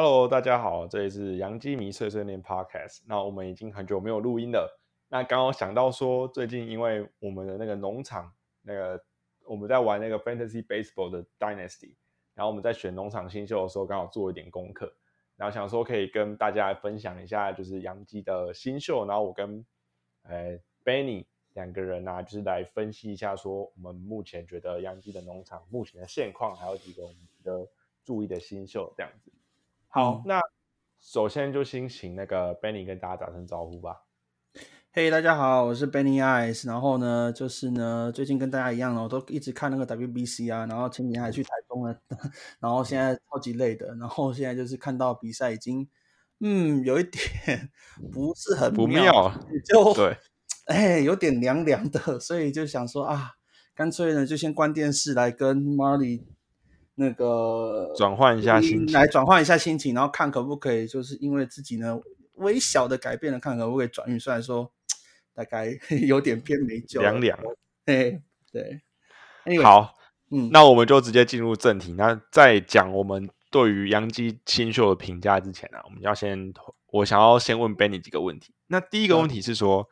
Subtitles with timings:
[0.00, 3.00] Hello，大家好，这里是杨基迷碎碎念 Podcast。
[3.04, 4.80] 那我们已经很久没有录音了。
[5.08, 8.32] 那刚刚想到说，最近因为我们的那个农场，
[8.62, 9.04] 那个
[9.44, 11.96] 我们在玩那个 Fantasy Baseball 的 Dynasty，
[12.32, 14.94] 然后我们在选农场新秀的时候，刚好做一点功课，
[15.34, 19.04] 然后想说可以跟大家来分享一下，就是杨基的新秀。
[19.04, 19.66] 然后我跟
[20.22, 27.68] 呃 Benny 两个人呢，就是来分析一下，说我们目前觉得杨基的农场目前的现况，还有几个我们的
[28.04, 29.32] 注意的新秀这样子。
[29.90, 30.38] 好，那
[31.00, 34.04] 首先就先请那个 Benny 跟大家打声招呼吧。
[34.92, 36.66] 嘿，大家好，我是 Benny Eyes。
[36.66, 40.66] 然后呢，就是呢，最近跟大家一样哦，我都一直看那个 WBC 啊。
[40.66, 41.98] 然后前几天还去台中了，
[42.60, 43.94] 然后现在超级累的。
[43.94, 45.88] 然后现在就是看到比赛已经，
[46.40, 47.70] 嗯，有一点
[48.12, 49.32] 不是很不妙，
[49.64, 50.18] 就对，
[50.66, 52.20] 哎，有点凉凉的。
[52.20, 53.30] 所以就想说啊，
[53.74, 56.24] 干脆呢就先关电视来跟 Marley。
[57.00, 61.96] 那个转换一下心情，来转换一下心情，然后看可不可以，就是因为自己呢
[62.34, 64.18] 微小的改变了，看可不可以转运。
[64.18, 64.68] 虽然说
[65.32, 65.68] 大概
[66.08, 67.38] 有点偏没救，凉凉。
[67.84, 68.82] 对对，
[69.62, 69.94] 好，
[70.32, 71.92] 嗯，那我们就直接进入正题。
[71.92, 76.52] 那在讲我们对于杨基新秀的评价之前呢，我们要先，
[76.90, 78.52] 我想要先问 Benny 几个问题。
[78.66, 79.88] 那第一个问题是说。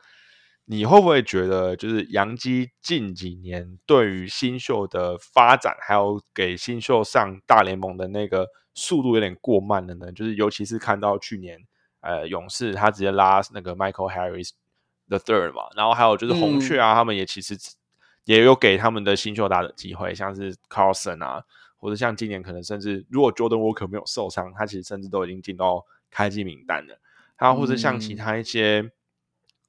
[0.69, 10.11] 你会不会觉得，就是杨基近几年对于新秀的发展，还有给新秀上大联盟的那个速度有点过慢了呢？
[10.11, 11.57] 就是尤其是看到去年，
[12.01, 14.49] 呃，勇士他直接拉那个 Michael Harris
[15.07, 17.57] the third 嘛，然后还有就是红雀啊，他们也其实
[18.25, 21.45] 也有给他们的新秀打的机会，像是 Carlson 啊，
[21.77, 26.99] 或者像今年可能甚至如果 Jordan Walker 没有受伤，他其实甚至都已经进到开机名单了。
[27.37, 28.91] 还有或者像其他一些。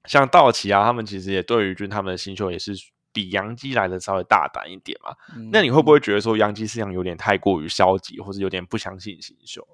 [0.05, 2.73] 像道奇啊，他们其实也对于军他们的新秀也是
[3.13, 5.15] 比杨基来的稍微大胆一点嘛。
[5.53, 9.67] 那你会不会觉得说杨基思想有点太过于消极，或者有点不相信新秀？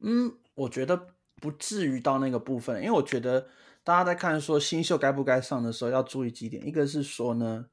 [0.00, 1.08] 嗯，我觉得
[1.40, 3.48] 不至于到那个部分，因为我觉得
[3.84, 6.66] 大家在看说新秀该不该上的时候，要注意几点。
[6.66, 7.66] 一个是说呢，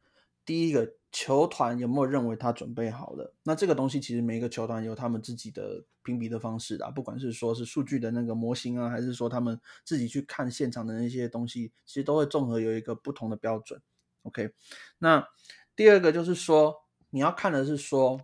[0.50, 0.96] 第一个。
[1.12, 3.34] 球团有没有认为他准备好了？
[3.42, 13.82] 那这个东西其实每一个球团有他们自己的评比的方式的，不管是说是数据的那个模型啊，还是说他们自己去看现场的那些东西，其实都会综合有一个不同的标准。
[14.22, 14.52] OK，
[15.00, 15.28] 那
[15.76, 16.76] 第二个就是说，
[17.10, 18.22] 你要看的是说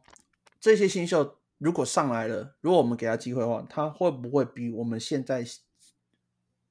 [0.59, 5.43] 这些新秀如果上来了，如果我们给他机会的话，他会不会比我们现在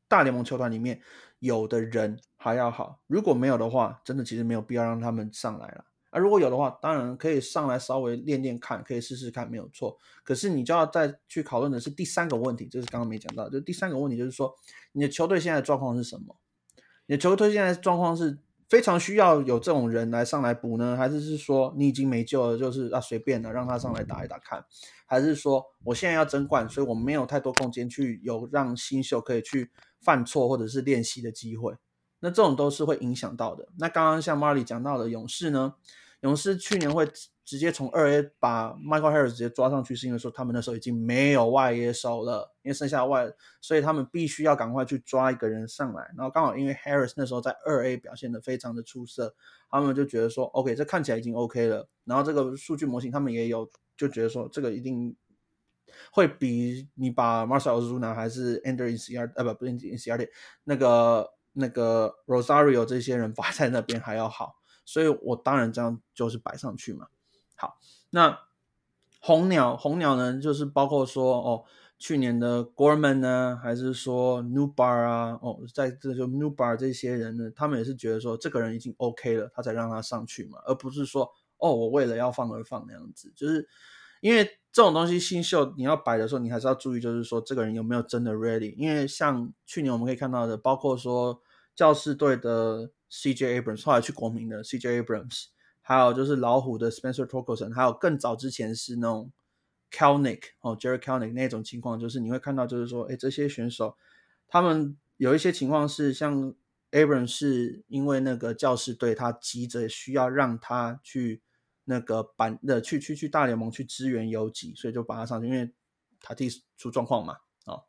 [0.06, 1.02] 大联盟球团里面
[1.40, 3.00] 有的人还要好？
[3.06, 5.86] 如果没有的话，真的其实没有必要让他们上来了。
[6.10, 9.96] 啊如果有的话，当然可以上来稍微练练看，可以试试看，没有错。
[10.22, 14.54] 可是你就要再去讨论的是第三个问题，就是刚刚没讲到，就第三个问题就是说，
[14.92, 16.36] 你的球队现在的状况是什么？
[17.06, 18.38] 你的球队现在的状况是
[18.68, 24.62] 非常需要有这种人来上来补呢，还是是说你已经没救了，就是啊随便的让他上来打一打看？
[25.06, 29.70] 还是说我现在要争冠，所以我没有太多空间去有让新秀可以去
[30.02, 31.74] 犯错或者是练习的机会？
[32.24, 33.68] 那这种都是会影响到的。
[33.78, 35.74] 那刚刚像 Marley 讲到的勇士呢？
[36.22, 37.06] 勇士去年会
[37.44, 43.30] 直接从二 A 把 Michael Harris 直接抓上去，是因为说他们那时候已经没有外野手了，因为剩下外，
[43.60, 46.02] 所以他们必须要赶快去抓一个人上来。
[46.16, 49.34] 然后刚好因为 Harris 那时候在二 A 表现的非常的出色，
[49.70, 51.86] 他们就觉得说 OK，这看起来已经 OK 了。
[52.06, 53.68] 然后这个数据模型他们也有，
[53.98, 55.14] 就觉得说这个一定
[56.10, 60.16] 会比你把 Marcel Ozuna 还是 Andrew i n c i a r 呃不不 In c i a
[60.16, 60.28] r
[60.64, 64.56] 那个那个 Rosario 这些人摆在那边还要好。
[64.84, 67.06] 所以我当然这样就是摆上去嘛。
[67.56, 67.78] 好，
[68.10, 68.38] 那
[69.18, 71.64] 红鸟红鸟呢，就是包括说哦，
[71.98, 83.32] 去年的 Gorman 呢，还是说 Newbar 啊，哦，在这就 Newbar 这些人呢，他们也是觉得说这个人已经 OK 了，他才让他上去嘛，而不是说哦，我为了要放而放那样子。
[83.34, 83.66] 就是
[84.20, 88.74] 因为这种东西新秀你要摆的时候，你还是要注意，就是说这个人有没有真的 ready。
[88.76, 91.40] 因为像去年我们可以看到的，包括说
[91.74, 92.90] 教士队的。
[93.16, 93.60] C.J.
[93.60, 95.00] Abrams 后来去国民的 C.J.
[95.00, 95.44] Abrams，
[95.82, 99.30] 还有就是老虎的 Spencer Torkelson，还有更早之前是那种
[99.92, 103.96] Kelnick 哦，Jerry Kelnick 那种情况，就是你会看到，就是说，哎，这些选手
[104.48, 106.52] 他们有一些情况是像
[106.90, 111.40] Abrams 是因为那个教士队他急着需要让他去
[111.84, 115.72] 那个板的去去去大联盟去支援游击，所以就把他上去，因为
[116.20, 117.34] 他弟出状况嘛，
[117.66, 117.80] 啊，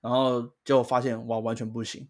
[0.00, 2.08] 然后就发现哇，完全不行。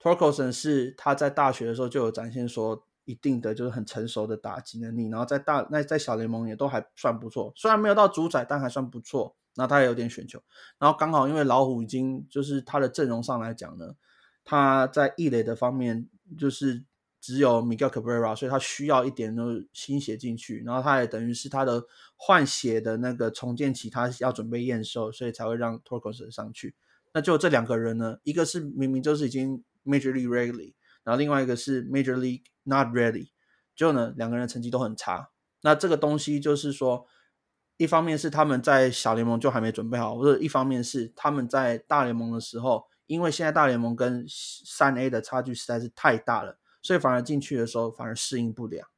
[0.00, 9.36] Torkelson 是他在大学的时候就有展现说一定的就是很成熟的打击能力，然后在大那在小联盟也都还算不错，虽然没有到主宰，但还算不错。
[9.56, 10.42] 那他也有点选球，
[10.80, 13.94] 然后刚好因为老虎已经就是他的阵容上来讲呢，
[14.42, 16.84] 他在异垒的方面就是
[17.24, 19.42] 只有 Miguel Cabrera，所以他需要一点的
[19.72, 21.82] 新血进去，然后他也等于是他的
[22.16, 26.74] 换血的那个重建期，他要准备验收，所以才会让 Torcos 上去。
[27.14, 33.30] 那就这两个人呢，一个是明明就是已经 Major League Ready，然后另外一个是 Major League Not Ready，
[33.74, 35.30] 就呢两个人成绩都很差。
[35.62, 37.06] 那这个东西就是说，
[37.78, 46.58] 一方面是他们在小联盟就还没准备好，或者一方面是他们在大联盟的时候，因为现在大联盟跟三 A 的差距实在是太大了。
[46.84, 48.90] 所以反而进去的时候反而适应不了。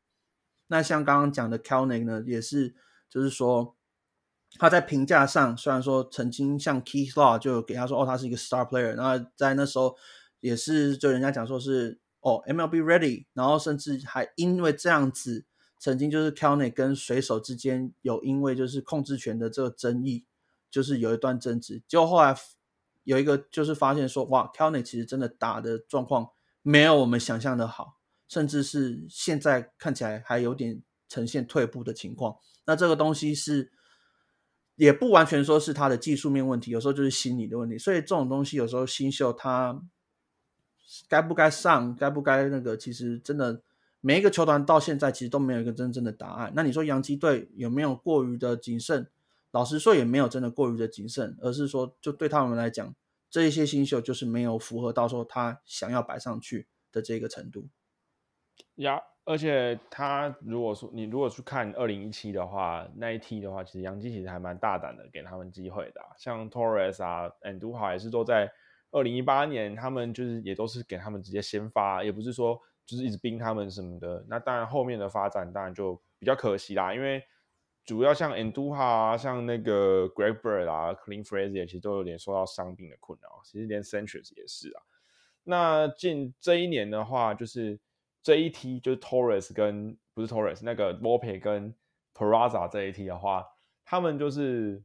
[0.66, 2.74] 那像刚刚讲的 Kelnick 呢，也是，
[3.08, 3.76] 就是说
[4.58, 9.96] 他在评价上，虽然说曾经像 Keith Law 就给他说，哦，他是一个 star player，然后在那时候
[10.40, 15.44] 也是就人家讲说是哦 MLB ready，然后甚至还因为这样子，
[15.78, 20.24] 曾经就是 Kelnick 跟水手之间有因为就是控制权的这个争议，
[20.68, 22.36] 就是有一段争执，结果后来
[23.04, 26.30] 有一个就是发现说，哇，Kelnick 其实真的打的状况。
[26.68, 27.96] 没有我们想象的好，
[28.26, 32.38] 甚至是现在看起来还有点呈现退步的情况。
[32.64, 33.70] 那这个东西是
[34.74, 37.78] 也不完全说是他的技术面问题，有时候就是心理的问题。
[37.78, 39.80] 所以这种东西有时候新秀他
[41.08, 43.62] 该不该上，该不该那个，其实真的
[44.00, 46.52] 每一个球团到现在其实都没有一个真正的答案。
[46.56, 49.06] 那你说洋基队有没有过于的谨慎？
[49.52, 52.92] 老实说也没有真的过于的谨慎，而是说就对他们来讲。
[53.28, 57.69] 这一些新秀就是没有符合到时候他想要摆上去的这个程度
[58.76, 66.00] 呀，而且他如果说你如果去看二零一七的话，那一期的话，其实杨基其实还蛮大胆的，给他们机会的。
[66.17, 68.50] 像 Torres 啊、Andujar 也是都在
[68.90, 74.25] 二零一八年，他们就是也都是给他们直接先发，也不是说就是一直逼他们什么的。
[74.29, 77.22] 那当然后面的发展当然就比较可惜啦，因为。
[77.86, 83.40] 主要像 Enduha 啊，像那个 Greg Bird 啊，Clean Frazier 其实都有点受到伤病的困扰。
[83.44, 84.82] 其实连 Sanchez 也是啊。
[85.44, 87.78] 那近这一年的话，就是
[88.20, 91.72] 这一梯就是 Torres 跟不是 Torres 那个 Volpe 跟
[92.12, 93.46] Peraza 这一梯的话，
[93.84, 94.82] 他们就是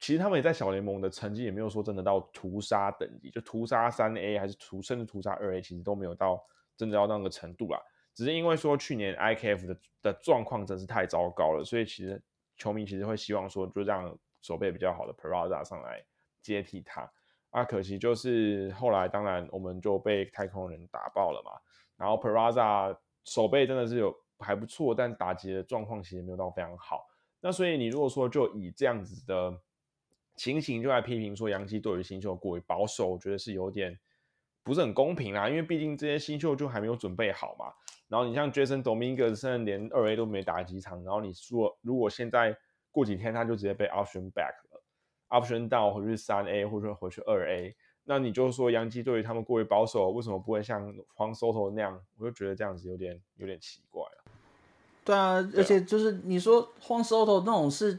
[0.00, 6.44] 其实他们也在小联盟的成绩也没有说真的到屠杀等级，就屠杀三 A 还是屠甚至屠杀二 A，其实都没有到
[6.76, 7.80] 真的要那个程度啦。
[8.14, 12.22] 只是因为说去年 IKF 的的状况真是太糟糕了，所以其实
[12.56, 16.04] 球迷其实会希望说，就让手背比较好的 Peraza 上来
[16.40, 17.10] 接替他。
[17.50, 21.52] 啊，可惜就是后来当然我们就被太空人打爆了嘛。
[21.96, 27.06] 然后 Peraza 手背真的是有还不错，但打击的状况其实没有到非常好。
[27.40, 29.56] 那所以你如果说就以这样子的
[30.34, 33.98] 情形就来批评说杨基对于新秀过于保守，我觉得是有点
[34.64, 35.48] 不是很公平啦。
[35.48, 37.66] 因为毕竟这些新秀就还没有准备好嘛。
[38.08, 41.02] 然后你像 Jason Dominguez，甚至连二 A 都没打几场。
[41.04, 42.56] 然后你说，如果现在
[42.90, 44.82] 过几天他就直接被 option back 了
[45.30, 47.74] ，option down 回去三 A 或者说回去二 A，
[48.04, 52.00] 那你就说杨基对于他们过于保守，为什么不会像黄 Soto 那样？
[52.18, 54.24] 我就觉得这样子有点有点奇怪了。
[55.04, 57.98] 对啊，而且就是你说黄 Soto 那种是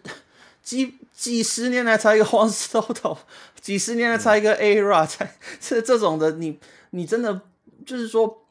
[0.65, 3.17] 几几十年来才一个黄 Soto，
[3.62, 6.59] 几十年来才一个 Ara，才这这种的，你
[6.89, 7.39] 你真的
[7.85, 8.41] 就是说。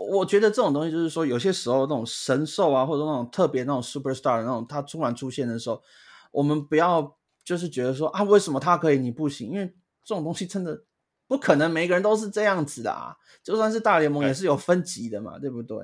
[0.00, 5.82] 我觉得这种东西就是说，有些时候那种神兽啊，或者那种特别那种 super star 的那种，他突然出现的时候，
[6.30, 9.50] 我们不要就是觉得说啊，为什么他可以你不行？
[9.50, 9.66] 因为
[10.04, 10.84] 这种东西真的
[11.26, 13.16] 不可能，每个人都是这样子的啊。
[13.42, 15.76] 就算是大联盟也是有分级的嘛，对不对？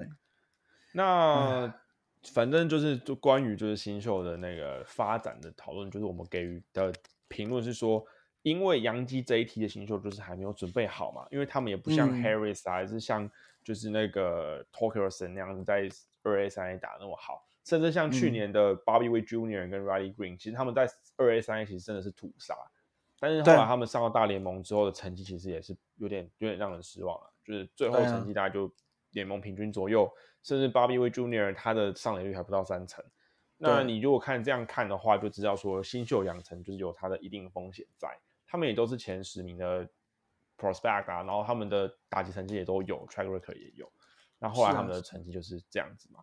[0.92, 1.74] 那
[2.32, 6.92] 反正就是就关于就是新秀的那个发展的讨论，就是我们给予的
[7.28, 8.04] 评论是说，
[8.42, 13.30] 因为杨基这一批的新秀就是还没有准备好嘛，因为他们也不像 Harris 啊，还是像。
[13.64, 15.88] 就是那个 t o k e r s o n 那样子在
[16.22, 21.64] 二 A 三 A 打那么好，甚至像去年的 Bobby w a y Junior 跟 Riley Green，其实他们在二 A 三 A
[21.64, 22.54] 其实真的是屠杀，
[23.18, 28.70] 但是后来他们上到大联盟之后的成绩其实也是有点有点让人失望了，就是最后成绩大概就
[29.12, 30.12] 联盟平均左右，
[30.44, 33.04] 甚至 Bobby y Junior 他的上垒率还不到三成。
[33.56, 38.08] 那你如果看这样看的话，就知道说新秀养成就是有它的一定风险在，
[38.46, 39.88] 他们也都是前十名的。
[40.56, 43.90] prospect 啊，然后他们的打击成绩也都有，track record 也有，
[44.38, 46.20] 那后来他们的成绩就是这样子嘛。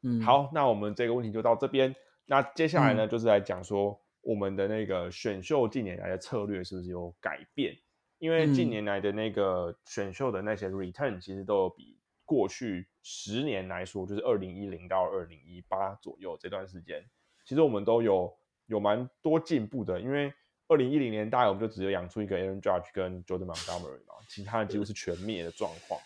[0.00, 1.94] 嗯，好，那我们这个问题就到这边。
[2.24, 7.76] 那接下来呢，就是来讲说我们的那个选秀近年来的策略是不是有改变？
[8.16, 17.08] 因为近年来的那个选秀的那些 return 其实都有比过去十年来说，就是二零一零到二零一八左右这段时间，
[17.44, 20.34] 其实我们都有有蛮多进步的，因为。
[20.66, 26.00] 二零一零年，大概我们就只有养出一个 Aaron Judge 跟 Jordan Montgomery 嘛，其他的几乎是全灭的状况。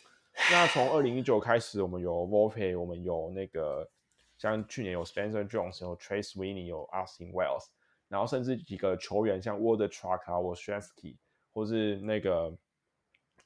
[0.51, 3.89] 那从二零一九开始，我们有 Volpe，我们有那个
[4.37, 7.67] 像去年有 Spencer Jones，有 Trace Winnie，有 Austin Wells，
[8.09, 11.17] 然后甚至几个球员像 w a l d e Truck 啊，或 Shensky，
[11.55, 12.53] 或是那个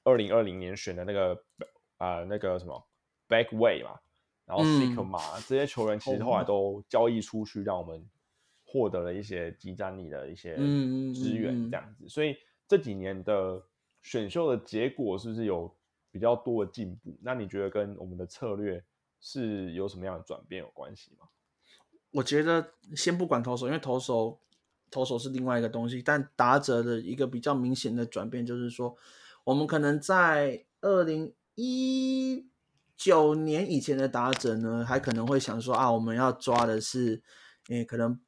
[0.05, 1.45] 二零二零年选的那个
[1.99, 2.83] 啊那个什么
[3.33, 3.99] Backway 嘛，
[4.45, 8.07] 然后 s i k 马这些球员其实后来都交易出去，让我们
[8.67, 10.57] 获得了一些集战力的一些
[11.15, 12.09] 资源，这样子。
[12.09, 12.37] 所以
[12.69, 13.63] 这几年的
[14.03, 15.75] 选秀的结果是不是有
[16.11, 17.17] 比较多的进步？
[17.23, 18.85] 那你觉得跟我们的策略
[19.21, 21.29] 是有什么样的转变有关系吗？
[22.11, 24.39] 我觉得先不管投手，因为投手
[24.91, 28.95] 投手是另外一个东西，但打者的一个比较明显的转变就是说，
[29.45, 32.47] 我们可能在二零一
[33.03, 37.21] 九年以前的打者呢，还可能会想说啊，我们要抓的是，
[37.69, 38.21] 诶，可能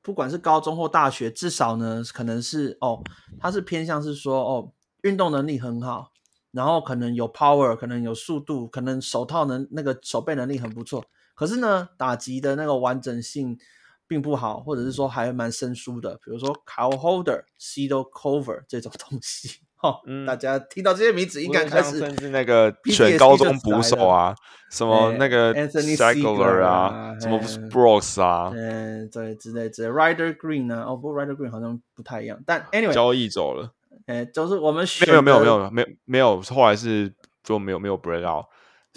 [0.00, 3.02] 不管是高中或大学，至少呢，可能是哦，
[3.38, 6.10] 他是偏向是说哦，运动能力很好，
[6.52, 11.04] 然后可能有 power，可能有速度，可能手套能那个手背能力很不错。
[11.34, 13.58] 可是呢，打击的那个完整性
[14.06, 16.14] 并不好，或者是说还蛮生疏的。
[16.24, 24.34] 比如说 cow Holder、Cedar Cover 这种东西，哈，大家听到这些名字应该开始甚至那个选高中捕手啊，
[24.70, 27.38] 什么那个 Anthony Segler 啊，什么
[27.70, 33.72] Brooks 啊，嗯，对，之类之类，Rider Green 啊，哦，不，Rider Green 好像不太一样，但 Anyway 交易走了，
[34.06, 37.12] 哎，就是我们没有没有没有没有没有，后来是
[37.44, 38.46] 就没有没有 break out，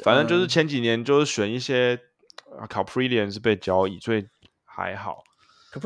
[0.04, 2.00] 反正就是前几年就是选一些。
[2.68, 4.26] Caprilian 是被交易，所以
[4.66, 5.24] 还好。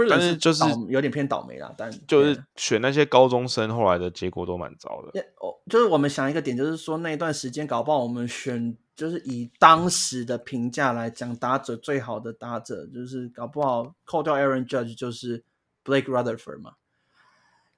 [0.10, 5.20] 但是就是有点偏倒霉啦，但就是选那些高中生，后来的结果都蛮糟的。
[5.42, 15.44] 哦，就是我们想一个点，就是说那一段时间搞不好我们选，就是以当时的评价来讲，打者最好的打者，就是搞不好扣掉 Aaron Judge，就是
[15.84, 16.74] Blake Rutherford 嘛。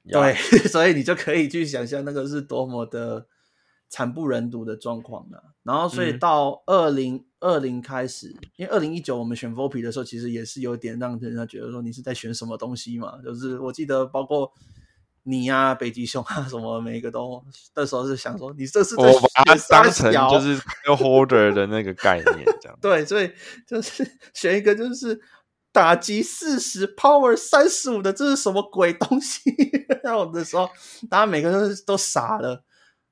[0.07, 0.35] 对，
[0.69, 3.25] 所以你就可以去想象那个是多么的。
[3.87, 14.51] 惨不忍睹的状况呢，然后所以到二零二零开始，因为二零一九我们选 VOP 的时候，其实也是有点让人家觉得说你是在选什么东西嘛，就是我记得包括
[15.23, 17.41] 你呀、北极熊啊 什么，每一个都
[17.75, 23.31] 那时候是想说你这是我把它当成就是 holder 的那个概念这样， 对，所以
[23.65, 25.21] 就是选一个就是
[25.71, 29.41] 打击四十 power 三十五的，这是什么鬼东西？
[30.03, 30.69] 然后的时候，
[31.09, 32.63] 大家每个人都傻了。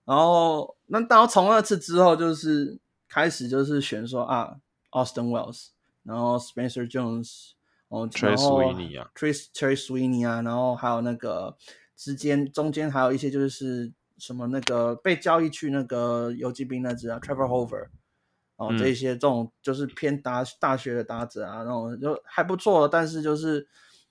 [0.05, 4.57] 然后，那到从那次之后，就是开始就是选说啊
[4.91, 5.67] ，Austin Wells，
[6.03, 7.51] 然后 Spencer Jones，
[7.87, 11.55] 哦，Trace Sweeney 啊，Trace Trace Sweeney 啊，然后还有那个
[11.95, 17.87] 之间中间还有一些就是什么那个被交易去那个游击兵那只啊，Trevor Hover，
[18.57, 23.65] 哦，这些这种就是偏打大学的打者啊，那种就还不错，但是就是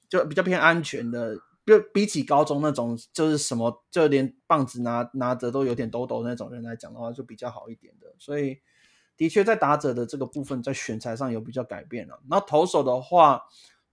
[0.08, 1.36] 就比较偏安全的。
[1.64, 8.12] 就比起高中那种，就是什么，就连棒子拿拿着都有点抖抖那种人来讲的话，就比较好一点的。
[8.18, 8.58] 所以，
[9.16, 12.20] 的确在打者的这个部分，在选材上有比较改变了。
[12.28, 13.42] 然后投手的话，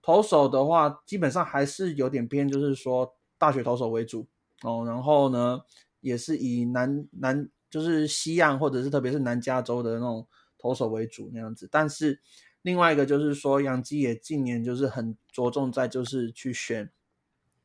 [0.01, 4.25] 投手的话，基本上还是有点偏，就是说大学投手为主
[4.63, 4.83] 哦。
[4.88, 5.61] 然后呢，
[6.01, 11.69] 也是以南南就是西岸或者是特别是南加州的那种投手为主那样子。
[11.71, 12.19] 但是
[12.63, 16.91] 另外一个就是说，杨基也近年就是很着重在就是去选。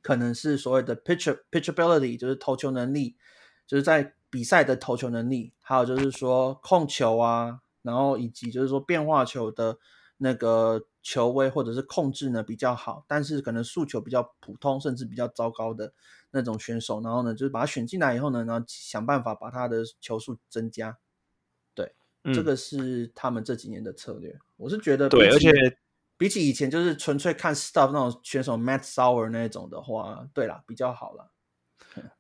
[0.05, 3.17] 可能是所谓的 pitch pitchability，就是投球能力，
[3.67, 9.79] 就是在比赛的投球能力，还有就是说控球啊，然后以及就是说变化球的
[10.19, 15.95] 那个球威或者是控制呢比较好，但是可能速球比较普通，甚至比较糟糕的
[16.33, 20.99] 那种选手，然后呢就是把他选进来以后呢，然后想办法把他的球速增加。
[21.75, 21.95] 对，
[22.35, 24.39] 这个是他们这几年的策略。
[24.59, 25.51] 我是觉得对，而且。
[26.17, 31.31] 比起以前，就是纯粹看 stuff 那种选手 Matt Sauer 那种的话，对啦，比较好了。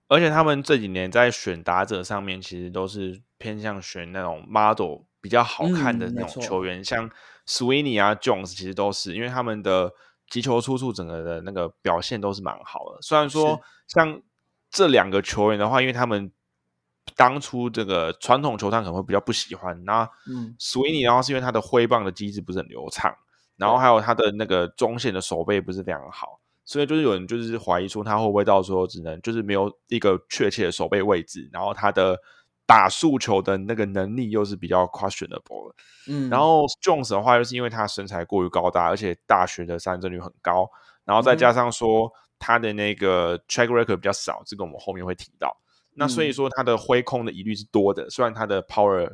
[0.08, 7.10] 而且他们这几年在选打者上面，其实都是偏向选那种 model 比较好看的那种球员，像
[7.46, 9.92] Sweeney 啊 Jones，其实都是因为他们的
[10.28, 13.00] 击球出处整个的那个表现都是蛮好的。
[13.00, 14.20] 虽然说像
[14.70, 16.30] 这两个球员的话，因为他们
[17.16, 20.08] 当初这个传统球探可能会比较不喜欢，那
[20.60, 23.16] Sweeney 然后是因为他的挥棒的机制不是很流畅。
[23.56, 32.18] 然后还有他的那个中线的手背不是非常好，所以就是有人就是怀疑说他会不会到时候只能就是没有一个确切的手背位置，然后他的
[32.66, 35.74] 打速球的那个能力又是比较 questionable 的。
[36.08, 40.68] 嗯，然后 Jones 的话又是因为他身材过于高大，而且大学的三振率很高，
[41.04, 45.56] 然后再加上说他的那个 track record 比较少，这个我们后面会提到。
[45.96, 49.08] 那所以说他的挥空的疑虑是多的，虽然他的 power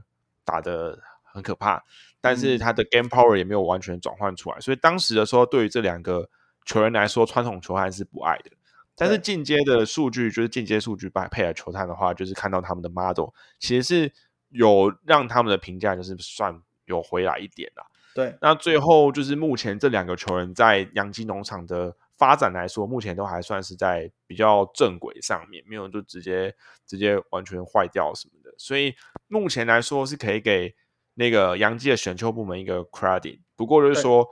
[0.45, 0.99] 打的
[1.33, 1.83] 很可怕。
[2.23, 6.29] 但是他的 game power 也没有完全转换出来，所以当时的时候，对于这两个
[6.67, 8.51] 球员来说，传统球探是不爱的。
[8.95, 14.13] 但是进阶的数据，就是进阶数据把配合球探的话，就是看到他们的 model，其实是
[14.51, 17.87] 有让他们的评价就是算有回来一点啦。
[18.15, 26.55] 对，那最后就是目前这两个球员在洋基农场的发展来说，目前都还算是在比较正轨上面，没有就直接
[26.87, 28.55] 直接完全坏掉什么的。
[28.59, 28.95] 所以
[29.27, 30.75] 目前来说是可以给。
[31.21, 33.41] 那个杨基的选秀部门一个 credit。
[33.55, 34.27] 不过就是说，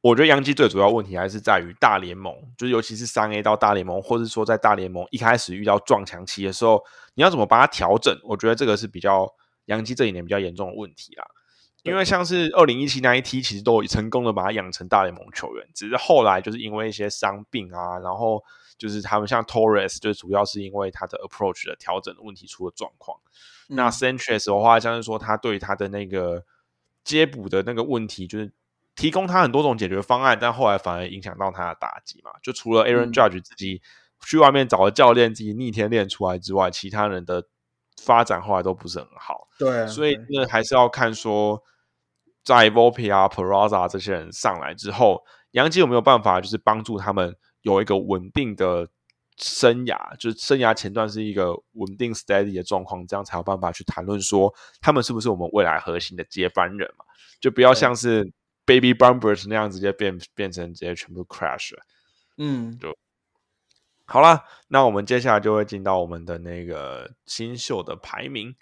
[0.00, 6.82] 我觉得杨基最主要问题还是在于大联盟，就是尤其是三 A 到大联盟，或者说在大联盟一开始遇到撞墙期的时候，
[7.14, 8.12] 你要怎么把它调整？
[8.24, 9.32] 我觉得这个是比较
[9.66, 11.24] 杨基这一年比较严重的问题啦。
[11.84, 18.42] 因为像是二零一七那一梯，其实都成功的把他养成大联盟球员，只是后来就是因为一些伤病啊，然后
[18.78, 23.18] 就是他们像 Torres，就主要是因为他的 approach 的调整的问题出了状况。
[23.68, 26.44] 那 Sanchez 的话，像是说他对他的那个
[27.04, 28.52] 接补的那个问题，就是
[28.94, 32.30] 提供他很多种解决方案，但后来反而影响到他的打击嘛。
[32.42, 33.82] 就除了 Aaron Judge 自己
[34.24, 37.46] 去外面找了教练，自己逆天练出来之外，其他人的
[38.02, 39.48] 发展后来都不是很好。
[39.58, 41.62] 对，所以那还是要看说。
[42.44, 47.34] 在 Volpe 啊、Peraza 这些人上来之后，杨基有没有办法就是帮助他们
[47.74, 48.88] 有一个稳定的
[49.36, 50.16] 生涯？
[50.16, 57.04] 就是生涯前段是一个稳定 steady 的状况，这样才有办法去谈论说他们是不是我们未来核心的接班人嘛？
[57.40, 58.32] 就不要像是
[58.64, 61.82] Baby Bumpers 那样直接变变成直接全部 crash 了。
[62.38, 62.96] 嗯，就
[64.04, 64.44] 好了。
[64.68, 68.54] 那我们接下来就会进到我们的那个新秀的排名。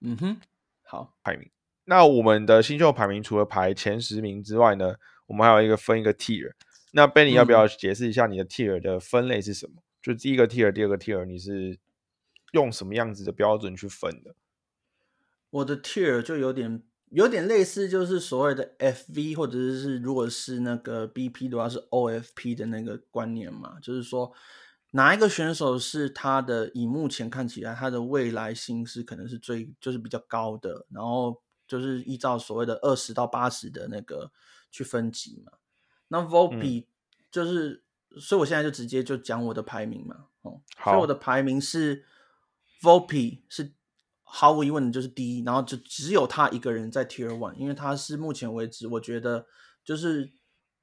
[0.00, 0.36] 嗯哼，
[0.84, 1.50] 好，排名。
[1.86, 4.94] 那我们的新秀排名除了排前十名之外呢，
[5.26, 6.52] 我们还有一个分一个 tier。
[6.96, 9.82] 那 Benny 要不要解释一下你的 tier 的分类是什么？
[10.00, 11.78] 就第一个 tier、第二个 tier，你是
[12.52, 14.34] 用什么样子的标准去分的？
[15.50, 24.32] 我的 tier 就有点有点类似，就是所谓的 FV，或者是如果是那个 BP 的话是 OFP 的那个观念嘛，就是说
[24.92, 31.42] 哪一个选手是他的以目前看起来他的未来性是可能是最就是比较高的，然后。
[31.66, 34.30] 就是依照所谓的二十到八十的那个
[34.70, 35.52] 去分级嘛。
[36.14, 36.86] 那 Volpe
[37.30, 37.82] 就是，
[38.20, 40.26] 所以我现在就直接就讲我的排名嘛。
[40.42, 42.04] 哦，所以我的排名是
[42.80, 43.74] Volpe 是
[44.22, 49.46] 毫无疑问的就是第一，然后就只有他一个人在 Tier One，因为他是目前为止我觉得
[49.84, 50.32] 就是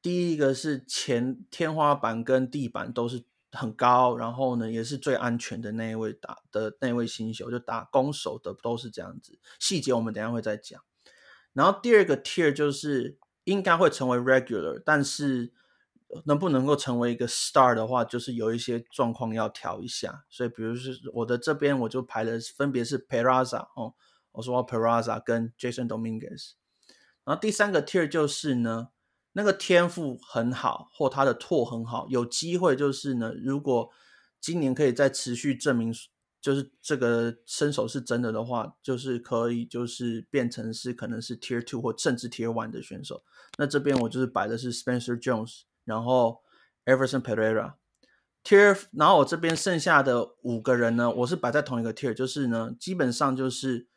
[0.01, 3.23] 第一个是前天花板跟地板都是。
[3.53, 9.37] 很高，然后呢，也是最安全的那一位打的那位新秀，就打攻守的都是这样子。
[9.59, 10.81] 细节我们等下会再讲。
[11.51, 13.17] 然后第二个 tier 就是
[13.51, 15.51] 应该会成为 regular，但是
[16.25, 20.23] 能不能够成为一个 star 的话，就是有一些状况要调一下。
[20.29, 23.93] 所以，比如是我的这边我就排的分别是 Peraza 哦，
[24.31, 26.53] 我说 Peraza 跟 Jason Dominguez。
[27.23, 28.89] 然后第三个 tier 就是呢。
[29.33, 33.31] 那个天赋很好，或他的拓很好，有机会就是呢。
[33.33, 33.89] 如果
[34.41, 35.93] 今年可以再持续证明，
[36.41, 43.23] 就是这个身手是真的的话，就是可以就是变成是可能是 Tier Two 或甚至 Tier One 的选手。
[43.57, 46.41] 那这边我就是摆的是 Spencer Jones，然后
[46.85, 47.73] Everson Pereira
[48.43, 53.87] Tier，然后我这边剩下的五个人呢，我是摆在同一个 Tier，就是呢，基本上就是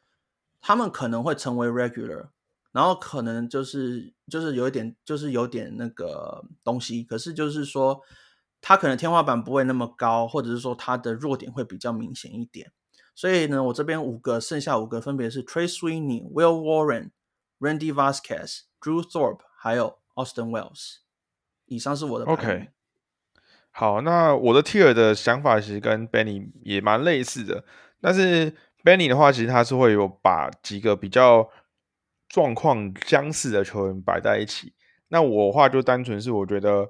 [0.61, 2.28] 他们可能会成为 Regular。
[2.72, 8.00] 然后可能就是就是有一点就是有点那个东西，可是就是说
[8.66, 12.72] 他可能天花板不会那么高，或者是说他的弱点会比较明显一点。
[13.14, 17.11] 所以呢，我这边五个剩下五个分别是 Trey Sweeney、Will Warren、
[17.61, 21.00] Randy Vasquez、Drew Thorpe 还有 Austin Wells。
[21.66, 22.70] 以上是我的 OK。
[23.70, 27.64] 好，那我的 Tier 的想法其实跟 Benny 也蛮类似的，
[28.00, 31.50] 但是 Benny 的话，其实他是会有把几个比较。
[32.27, 34.72] 状况相似的球员摆在一起，
[35.07, 36.88] 那我的话就单纯是我觉得，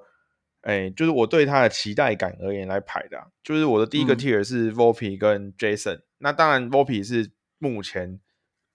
[0.64, 3.30] 哎，就是我对他的期待感而言来排的。
[3.42, 8.20] 就是我的第一个 tier 是 Volpe 跟 Jason，那当然 Volpe 是目前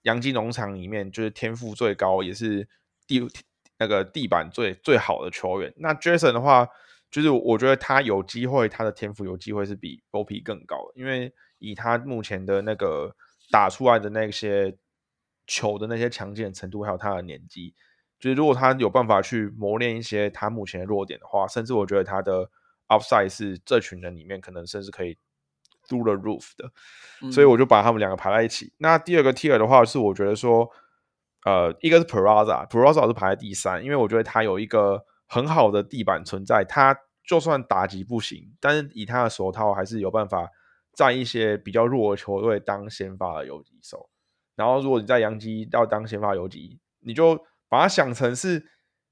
[0.02, 2.68] 洋基农场里面就是天赋最高，也是
[3.06, 3.20] 地
[3.78, 5.72] 那个地板最最好的球员。
[5.76, 6.66] 那 Jason 的话，
[7.10, 13.14] 就是我觉得他有机会，他的天赋有机会是比 Volpe 更高，因为以他目前的那个
[13.50, 14.76] 打出来的那些。
[15.46, 17.74] 球的那些强健程度，还有他的年纪，
[18.20, 22.48] 就是如果他有办法去磨练一些他目前的弱点的话，甚至我觉得他的
[22.88, 25.16] upside 是这群人里面可能甚至可以
[25.88, 26.70] through the roof 的，
[27.32, 28.72] 所以我就把他们两个排在一起。
[28.76, 30.70] 那第二个 tier 的话，是我觉得说，
[31.44, 36.94] 呃，一个是 Peraza，Peraza 是排在第三，因为我觉得他有一个很好的地板存在，他
[37.26, 40.50] 就算打击不行，但是以他的手套还是有办法
[40.92, 44.10] 在一些比较弱的球队当先发的游击手。
[44.56, 48.66] 然后，如果你在洋基要当先发游击，你就把它想成是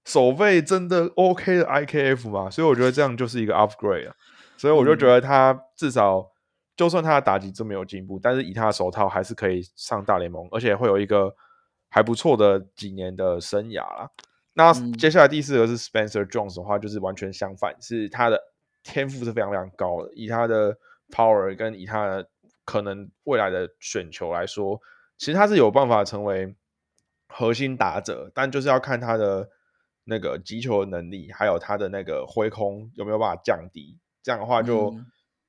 [0.05, 2.51] 守备真的 OK 的 IKF 嘛。
[2.51, 4.15] 所以我觉得这样就是一个 upgrade 啊。
[4.59, 6.31] 所以我就觉得他至少，
[6.77, 11.35] 就算他的打击这么有进步，但是以他的手套还是可以上大联盟，而且会有一个
[11.89, 14.11] 还不错的几年的生涯啦。
[14.55, 18.41] 那接下来第四个是 Spencer Jones 的话，就是完全相反，是他的
[18.83, 20.77] 天赋是非常非常高的，以他的
[21.13, 22.29] power 跟以他的
[22.65, 24.81] 可能未来的选球来说。
[25.17, 26.57] 其实他是有办法成为
[27.29, 29.49] 核心打者，但就是要看他的
[30.05, 33.99] 那个击球能力，还有他的那个挥空有没有办法降低。
[34.23, 34.95] 这样的话，就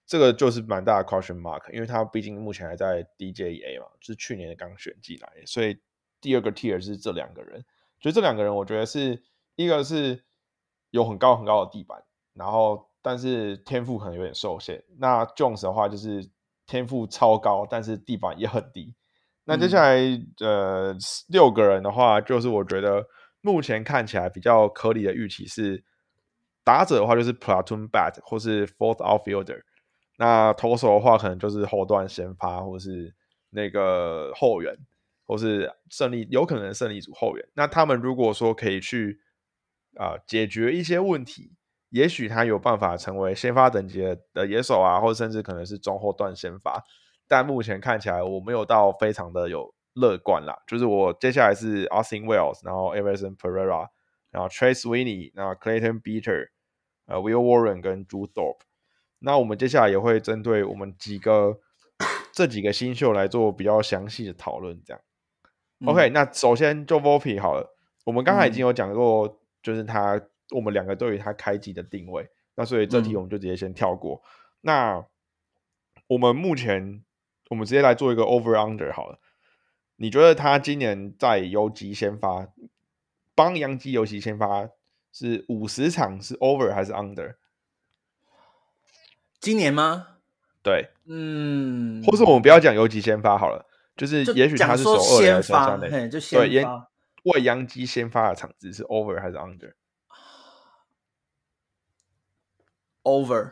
[0.05, 5.79] 这个就是蛮大的 question mark，因为他毕竟目前还在 DJA 嘛，就是去年刚选进来，所以
[6.21, 7.65] 第二个 tier 是这两个人。
[7.99, 9.21] 就这两个人，我觉得是
[9.55, 10.23] 一个是
[10.89, 12.01] 有很高很高的地板，
[12.33, 14.83] 然后但是天赋可能有点受限。
[14.97, 16.29] 那 Jones 的话就是
[16.65, 18.95] 天赋超高，但是地板也很低。
[19.49, 19.97] 那接下来
[20.41, 20.95] 呃
[21.27, 23.03] 六个人的话，就是我觉得
[23.41, 25.83] 目前看起来比较合理的预期是
[26.63, 29.59] 打者的话就是 platoon bat 或是 fourth outfielder，
[30.19, 33.15] 那投手的话可能就是后段先发或是
[33.49, 34.77] 那个后援，
[35.25, 37.43] 或是胜利有可能胜利组后援。
[37.55, 39.19] 那他们如果说可以去
[39.95, 41.53] 啊解决一些问题，
[41.89, 46.83] 也许他有办法成为先发等级的野手啊，或者甚至可能是中后段先发。
[47.29, 53.87] 但目前看起来我没有到非常的有乐观啦，就是我接下来是 Austin Wells，然后 Everson Pereira，
[54.31, 56.49] 然后 Trace Winnie，然后 Clayton Beater，
[57.05, 58.61] 呃 Will Warren 跟 Drew Thorpe。
[59.19, 61.59] 那我们接下来也会针对我们几个
[62.31, 65.01] 这几个新秀来做比较详细的讨论，这样。
[65.85, 70.19] OK，那首先就 Volpe 好了，我们刚才已经有讲过，就是他
[70.55, 74.23] 我们两个对于他开机的定位，那所以这题我们就直接先跳过。
[74.61, 75.05] 那
[76.07, 77.03] 我们目前。
[77.49, 79.19] 我们直接来做一个 over under 好了。
[79.97, 82.47] 你觉得他今年在游击先发，
[83.35, 84.69] 帮杨基游击先发
[85.11, 87.35] 是五十场是 over 还是 under？
[89.41, 90.07] 今年吗？
[90.61, 93.65] 对，嗯，或是我们不要讲游击先发好了，
[93.97, 96.89] 就是也许他是首二先发，对，就先发。
[97.23, 99.37] 为杨基先发的场子是 over 还是
[103.03, 103.51] under？over。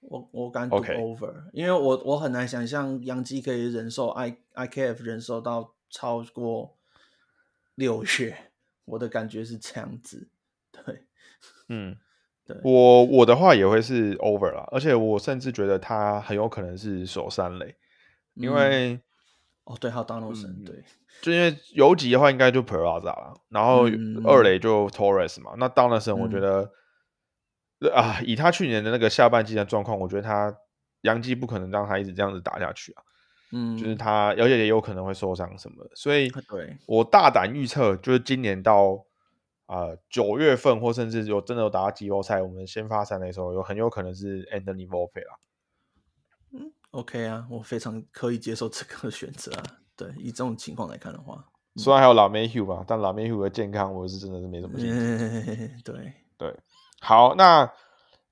[0.00, 6.76] 我我敢赌 over，因为我我很难想象杨基可以忍受 I I K F 忍受到超过
[7.74, 8.52] 六月，
[8.86, 10.28] 我的感觉是这样子。
[10.72, 11.04] 对，
[11.68, 11.96] 嗯，
[12.46, 17.76] 对我我的话也会是 over 啦，而且我甚至觉得他很有可能是守三垒，
[18.34, 18.98] 因为
[19.64, 20.82] 哦对，还有 Donaldson，对，
[21.20, 23.84] 就因为游击的话应该就 Peraza 了，然后
[24.24, 26.72] 二垒就 Torres 嘛，那 Donaldson 我觉得。
[27.88, 30.54] 啊，以他去年的那个下半季的状况，我觉得他
[31.02, 33.02] 杨基不可能让他一直这样子打下去啊。
[33.52, 35.90] 嗯，就是他，而且也有可能会受伤什么的。
[35.96, 39.04] 所以，对我大胆预测，就是今年到
[39.66, 45.38] 啊九月份，或甚至有真的有打到季后赛，我们先发三的时候，有很有可能是 Anthony Volpe 啦。
[46.52, 49.62] 嗯，OK 啊，我非常可以接受这个选择啊。
[49.96, 55.70] 对，以这种情况来看的话，虽然还有老 Mayhew 吧，但老 Mayhew 的健康，我是真的是没什么信心。
[55.82, 56.56] 对对。
[57.00, 57.72] 好，那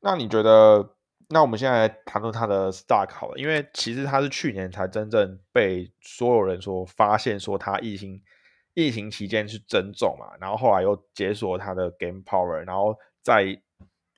[0.00, 0.90] 那你觉得，
[1.30, 8.22] 那我们现在谈论他的 stock 好了，因为其实他是去年才真正被所有人说发现，说他疫情
[8.74, 13.58] 疫情期间是增重嘛，然后后来又解锁他的 game power，然后在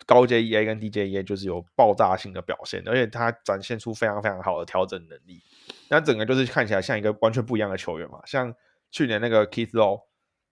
[0.04, 5.40] 高阶 EA 跟低阶 EA 就是有爆炸性的表现，而且他展现出非常非常好的调整能力，
[5.88, 8.52] 那整个就是看起来像一个完全不一样的球员嘛，像
[8.90, 10.10] 去年那个 Keith Low。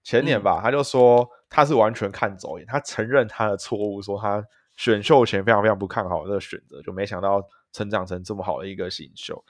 [0.09, 4.43] 前年吧，他就说他是完全看走眼，他承认他的错误，说他
[4.75, 9.45] 选秀前非常非常不看好这个选择，就没想到成长成这么好的一个新秀。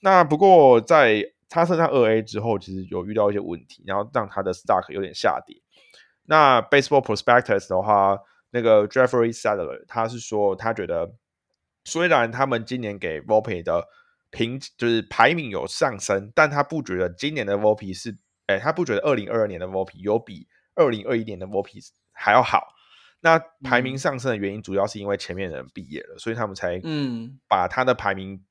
[0.00, 5.54] 那不过在他升上二 A 之后，其实有遇到一些问题，然后让他的 stock 有点下跌。
[6.24, 8.18] 那 Baseball Prospectus 的话，
[8.52, 11.12] 那个 Jeffrey Sadler 他是说，他觉得
[11.84, 13.86] 虽然他们今年给 Volpe 的
[14.30, 18.16] 评就是排名有上升，但他不觉得今年的 Volpe 是。
[18.50, 22.74] 哎，他不觉得二零二二年的 VOP 有比二零二一年的 VOP 还要好。
[23.20, 28.42] 那排名上升的原因，主要是因为前面的人毕业了，所以他们才嗯把他的排名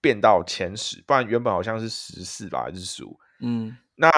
[0.00, 3.20] 变到前十，不然原本好像是十四吧，还是十五？
[3.40, 4.10] 嗯，那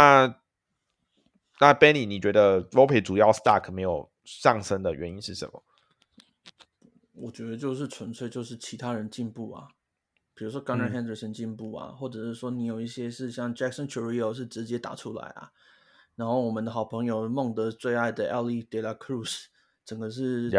[1.58, 5.64] 那 Benny，你觉得 VOP 主要 Stack 没有上升的原因是什么？
[7.12, 9.68] 我觉得就是纯粹就是其他人进步啊。
[10.40, 15.52] 比如说 Gunnar Henderson 进步啊，或者是说你有一些是像 Jackson Chourio 是直接打出来啊，
[16.16, 19.48] 然后我们的好朋友孟德最爱的 Ellie De La Cruz
[19.84, 20.50] 整个是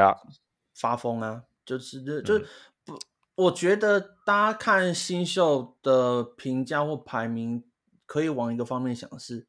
[0.75, 2.37] 发疯啊，就是就
[2.85, 2.99] 不，
[3.33, 7.63] 我觉得大家看新秀的评价或排名，
[8.05, 9.47] 可以往一个方面想是，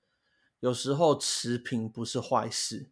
[0.61, 2.89] 有时候持平不是坏事，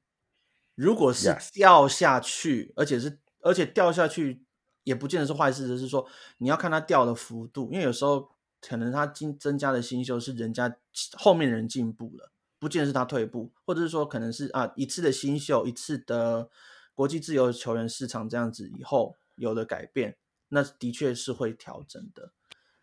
[0.74, 4.44] 如果是掉下去，而且是而且掉下去。
[4.90, 6.04] 也不见得是坏事，就是说
[6.38, 8.28] 你要看他掉的幅度，因为有时候
[8.60, 10.76] 可能他增增加的新秀是人家
[11.16, 16.50] 后面人进步了，不见得是他退步，或者是说可能是啊一次的新秀，一次的
[16.92, 20.16] 国际自由球员市场这样子以后有了改变，
[20.48, 22.32] 那的确是会调整的。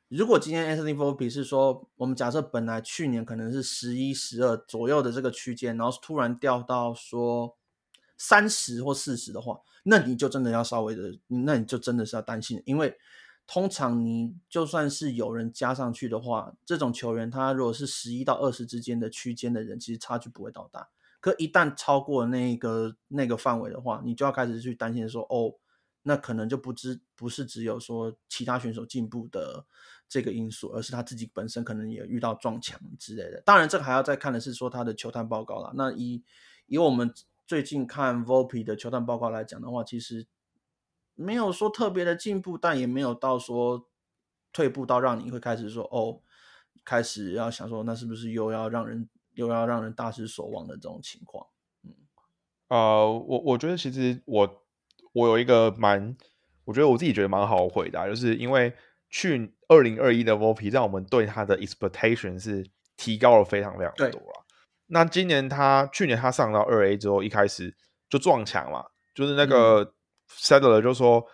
[0.07, 7.57] 如果今天 Anthony Volpe 是说，我们假设本来去年可能是十一、十二左右的这个区间，然后突然掉到说
[8.17, 12.97] 三十或四十的话，那你就真的要稍微的，那你就真的是要担心，因为
[13.45, 20.89] 通常你就算是有人加上去的话，这种球员他如果是十一到二十之间的区间的人，其实差距不会到大。
[21.19, 25.53] 可一旦超过那个那个范围的话，你就要开始去担心说，哦，
[26.03, 29.65] 那可能就不只不是只有说其他选手进步的
[30.07, 33.41] 这个因素，而是他自己本身可能也遇到撞墙之类的。
[33.45, 35.71] 当然，这个还要再看的是说他的球探报告啦。
[35.75, 36.23] 那以
[36.67, 37.13] 以我们
[37.47, 40.27] 最近看 Volpe 的球探报告来讲的话，其实
[41.15, 43.87] 没有说特别的进步，但也没有到说
[44.53, 46.21] 退步到让你会开始说，哦，
[46.83, 49.09] 开始要想说，那是不是又要让人。
[49.37, 51.45] 又要让人大失所望的这种情况，
[51.83, 51.93] 嗯，
[52.69, 54.65] 呃，我我觉得其实我
[55.13, 56.17] 我有一个蛮，
[56.63, 58.73] 我觉得我自己觉得蛮好回答，就是因为
[59.11, 64.36] 去二零二一的 VOP 让我们对他的 expectation 是提高了非常非常多了。
[64.87, 67.75] 那今年他去年他上到二 A 之后，一开始
[68.09, 69.93] 就撞墙嘛，就是那个
[70.29, 71.25] Settler 就说，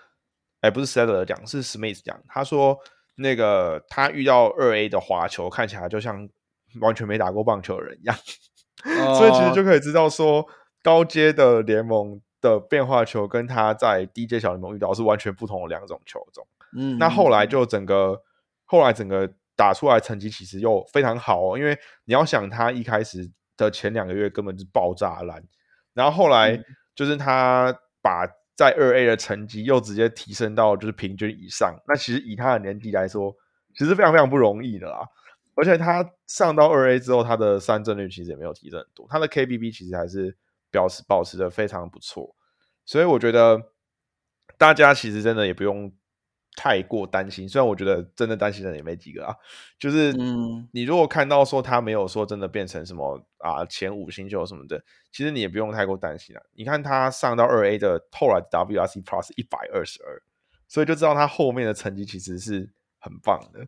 [0.62, 2.78] 哎，不是 Settler 讲，是 Smith 讲，他说
[3.16, 6.30] 那个他遇到二 A 的滑球看起来就像。
[6.82, 8.18] 完全没打过棒球的人一样，
[9.16, 10.44] 所以其实就可以知道说，
[10.82, 16.48] 高阶的联盟的变化球跟他在低阶小联盟遇到是完全不同的两种球种。
[16.76, 18.20] 嗯，那后来就整个
[18.66, 23.32] 后来整个打出来成绩其实又非常好哦，因为你要想他一开始
[23.63, 25.43] 的前两个月根本是爆炸烂，
[25.93, 26.63] 然后后来
[26.95, 33.36] 就是他把在二 A 的成绩又直接提升到就是平均以上，那其实以他的年纪来说，
[33.76, 34.99] 其实非常非常不容易的啦。
[35.56, 40.36] 而且他上到二 A 之后，他的三振率其实也没有提升很多，他的 KBB 其实还是
[40.71, 42.36] 表示保持的非常不错，
[42.86, 43.62] 所以我觉得
[44.58, 45.91] 大家其实真的也不用
[46.56, 47.48] 太过担心。
[47.48, 49.36] 虽然我觉得真的担心的人也没几个啊，
[49.80, 50.13] 就是
[50.72, 56.42] 你如果看到说他没有说真的变成什么啊前五星球什么的，其实你也不用太过担心了。
[56.54, 60.22] 你看他上到二 A 的后来 WRC Plus 一百二十二，
[60.68, 63.68] 所以就知道他后面的成绩其实是很棒的。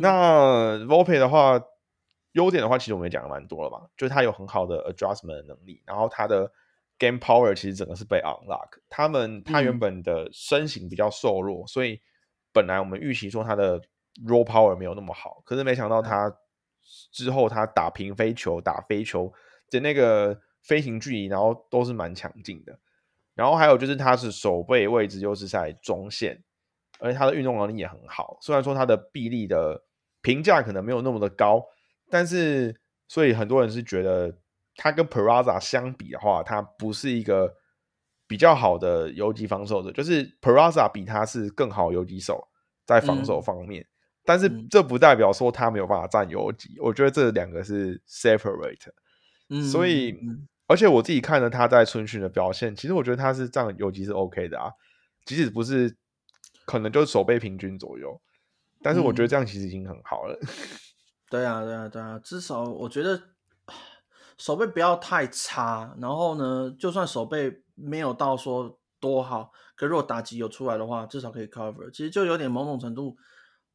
[0.00, 1.60] 那 Volpe 的话，
[2.32, 6.50] 优点的话，其实我们也讲了蛮多了嘛，就是他有很好的 adjustment 的能力，然后他的
[6.98, 8.68] game power 其实整个是被 unlock。
[8.88, 12.00] 他们他原本的身形比较瘦弱，所以
[12.58, 13.80] 本来我们预期说他的
[14.26, 16.34] raw power 没有那么好，可是没想到他
[17.12, 19.32] 之后他打平飞球、打飞球
[19.70, 22.78] 的那个飞行距离，然后都是蛮强劲的。
[23.34, 26.42] 然后还有就是他是手背位置又是在中线。
[27.00, 29.80] 而且他的运动能力也很好，虽然说他的臂力的
[30.20, 31.64] 评价可能没有那么的高，
[32.10, 32.74] 但是
[33.06, 34.36] 所以很多人是觉得
[34.74, 37.54] 他跟 Peraza 相比的话，他不是一个
[38.26, 42.47] 比较好的游击防守者，就是 Peraza 比他是更好游击手
[42.88, 43.86] 在防守方面，
[44.24, 48.88] 但是这不代表说他没有办法占游击，我觉得这两个是 separate，
[49.50, 50.18] 嗯所以
[50.66, 54.72] 而且我自己看了他在春训的表现，其实我觉得他是占游击是 OK 的啊，
[55.24, 55.96] 即使不是。
[56.66, 58.20] 可能就是手背平均左右，
[58.82, 60.38] 但是我觉得这样其实已经很好了。
[61.30, 63.18] 对啊，对啊，对啊，至少我觉得
[64.36, 65.96] 手背不要太差。
[65.98, 71.90] 然后呢，就算手背没有到说多好，可如果打击有出来的话，至少可以 cover。
[71.90, 73.16] 其实就有点某种程度，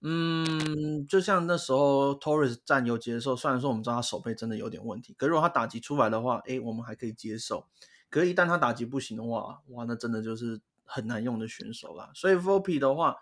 [0.01, 7.67] 嗯，就像那时候 Torres 占游击的时候，虽然说我们知道他手背真的有点问题，可如果他打击出来的话，哎，我们还可以接受。
[8.09, 10.61] 可是，一旦他打击不行的话，哇，那真的就是。
[10.85, 13.15] 很难用的选手啦，所以 Volpe 的话，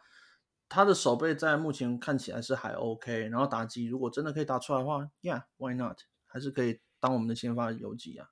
[0.67, 5.99] 他的手背在目前看起来是还 OK，然后打击如果真的可以打出来的话，Yeah，Why not？
[6.25, 8.29] 还是可以当我们的先发游击啊。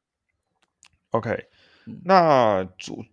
[1.12, 1.48] OK，
[2.04, 3.06] 那主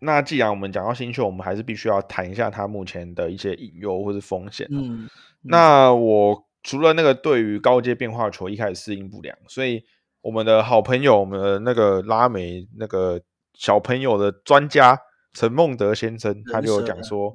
[0.00, 4.66] 那既然我们讲到新秀，我们还是必须要谈一下他目前的一些隐忧或是风险。
[4.70, 5.08] 嗯，
[5.42, 9.82] 那我除了那个对于高阶变化球一开始适应不良，所以
[10.22, 13.20] 我们的好朋友，我们的那个拉美那个
[13.54, 14.98] 小朋友的专家。
[15.32, 17.32] 陈孟德先生他就讲说，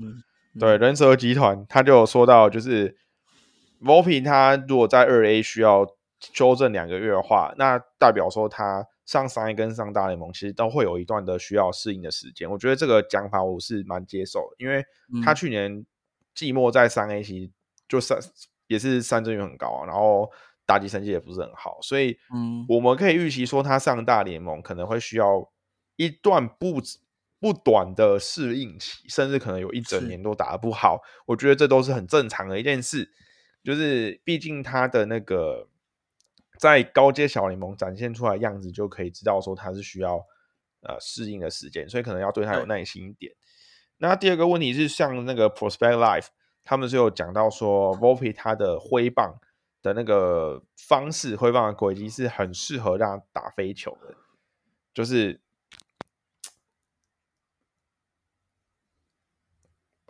[0.59, 2.93] 对人蛇集团，他就有说到，就是
[3.81, 5.87] Volpe 他如果在二 A 需要
[6.19, 12.49] 修正两个月的话，那代表说他上三 A 跟上大联盟其实都会有一段的需要适应的时间。
[12.49, 14.83] 我觉得这个讲法我是蛮接受的，因为
[15.23, 15.85] 他去年
[16.33, 17.51] 季末在三 A 其实
[17.87, 18.19] 就三
[18.67, 20.29] 也是三振率很高啊，然后
[20.65, 25.51] 打击成绩也不是很好，所以嗯，我们可以预期说他上大联盟可能会需要
[25.95, 26.81] 一段不。
[27.37, 33.11] 不短的适应期，甚至可能有一整年都打得不好，我觉得这都是很正常的一件事。
[33.63, 35.67] 就是毕竟他的那个
[36.57, 40.25] 在高阶小联盟展现出来样子，就可以知道说他是需要
[40.81, 43.33] 呃适应的时间，所以可能要对他有耐心一点。
[43.97, 46.27] 那第二个问题是，像那个 Prospect Life
[46.63, 49.39] 他们是有讲到说 Volpe 他的挥棒
[49.81, 54.15] 的那个方式，挥棒的轨迹是很适合让他打飞球的，
[54.93, 55.39] 就是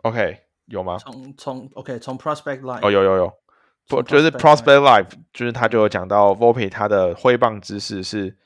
[0.02, 0.98] OK 有吗？
[0.98, 3.38] 从从 OK 从 Prospect Life 哦有有有，
[3.88, 8.36] 不就是 Prospect Life，就是他就有讲到 Volpe 他的挥棒姿势是。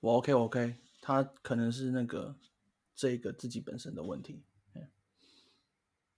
[0.00, 2.36] 我 OK 我 OK，他可能是那个
[2.94, 4.44] 这个自己本身的问题。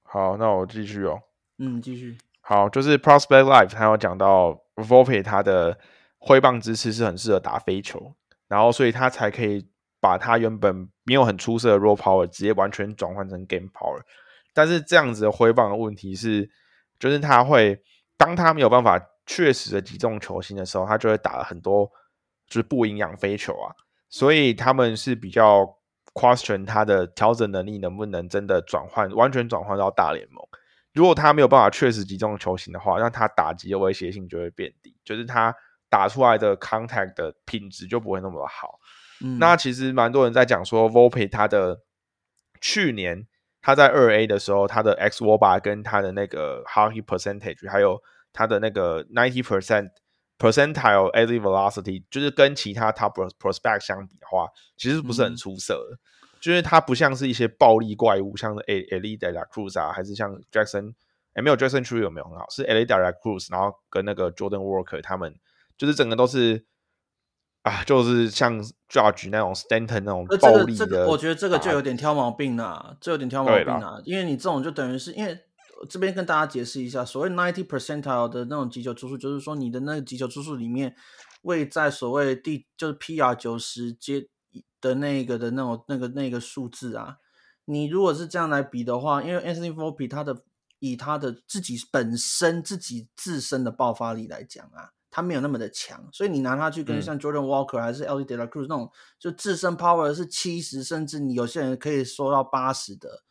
[0.03, 1.23] 好，那我继续哦。
[1.59, 2.19] 嗯，继续。
[2.41, 5.79] 好，就是 Prospect Life，他有讲到 Volpe 他的
[6.19, 8.15] 挥棒姿势是很适合打飞球，
[8.51, 9.67] 然后所以他才可以
[9.99, 14.03] 把他原本没有很出色的 Raw Power 直接完全转换成 Game Power。
[14.53, 16.51] 但是这样子的挥棒的问题是，
[16.99, 17.83] 就是他会
[18.19, 21.91] 当他没有办法确实的击中球星的时候，他就会打很多。
[22.51, 23.71] 就是不营养飞球啊，
[24.09, 25.79] 所以他们是比较
[26.15, 30.45] question 他的调整能力能不能真的转换完全转换到大联盟。
[30.93, 35.55] 如果他没有办法确实击中球形的话，那他打击的威胁性就会变低，就是他
[35.91, 38.79] 打出来的 contact 的品质就不会那么好。
[39.39, 41.81] 那其实蛮多人在讲说，Volpe 他的
[42.61, 43.27] 去年
[43.61, 48.01] 他在二 A 的时候，他的 X w a r 跟他的那个 hockey percentage，还有
[48.33, 49.91] 他的那个 ninety percent。
[50.41, 55.99] percentile exit velocity 就是跟其他 top prospect 相比的话，其实不是很出色的。
[56.41, 60.95] 就是它不像是一些暴力怪物，像是 A Elite de la Cruz 啊，还是像 Jackson，
[61.35, 62.47] 哎，没有 Jackson True 有没有很好？
[62.49, 65.39] 是 Elite de la Cruz，然后跟那个 Jordan Walker 他们，
[65.81, 66.67] 就是整个都是
[67.63, 71.09] 啊，就是像 Judge 那种 Stanton 那种暴力的。
[71.09, 75.47] 我觉得这个就有点挑毛病了，这有点挑毛病了，因为你这种就等于是因为。
[75.89, 80.95] 这边跟大家解释一下，所谓 ninety percentile 的那种击球出数，就是说你的那个击球出数里面
[81.41, 84.29] 位在所谓第就是 PR 九十接
[84.79, 87.17] 的那个的那种那个那个数字啊。
[87.65, 90.43] 你如果是这样来比的话，因为 Anthony Volpe 他的
[90.81, 103.25] 以他的自己本身自己自身的爆发力来讲啊，他没有那么的强，所以你拿他去跟像 Jordan Walker 还是 Ellie De La Cruz 那种就自身 power 是七十，甚至你有些人可以说到八十的。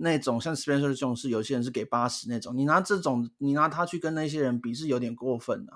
[0.00, 5.72] 那种像 Spencer 这种是有些人是给八十那种，你拿这种你拿他去跟那些人比是有点过分的，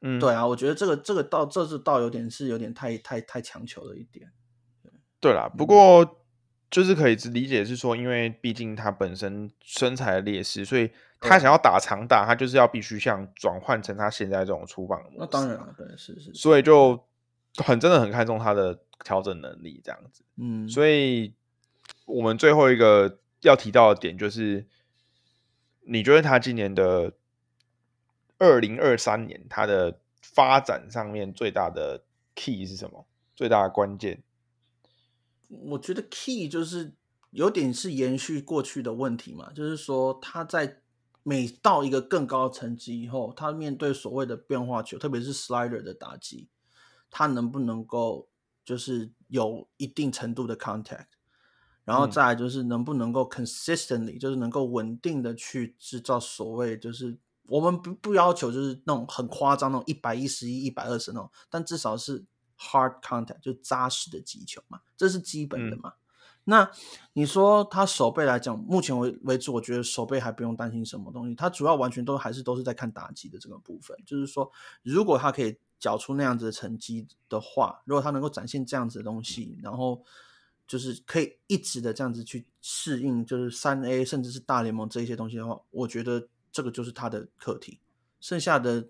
[0.00, 4.32] 嗯，对啊，我觉得这个这个倒这是倒有点是有点太太太强求了一点，
[5.20, 6.24] 对啦，不过
[6.70, 10.90] 就是可以理解是说，因为毕竟他本身身材的劣势，所以
[11.20, 17.04] 他想要打长打，他就是要必须像转换成他现在这种出棒的模式，那当然了，对，是是，所以就
[17.56, 21.34] 很真的很看重他的调整能力这样子，嗯，所以
[22.04, 23.18] 我们最后一个。
[23.42, 24.66] 要提到的点就是，
[25.82, 27.12] 你觉得他今年的
[28.38, 32.02] 二零二三年他的发展上面最大的
[32.34, 33.06] key 是什么？
[33.36, 34.22] 最大的关键？
[35.48, 36.94] 我觉得 key 就是
[37.30, 40.80] 有点是延续过去的问题嘛，就是说他在
[41.28, 46.48] 每到一个更高层级以后，他面对所谓的变化球，特别是 slider 的打击，
[47.10, 48.28] 他能不能够
[48.64, 51.06] 就是有一定程度的 contact？
[51.84, 62.24] 然后再来就是能不能够 consistently，就是能够稳定的去制造所谓就是我们不不要求就是那种很夸张那种一百一十一、一百二十那种，但至少是
[62.56, 65.94] hard contact，就扎实的击球嘛，这是基本的嘛。
[66.48, 66.70] 那
[67.12, 73.96] 你说他手背来讲，目前为为止，我觉得手背还不用担心什么东西，他主要完全都还是都是在看打击的这个部分。
[74.06, 74.50] 就是说，
[74.82, 80.02] 如果他可以缴出那样子的成绩的话，如果他能够展现这样子的东西，然后。
[80.68, 87.78] 就是可以一直的这样子去适应，就是三 A 甚至是大联盟这一些东西的话，我觉得这个就是他的课题。
[88.20, 88.88] 剩下的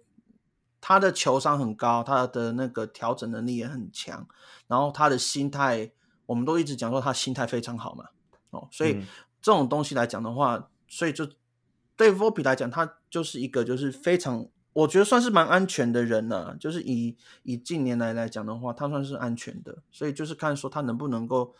[0.81, 4.27] 他的球商很高，他的那个调整能力也很强，
[4.67, 5.93] 然后他的心态，
[6.27, 8.05] 我们都一直讲说他心态非常好嘛。
[8.51, 9.01] 哦，所以
[9.41, 11.27] 这种东西来讲的话，所以就
[11.97, 14.47] 对 Volpe 来讲，他就是一个就是非常。
[14.73, 21.55] 我觉得算是蛮安全的人呢，就是以以近年来来讲的话，他算是安全的，所以就是看说他能不能够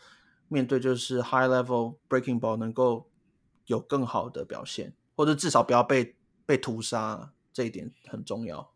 [0.49, 3.09] 面对就是 high level breaking ball 能够
[3.65, 6.15] 有更好的表现，或者至少不要被
[6.45, 8.71] 被屠杀，这一点很重要。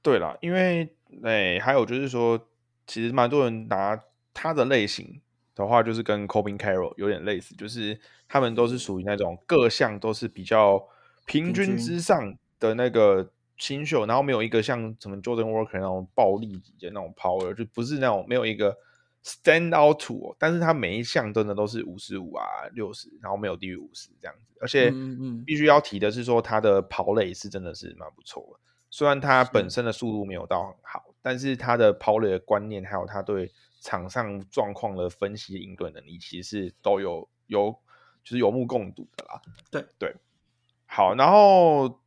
[0.00, 0.94] 对啦，因为
[1.24, 2.46] 哎，还有就是说，
[2.86, 4.00] 其实蛮多人拿
[4.36, 5.20] 他的类型
[5.54, 10.86] 的话，就是跟 Cobin Carroll 有点类似，就是他们都是属于那种各项都是比较
[11.24, 13.32] 平均之上的那个。
[13.58, 18.76] 新秀，然后没有一个像什么 Jordan Walker 那种暴力级的那种 power，就不是那种没有一个
[19.24, 24.92] stand out to，但是他每一项真的都是五十五啊六十，然后没有低于五十这样子，而且
[25.46, 28.60] 必须要提的是说他的跑垒是真的是蛮不错的，
[28.90, 31.06] 虽然他本身的速度没有到很好。
[31.22, 33.50] 但是他的跑垒的观念，还有他对
[33.86, 37.70] 场上状况的分析应对能力，其实是都有有
[38.24, 39.40] 就是有目共睹的啦。
[39.70, 40.12] 对对，
[40.86, 42.00] 好，然后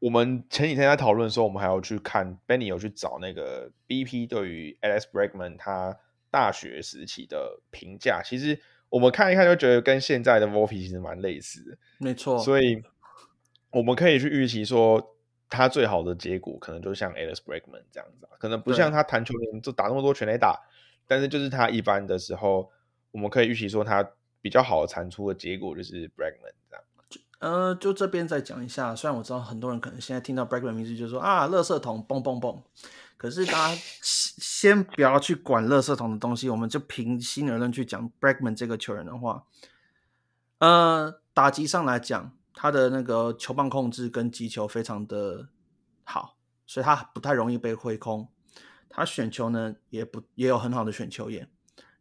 [0.00, 5.96] 我们前几天在讨论的时候，我们还要去看 Benny 有去找那个 BP 对于 Alex Bregman 他
[6.32, 12.36] 大学时期的评价，其实我们看一看就觉得跟现在的 Volpe 其实蛮类似的，没错。
[12.40, 12.82] 所以
[13.70, 15.12] 我们可以去预期说。
[15.50, 20.58] 他最好的结果可能就像 Alex Bregman 这样子，可能不像他弹球员就打那么多全垒打，
[21.06, 22.70] 但是就是他一般的时候，
[23.10, 24.08] 我们可以预期说他
[24.40, 26.84] 比较好产出的结果就是 Bregman 这样。
[27.38, 32.62] 呃，就这边再讲一下，虽然我知道很多人可能现在听到 Bregman 名字就说啊，垃圾桶，嘣嘣嘣，
[33.16, 39.44] 可是大家先不要去管垃圾桶的东西，我们就平心而论去讲 Bregman 这个球员的话，
[40.58, 42.32] 呃，打击上来讲。
[42.56, 45.48] 他的那个球棒控制跟击球非常的
[46.04, 48.28] 好，所以他不太容易被挥空。
[48.94, 51.48] 他选球呢也不也有很好的选球眼。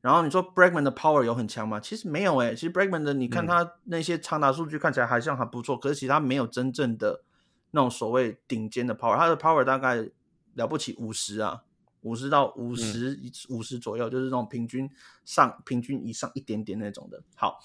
[0.02, 1.80] 然后你说 Bregman 的 power 有很强吗？
[1.80, 2.54] 其实没有诶。
[2.54, 7.24] 其实 Bregman 的你看他那些长打数据看起来还像还不错，可是其实他没有真正的
[7.72, 9.18] 那种所谓顶尖的 power。
[9.18, 10.10] 他的 power 大概
[10.54, 11.64] 了不起五十啊，
[12.02, 13.18] 五十到五十
[13.50, 14.90] 五十左右，就是那种平均
[15.26, 17.24] 上平均以上一点点那种的。
[17.36, 17.60] 好。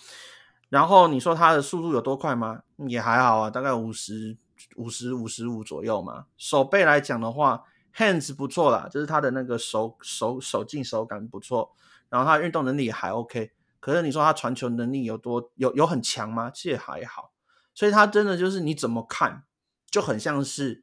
[0.68, 2.62] 然后你说他的速度有多快吗？
[2.88, 4.36] 也还好啊，大概五十
[4.76, 6.26] 五十五十五左右嘛。
[6.36, 7.64] 手背来讲的话
[7.99, 11.74] ，hands 不错啦，就是他的那个手手手劲手感不错。
[12.09, 13.53] 然后他运动能力也还 OK。
[13.78, 16.51] 可是你说他传球能力有多有有很强吗？
[16.51, 17.32] 其实还好。
[17.74, 19.44] 所以他真的就是你怎么看，
[19.90, 20.82] 就很像是，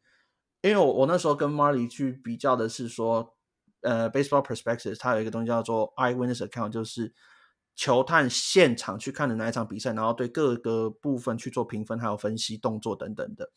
[0.62, 3.36] 因为我我那时候跟 Marley 去比较的是说，
[3.82, 7.14] 呃，Baseball Perspectives 它有一个东西叫做 Eyewitness Account，就是。
[7.78, 13.52] 球探现场去看的哪一场比赛，然后对各个部分去做评分，还有分析动作等等的。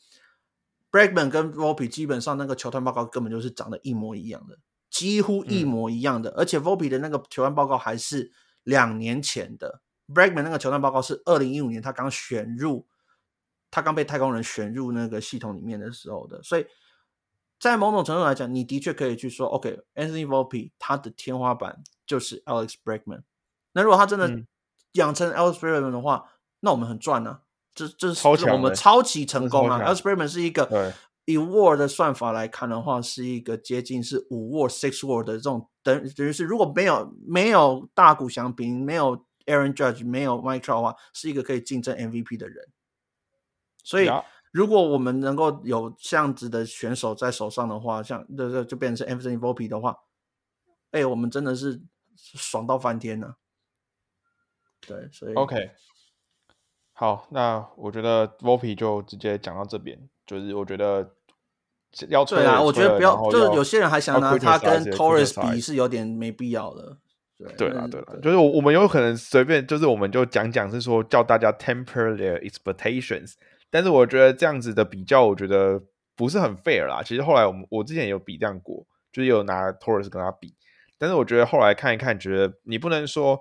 [0.91, 4.59] Bregman 跟 Volpe 基本上那个球探报告根本就是长得一模一样的，
[4.91, 6.31] 几乎一模一样的。
[6.31, 8.33] 而且 Volpe 的那个球探报告还是
[8.63, 12.87] 两年前的，Bregman 那个球探报告是二零一五年他刚选入，
[13.71, 16.43] 他刚被太空人选入那个系统里面的时候的。
[16.43, 16.67] 所以
[17.61, 23.23] 在某种程度来讲，你的确可以去说，OK，Anthony Volpe 他的天花板就是 Alex Bregman。
[23.73, 24.43] 那如果他真的
[24.93, 27.41] 养成 Alex Bregman 的话，那我们很赚呢。
[27.87, 30.93] 这这是我们超级成功啊 Bregman 是一个
[31.27, 42.69] 以 WAR 的算法来看的话，是一个接近是五 word、six word 的这种等等于是如果没有没有大谷翔平，没有 Aaron Judge，没有 Mike Trout 的话，是一个可以竞争 MVP 的人。
[43.85, 44.09] 所以，
[44.51, 49.97] 如果我们能够有这样子的选手在手上的话，像这这就变成是 Anthony Volpe 的话，
[50.91, 51.83] 哎，我们真的是
[52.17, 53.37] 爽到翻天了。
[54.81, 55.71] 对，所以 OK，
[57.01, 59.97] 好，那我觉得 Volpe 就直接讲到这边，
[60.27, 61.09] 就是我觉得
[62.09, 66.97] 要对啊，我觉得不要，就是有些人还想拿他跟 Torres 比，是有点没必要的。
[67.39, 73.35] 对，对了，对啊，就是我我们有可能随便，就是我们就讲讲，是说叫大家 temper their expectations，
[73.71, 75.81] 但是我觉得这样子的比较，我觉得
[76.17, 77.01] 不是很 fair 啦。
[77.05, 80.53] 其实后来我们我之前有比这样过，就是有拿 Torres 跟他比，
[80.99, 83.39] 但是我觉得后来看一看，觉得你不能说。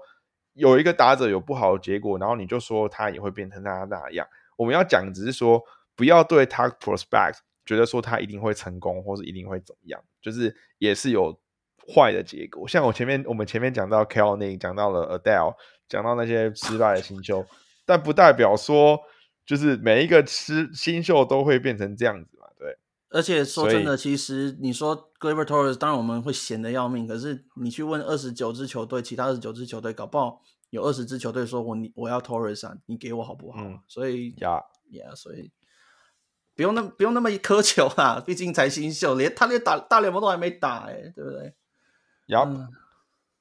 [0.57, 4.27] 有一个打者有不好的结果，然后你就说他也会变成他那样。
[4.57, 5.63] 我们要讲只是说，
[5.95, 11.39] 不要对他 prospect 觉得说他一定会成功，或是一定会怎么样，就是也是有
[11.93, 12.67] 坏的结果。
[12.67, 15.55] 像我前面我们前面讲到 Kelly，讲到了 Adele，
[15.87, 17.45] 讲到那些失败的新秀，
[17.85, 18.99] 但不代表说
[19.45, 22.46] 就是每一个吃新秀都会变成这样子嘛，
[23.09, 27.07] 而且说真的，其实你说 Gleyber Torres，当然我们会闲的要命。
[27.07, 30.41] 可是你去问二十九支球队，其他二十九支球队，搞不好
[30.71, 33.59] 有二十支球队说我你我要 Torres 啊，你给我好不好？
[33.87, 35.49] 所以呀呀，所以
[36.53, 41.55] 不用那不用那么苛求啦，毕竟才新秀，连他连打大联盟都还没打，哎，对不对？
[42.25, 42.45] 呀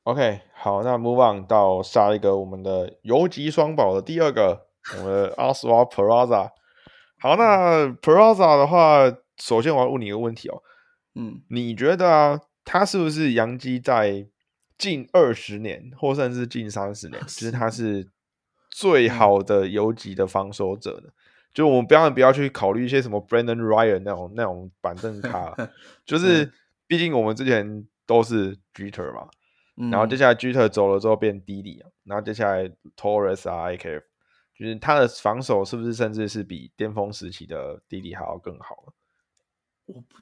[0.04, 6.50] ，OK，好，那 Move on 到下一个我们的游击双宝的第二个，我们的 Oswald Peraza。
[7.18, 9.12] 好，那 Peraza 的话。
[9.38, 10.62] 首先，我要问你一个问题哦，
[11.14, 14.26] 嗯，你觉得啊，他是不是杨基在
[14.78, 18.08] 近二十年，或甚至近三十年，其实他是
[18.70, 21.10] 最好的游击的防守者呢？
[21.54, 25.56] 就我们不要不要去考虑一些什么 Brandon Ryan 那种那种板凳卡，
[26.04, 26.52] 就是
[26.86, 29.26] 毕竟我们之前都是 Jeter 嘛，
[29.90, 34.02] 然后接下来 Jeter 走了之后变 Didi 啊，然后接下来 Torres 啊，IK，
[34.54, 38.92] 就是他的防守是不是甚至是比巅峰时期的 Didi 还要更好了？
[39.86, 40.16] 我不，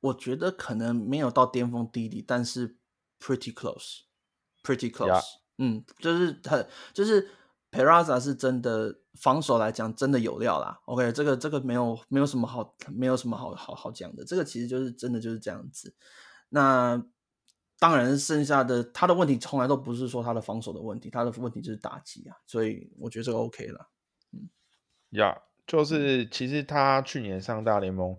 [0.00, 2.76] 我觉得可能没有到巅峰低底，但是
[3.20, 5.22] pretty close，pretty close，
[5.58, 7.28] 嗯，就是很，就是
[7.70, 10.80] Peraza 是真的防守来讲真的有料啦。
[10.86, 15.94] OK，这个这个没有没有什么好没有什么好好好讲的，这个其实就是真的就是这样子。
[16.48, 17.04] 那
[17.80, 23.90] 当然，剩下的他的问题从来都不是说他的防守的问题，他的问题就是打击啊，所以我觉得这个 OK 了。
[24.32, 24.48] 嗯，
[25.10, 28.16] 呀，就是其实他去年上大联盟，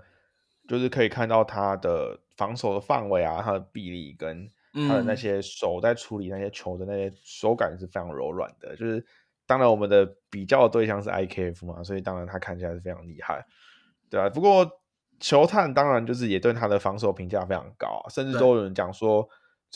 [0.70, 4.48] 就是可以看到他的防守的范围啊，他的臂力跟
[4.88, 8.76] 他的那些手在处理那些球的那些手感是非常柔软的。
[8.78, 9.06] 就是
[9.46, 13.46] 当然我们的比较的对象是 IKF 嘛，所以当然他看起来是非常厉害，
[14.10, 14.30] 对啊。
[14.30, 14.70] 不过
[15.20, 19.28] 球探当然就是也对他的防守评价非常高，甚至都有人讲说。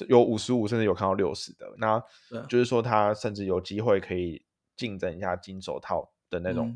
[0.08, 2.04] 有五十五，甚至有看到六十的，那
[2.50, 4.44] 就是说他甚至有机会可以
[4.76, 6.76] 竞争一下金手套的那种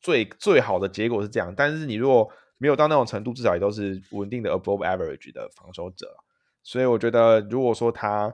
[0.00, 1.54] 最最好的结果是这样。
[1.56, 2.28] 但是你如果
[2.58, 6.16] 没有到那种程度，至少也都是稳定的 above average 的防守者。
[6.62, 8.32] 所以我觉得，如果说他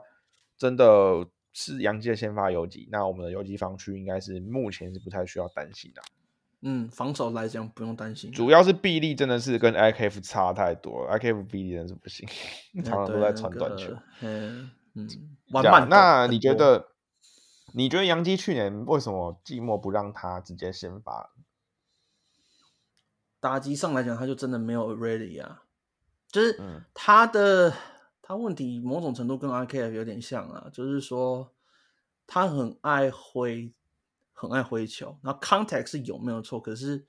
[0.57, 6.01] 真的是杨基的先发游击，那我们的游击防区应该是目前是不太需要担心的。
[6.61, 12.27] 嗯，防守来讲不用担心，主要是臂力真的是跟 IKF 差太多了，IKF 臂力真是不行，
[12.85, 13.93] 常常都在传短球。
[14.21, 15.07] 嗯嗯，
[15.51, 15.87] 玩慢。
[15.89, 16.87] 那你觉得？
[17.75, 21.31] 你觉得杨基去年为什么季末不让他直接先发？
[23.43, 25.63] 打击上来讲，他就真的没有 ready 啊，
[26.31, 26.57] 就是
[26.93, 27.73] 他的
[28.21, 31.51] 他问题某种程度跟 RKF 有点像啊，就是说
[32.25, 33.73] 他很爱挥。
[34.35, 36.59] 很爱挥球，然后 contact 是有没有错？
[36.59, 37.05] 可是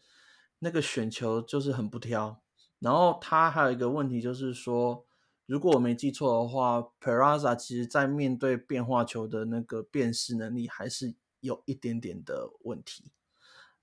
[0.61, 2.41] 那个选球就是很不挑。
[2.79, 5.05] 然后他还有一个问题就是说，
[5.47, 13.11] 如果我没记错的话，Peraza 其实在面对变化球的那个辨识能力还是有一点点的问题，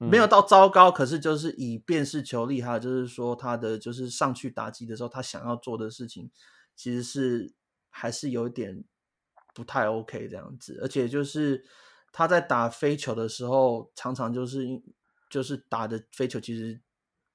[0.09, 0.91] 没有到糟糕。
[0.91, 6.29] 可是就是以辨识球厉害，就是说他的就是上去打击的时候，他想要做的事情
[6.75, 7.53] 其实是
[7.89, 8.83] 还是有点
[9.53, 11.65] 不太 OK 这样子，而且就是。
[12.13, 14.67] 他在打飞球的时候，常常就是
[15.29, 16.77] 就是打的飞球，其实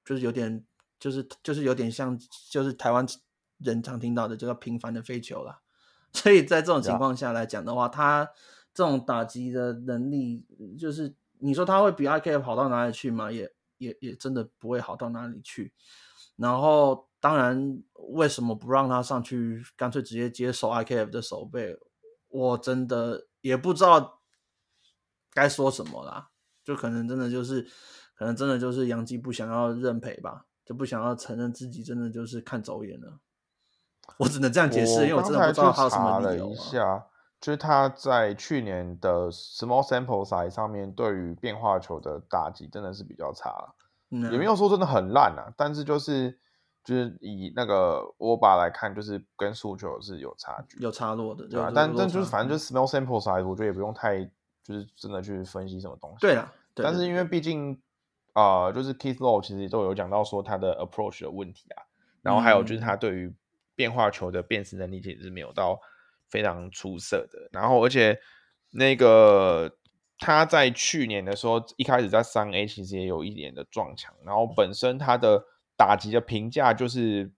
[0.05, 0.63] 就是有点
[0.99, 2.15] 就是就是有点像
[2.51, 3.03] 就是台湾
[3.57, 5.61] 人常听到的这个平凡的飞球啦。
[6.13, 8.29] 所以在这种情况下来讲的话，他
[8.71, 10.45] 这种打击的能力，
[10.77, 13.31] 就是你说他会比 IKF 好到哪里去吗？
[13.31, 15.73] 也也也真的不会好到哪里去。
[16.35, 21.77] 然后当然，为什么不让他上去，干脆直接接手 IKF 的手背？
[22.29, 24.15] 我真的也不知道。
[25.33, 26.29] 该说什么啦？
[26.63, 27.61] 就可能真的就是，
[28.15, 33.19] 可能真的就是杨基不想要认赔吧，就不想要承认自己真的就是看走眼了。
[34.17, 36.49] 我只能这样解释，因为我真的不知道他有什么理由。
[36.49, 37.05] 一下，
[37.39, 43.73] 就是他在去年的 small sample size 上面，对于变化球的打击真的是比较差，
[44.11, 45.53] 嗯也没有说真的很烂啊。
[45.55, 46.37] 但是就是
[46.83, 51.71] 就是以那个握把来看，就是跟诉求是有差距，有差落的，对吧？
[51.73, 54.29] 但但就是反正就是 small sample size，我觉得也不用太。
[54.63, 57.81] 就是真的去分析什么东西，对了，但是因为毕竟
[58.33, 61.87] 啊，就是 Keith Low 其实都有讲到说他的 approach 的问题啊，
[62.21, 63.33] 然后还有就是他对于
[63.75, 65.79] 变化球的辨识能力其实是没有到
[66.29, 68.19] 非常出色的，然后而且
[68.71, 69.71] 那个
[70.19, 75.43] 他在去年的时候一开始在三 A 其实也有一点的撞墙，然后本身他的
[75.75, 77.31] 打击的评价就是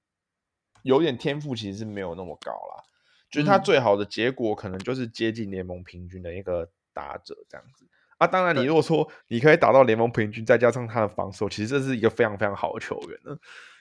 [0.83, 2.83] 有点天赋其实是没有那么高啦，
[3.29, 6.69] 就是他最好的结果可能就是接近联盟平均的一个。
[6.91, 7.87] 打者这样子
[8.17, 13.37] 啊，当然你如果说你可以打到联盟平均，再加上他的防守，其实这是一个非常非常好的球员呢。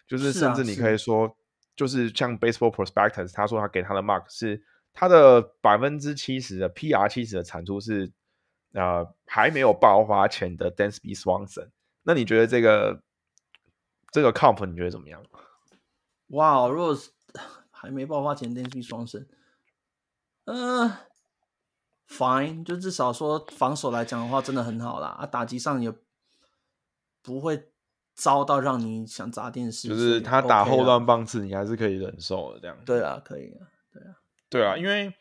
[0.06, 1.36] 就是甚至你可以说，
[1.74, 4.62] 就是像 Baseball Prospectus，他说他给他的 mark 是
[4.98, 8.10] 他的百分之七十的 PR 七十的产出是
[8.72, 11.68] 呃还没有爆发前的 Dansby Swanson。
[12.02, 13.00] 那你觉得这个
[14.10, 15.22] 这个 comp 你觉得怎么样？
[16.28, 17.10] 哇，如果是
[17.70, 19.26] 还没爆发前 Dansby Swanson，
[20.46, 20.90] 嗯。
[22.10, 25.08] Fine，就至少说防守来讲的话，真的很好啦。
[25.08, 25.92] 啊，打击上也
[27.20, 27.68] 不会
[28.14, 29.88] 糟到让你想砸电视。
[29.88, 32.74] 就是他打后段棒次，你还是可以忍受的这样。
[32.86, 34.16] 对啊，可以啊，对啊，
[34.50, 35.12] 对啊，因为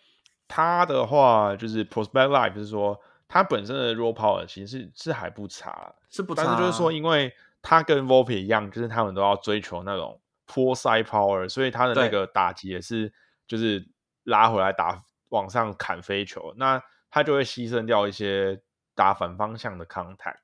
[0.47, 6.43] 他的话就是 prospect life，就是说他本身的 raw power 其实是是还不差，是不差。
[6.43, 13.11] 但是就是说，因为他跟 Volpe 一样，就是他们都要追求那种 pull side power，所以他的那个打击也是
[13.47, 13.87] 就是
[14.23, 15.01] 拉回来打。
[15.29, 18.61] 往上砍飞球，那他就会牺牲掉一些
[18.95, 20.37] 打反方向的 contact，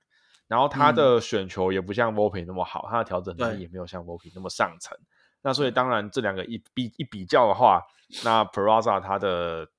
[0.46, 4.98] 然后他的选球也不像 Volpe 那么好，他的调整能力也没有像 Volpe 那么上层。
[5.42, 7.82] 那所以当然这两个一比一比较的话，
[8.24, 9.70] 那 Peraza 他的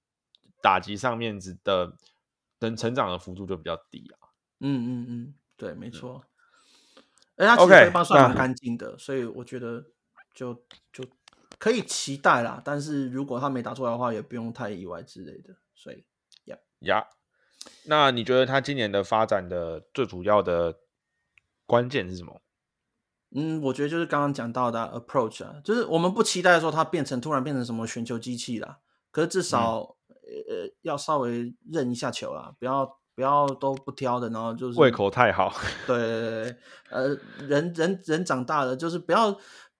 [0.62, 1.96] 打击上面子的
[2.60, 4.28] 能成长的幅度就比较低啊。
[4.60, 6.24] 嗯嗯嗯，对，没错。
[7.36, 9.84] 哎，他其实方算很干净的，所以我觉得
[10.34, 10.54] 就
[10.92, 11.04] 就。
[11.56, 15.54] 可以期待啦，但是如果他没打出来的话，也不用太意外之类的。
[15.74, 16.04] 所以，
[16.44, 17.06] 呀呀，
[17.86, 20.80] 那你觉得他今年的发展的最主要的
[21.64, 22.42] 关键是什么？
[23.36, 28.78] 嗯，我觉得就是刚刚讲到的 approach 啊，就是我们不期待说它变成突然变成什么选球机器啦，
[29.10, 35.52] 可是至少呃要稍微认一下球啦，不要不要都不挑的，然后就是胃口太好。
[35.84, 36.56] 对对对，
[36.90, 37.08] 呃，
[37.46, 39.32] 人人人长大了，就是不要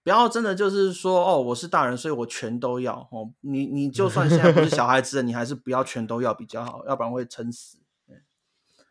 [0.03, 3.31] 不要真的就是说哦，我是大人，所以我全都要哦。
[3.39, 7.77] 你你就算现在不是小孩子，你还是不要全都要比较好，要不然会撑死。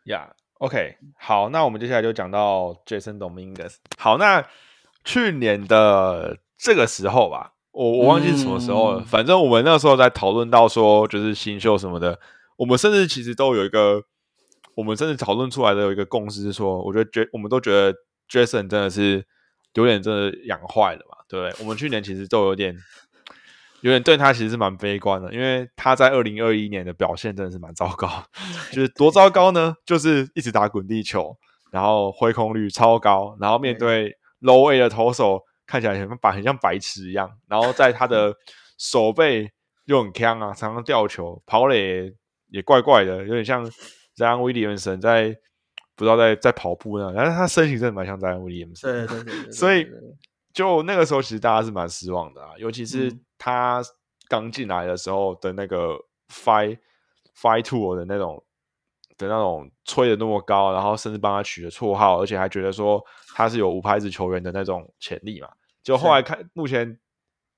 [0.05, 0.35] 呀。
[0.59, 3.75] OK，好，那我们接下来就讲到 Jason Dominguez。
[3.97, 4.45] 好，那
[5.03, 9.01] 去年的这个时候吧，我我忘记什么时候了。
[9.01, 12.17] 反正我们那时候在讨论到说，就是新秀什么的，
[12.55, 14.01] 我们甚至其实都有一个，
[14.75, 17.93] 我们甚至讨论出来的有一个共识是说，我觉得 J 我们都觉得
[18.29, 19.25] Jason 真的是
[19.73, 21.63] 有点真的养坏了嘛，对不对？
[21.63, 22.75] 我们去年其实都有点。
[23.81, 28.23] 有点对他其实是蛮悲观的，因为他在二零二一年的表现真的是蛮糟糕，
[28.71, 29.75] 就是多糟糕呢？
[29.85, 31.37] 就是一直打滚地球，
[31.71, 37.29] 然后挥空率超高，然后面对 low A 的投手，看起来很白，很像白痴一样。
[37.47, 38.33] 然后在他的
[38.79, 39.51] 手背
[39.85, 42.11] 又很强啊，常常掉球，跑垒
[42.49, 43.63] 也怪怪的，有点像
[44.17, 45.35] Zion Williamson 在
[45.95, 47.13] 不知道在在跑步那样。
[47.15, 49.85] 但是他身形真的蛮像 Zion Williamson，对对对，所以
[50.53, 53.15] 就那个时候其实大家是蛮失望的啊，尤其是。
[53.37, 53.81] 他
[54.27, 55.97] 刚进来的时候的那个
[56.29, 56.77] five
[57.35, 58.43] five two 的那种
[59.17, 63.03] 的那种吹的那么高，然后甚至帮他取了绰号，而且还觉得说
[63.35, 65.49] 他是有无拍子球员的那种潜力嘛。
[65.83, 66.99] 就后来看，目前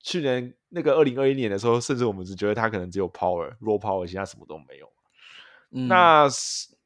[0.02, 4.92] 去年那个二零二一年的时候，甚至我们只觉得他可能只有 power raw power，其他什么都没有。
[5.70, 6.28] 那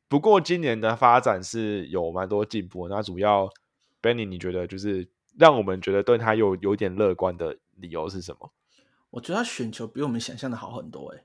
[0.07, 2.87] 不过今年的发展是有蛮多进步。
[2.87, 3.49] 那主要
[4.01, 8.51] Benny，你觉得就是让我们觉得对他有有点乐观的理由是什么？
[9.11, 11.23] 我觉得他选球比我们想象的好很多，哎，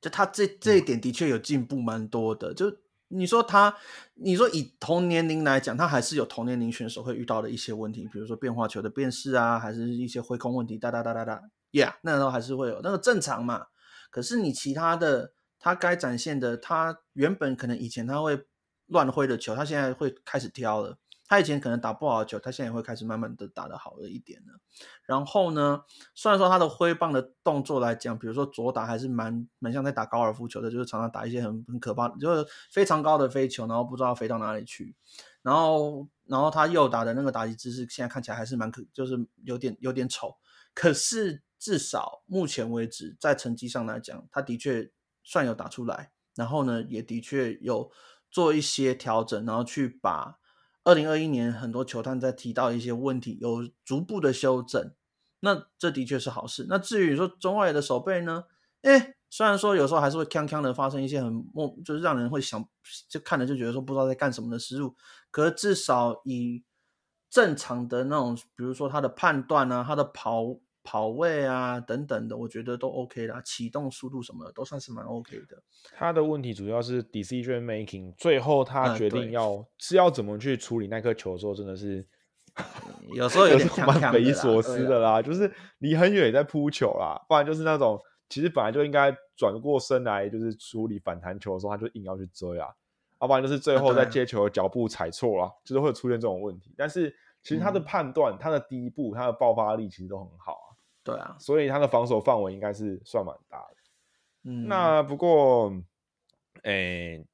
[0.00, 2.52] 就他这这一点的确有进步蛮多的。
[2.52, 2.76] 就
[3.08, 3.76] 你说他，
[4.14, 13.66] 你说以同年龄来讲，他还是有同年龄选手会遇到的一些问题，比如说变化球的变式啊，还是一些挥空问题，哒哒哒哒哒，Yeah，那都还是会有，那个正常嘛。
[14.10, 18.46] 可是你其他的，他该展现的，他原本可能以前他会
[18.86, 20.98] 乱挥的球，他现在会开始挑了。
[21.28, 24.60] 他以前可能打不好的球，他现在也会开始慢慢的打的好了一点了。
[25.04, 25.82] 然后呢，
[26.14, 34.94] 虽然说他的挥棒的动作来讲，比如说左打还是蛮蛮像在打高尔夫球的，就是常常打一些很很可怕，就是非常高的飞球，然后不知道飞到哪里去。
[35.42, 40.36] 然后，然后他右打的那个打击姿势，现在看起来还是蛮可，就是有点有点丑。
[40.74, 44.90] 可是至少目前为止，在成绩上来讲，他的确
[45.24, 46.12] 算有打出来。
[46.34, 47.90] 然后呢，也的确有
[48.30, 50.38] 做一些调整，然后去把。
[50.86, 54.94] 二零二一年，很多球探在提到一些问题，有逐步的修正，
[55.40, 56.64] 那这的确是好事。
[56.68, 58.44] 那至于说中外的手背呢？
[58.82, 62.64] 哎，虽然说有时候还是会锵锵的发生一些很莫，就是让人会想
[63.08, 64.94] 就看着就觉得说不知道在干什么的失误，
[65.32, 66.62] 可是至少以
[67.28, 70.60] 正常的那种，比如说他的判断啊，他的跑。
[70.86, 73.42] 跑位啊，等等的，我觉得都 OK 啦。
[73.44, 75.60] 启动速度什么的都算是蛮 OK 的。
[75.96, 82.06] 他的问题主要是 decision making，最后他决定要是要怎么去处理那颗球的时候，真的是
[83.16, 85.20] 有时候有点 蛮匪夷所思的啦。
[85.20, 92.68] 就是离很远也在扑球啦，不然就是那种其实本来就应该转过身来就是处理反弹球的时候，他就硬要去追啊。
[93.20, 96.74] 要不然就是最后在接球的脚步踩错了，就是会出现这种问题。
[96.76, 97.10] 但是
[97.42, 100.65] 其实他的判断、他的第一步、他的爆发力其实都很好。
[101.06, 103.76] 对啊，所以他的防守范围应该是算蛮大的。
[104.42, 105.72] 嗯，那不过，
[106.64, 107.24] 诶，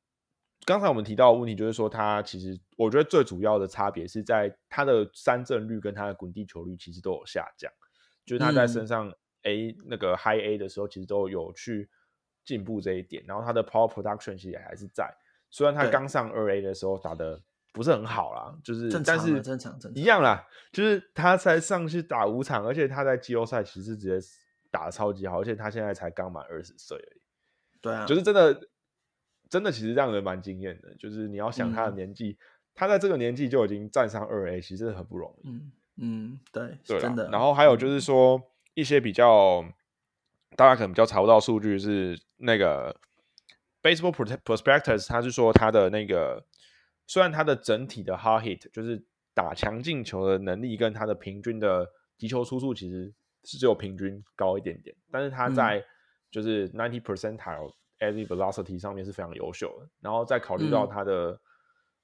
[0.64, 7.72] 刚才我们提到的问题就是说，他其实我觉得最主要的差别是在他的三振率跟他的滚地球率其实都有下降，
[8.24, 9.12] 就是他在身上
[9.42, 11.88] A 那个 High A 的时候，其实都有去
[12.44, 13.24] 进步这一点。
[13.26, 15.12] 然后他的 Power Production 其实还是在，
[15.50, 17.40] 虽然他刚上二 A 的时候打的。
[17.72, 24.28] 不是很好啦，就是但是正常正常一样啦，就是他才上去打五场，而且他在季后赛其实直接
[24.70, 27.20] 打的超级好，而且他现在才刚满二十岁而已。
[27.80, 28.68] 对啊，就是真的
[29.48, 30.94] 真的其实让人蛮惊艳的。
[30.96, 32.36] 就是你要想他的年纪，
[32.74, 35.48] 他在这个年纪就已经站上二 A，其实很不容易。
[35.48, 37.30] 嗯嗯，对对，真的。
[37.30, 38.42] 然后还有就是说
[38.74, 39.64] 一些比较
[40.56, 42.94] 大家可能比较查不到数据是那个
[43.82, 46.44] Baseball Prospectus，他是说他的那个。
[47.06, 49.02] 虽然他的整体的 hard hit 就是
[49.34, 53.12] 打强进球的能力跟他的平均的击球出速其实
[53.44, 55.84] 是只有平均高一点点，但是他在
[56.30, 59.88] 就是 ninety percentile every velocity 上面是非常优秀的。
[60.00, 61.40] 然后再考虑到他的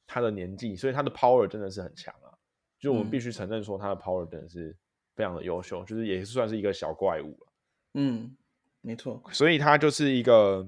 [0.07, 2.32] 他的年纪，所以他的 power 真的是很强啊！
[2.78, 4.76] 就我们必须承认说他的 power 真的是
[5.14, 7.53] 非常的优秀，就是也算是一个小怪物了。
[7.94, 8.36] 嗯，
[8.80, 9.22] 没错。
[9.32, 10.66] 所以他就是一个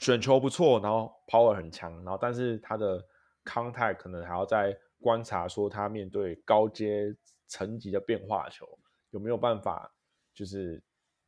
[0.00, 3.04] 选球不错，然后 power 很强，然后但是他的
[3.48, 8.66] contact 可能还要再观察，说他面对高阶层级的变化球
[9.10, 9.92] 有没有办法
[10.34, 10.82] 就是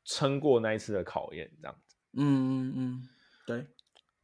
[0.05, 1.97] 撑过那一次的考验，这样子。
[2.13, 3.09] 嗯嗯嗯，
[3.47, 3.67] 对。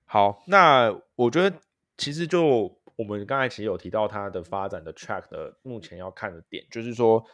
[0.05, 1.57] 好，那我觉得
[1.97, 7.25] 其实就我们刚才其实有提到他的发展的 track 的目前要看的点，就是说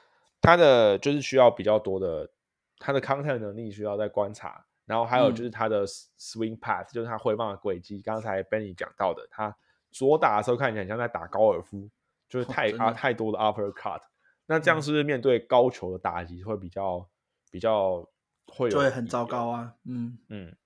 [0.41, 2.31] 他的就是需要比较多的
[2.79, 4.65] 他的 content 能力需要在观察。
[4.85, 8.03] 然后还有就是他的 swing path，就是他挥棒的轨迹。
[8.03, 9.57] 刚才 Benny 讲到的，他
[9.93, 11.89] 左打的时候看起来像在打高尔夫，
[12.29, 14.01] 就是太啊太多的 upper cut。
[14.47, 17.09] 那这样是不是面对高球的打击会比较
[17.51, 18.05] 比较
[18.47, 18.79] 会有？
[18.79, 19.75] 会很糟糕啊。
[19.85, 20.57] 嗯嗯，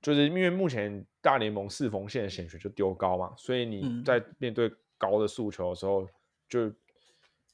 [0.00, 6.08] 就是因为目前大联盟四缝线的选球就丢高嘛，所以你在面对高的诉求的时候，
[6.48, 6.72] 就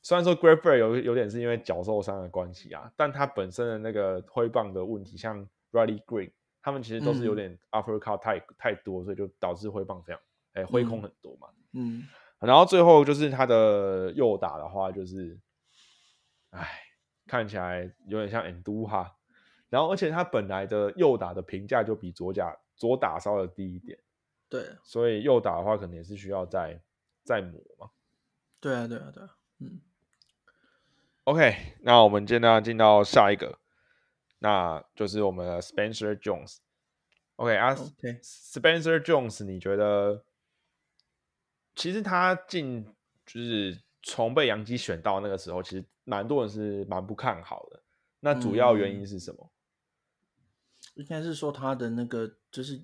[0.02, 6.32] 虽然说 Great Fair 有有点是因为脚受伤的关系啊，但他本身的那个挥棒的问题，像 Riley Green，
[6.62, 10.22] 他们其实都是有点 upper cut 太太多，所以就导致挥棒非常
[10.52, 11.48] 哎挥空很多嘛。
[11.72, 12.06] 嗯，
[12.40, 15.38] 然后最后就是他的右打的话，就是
[16.50, 16.68] 哎
[17.26, 19.16] 看起来有点像 Endo 哈。
[19.70, 23.98] 然后而且他本来的右打的评价就比左打左打稍微低一点。
[24.48, 26.80] 对，所以右打的话，可能也是需要再
[27.24, 27.90] 再磨嘛。
[28.60, 29.36] 对啊，对啊，对啊。
[29.60, 29.80] 嗯。
[31.24, 33.58] OK，那我们现在进到下一个。
[34.40, 40.24] 那就是我们的 Spencer Jones，OK 啊，Spencer Jones，你觉得
[41.74, 42.84] 其实他进
[43.24, 47.82] 就是从被杨基选到那个时候，其实蛮多人是蛮不看好的。
[48.20, 49.50] 那主要原因是什么？
[50.94, 52.82] 应该是说他的那个，就是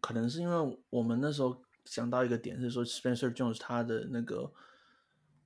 [0.00, 4.52] 可能是因为我们那时候想到一个点是说，Spencer Jones 他的那个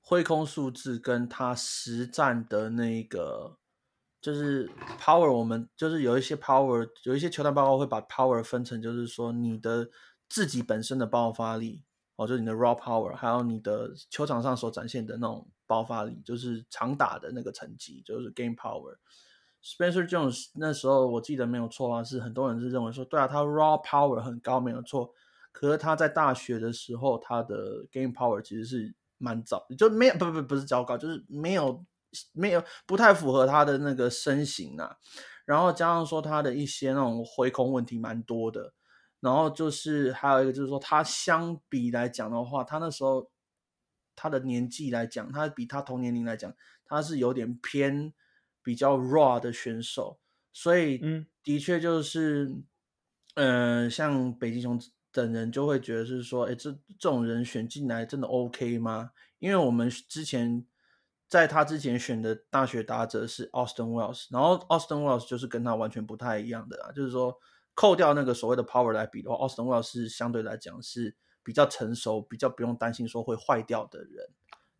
[0.00, 3.59] 挥空数字跟他实战的那个。
[4.20, 4.66] 就是
[4.98, 9.90] power，我们就是有一些 power，有一些球探报告会把 power 分成，就是说你的
[10.30, 11.82] 自己本身的爆发力，
[12.16, 18.96] 哦，就是你的 raw power，还有你的球场上所展现的那种爆发力，就是长打的那个成绩，就是 game power。
[19.62, 25.12] Spencer Jones 那时候我记得没有错啊，是很多人是认为说，对啊，他 raw power 很高，没有错。
[25.52, 31.84] 可是他在大学的时候，他的 game power 其实是蛮早，就没有不不不是糟糕，就是没有。
[32.32, 34.98] 没有不太符合他的那个身形啊，
[35.44, 38.72] 然后加上说他的一些那种回空问题蛮多的，
[39.25, 43.31] 然后就是还有一个就是说他相比来讲的话，他那时候
[44.14, 46.55] 他的年纪来讲，他比他同年龄来讲，
[46.85, 48.12] 他是有点偏
[48.62, 50.18] 比较 raw 的选手，
[50.53, 52.55] 所以嗯，的确就是，
[53.37, 54.79] 嗯，像北极熊
[55.11, 59.12] 等人就会觉得是说，哎，这这种人选进来真的 OK 吗？
[59.39, 60.66] 因为我们之前。
[61.27, 67.37] 在他之前选的大学打者是 Austin Wells，然后 Austin Wells 就是跟他完全不太一样的啊，就是说
[67.75, 74.31] 扣掉那个所谓的 power 来比的话，Austin Wells 是相对来讲是比较成熟、比较不用担心说会坏掉的人。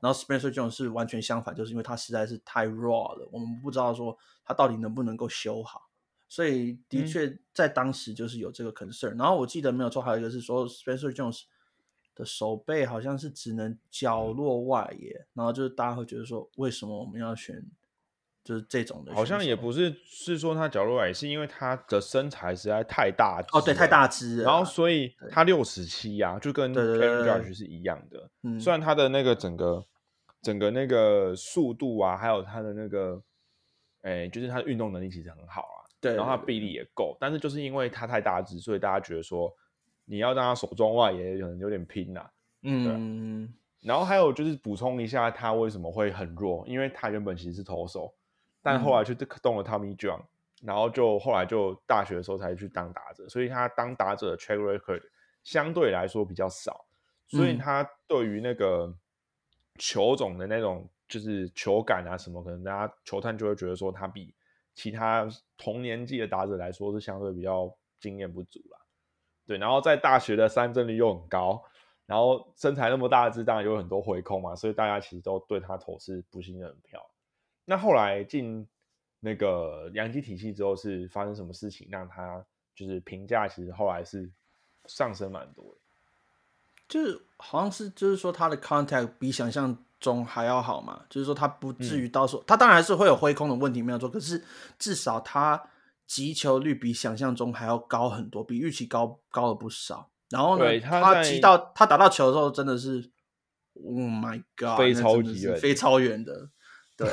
[0.01, 5.89] 然后 Spencer Jones 是完全相反，就是因为他实在是太 raw 了，我们不知道说他到底能不能够修好，
[6.29, 9.19] 所以的确在当时就是有这个 concern。
[9.19, 11.43] 然后我记得没有错，还有一个是说 Spencer Jones。
[12.17, 17.61] 的手背好像是只能角落外耶，然后就是大家会觉得说，为什么我们要选
[18.45, 19.15] 就是这种的？
[19.15, 28.31] 好像也不是是说他角落矮，是因为他的身材实在太大哦，对，太大只，然后所以他六十七呀，就跟 Aaron Judge 是一样的。
[28.43, 29.85] 嗯，虽然他的那个整个
[30.43, 33.21] 整个那个速度啊，还有他的那个，
[34.03, 39.53] 哎，就是他的运动能力其实很好啊，对，然后他臂力也够，但是就是因为他太大只，所以大家觉得说。
[40.07, 42.21] 你要让他手中外也可能有点拼呐，
[42.61, 46.63] 嗯，然后还有就是补充一下，他为什么会很弱？
[46.69, 48.13] 因为他原本其实是投手，
[48.65, 50.23] 但后来就动了 Tommy John，
[50.63, 55.03] 然后就后来就大学的时候才去当打者，所以他当打者的 track record
[55.43, 56.87] 相对来说比较少，
[57.27, 58.91] 所以他对于那个
[59.79, 64.35] 球种的那种就是球感啊什么，可能大家球探就会觉得说他比
[64.73, 68.79] 其他同年纪的打者来说是相对比较经验不足啦。
[69.47, 71.63] 对，然后在大学的三振率又很高，
[72.07, 77.07] 然后身材那么大只，当然有很多回空嘛，所以大家其实都对他投是不信任票。
[77.65, 78.67] 那后来进
[79.21, 82.45] 那个洋基体系之后，是发生什么事情让他
[82.75, 84.31] 就是评价其实后来是
[84.87, 85.81] 上升蛮多的？
[86.89, 94.43] 就是好像是就是说他的 contact 比想象中还要好嘛，就是说他不至于到时候他当然是会有挥空的问题没有错，可是
[94.79, 95.71] 至少他。
[96.07, 100.11] 击球率比想象中还要高很多，比预期高高了不少。
[100.29, 103.11] 然后呢，他击到他打到球的时候，真的是
[103.73, 106.51] ，Oh my God，飞超级远，飞超远的。
[106.97, 107.09] 对，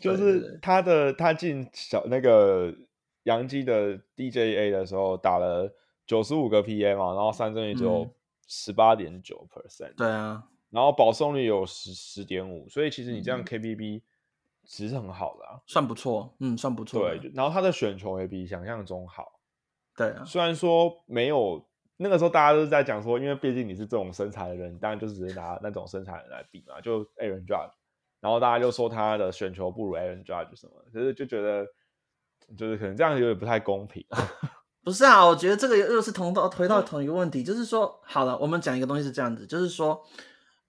[0.00, 2.74] 就是他的他进小那个
[3.24, 5.72] 杨基的 DJA 的时候，打了
[6.06, 8.08] 九十五个 PA 嘛，然后三振率只有
[8.46, 9.94] 十八点九 percent。
[9.96, 14.02] 对啊，然后保送率有十十点五，所以其实你这样 KBB
[14.64, 17.08] 其实很好的啊，算不错，嗯，算不错。
[17.08, 19.40] 对，然后他的选球也比想象中好。
[19.96, 21.64] 对啊，虽然说没有
[21.98, 27.72] 那个时候大家都是在讲说，因为毕竟你是这种身材的人，当然就只是拿那种身材人来比嘛，就 Aaron Judge，
[28.20, 31.66] 然后大家就说他的选球不如 Aaron Judge 什么，可是就觉得
[32.56, 34.04] 就是可能这样有点不太公平。
[34.82, 40.02] 不是啊，我觉得这个又是同到回到同一个问题，就是说，好了，我们讲一个东西是这样子，就是说，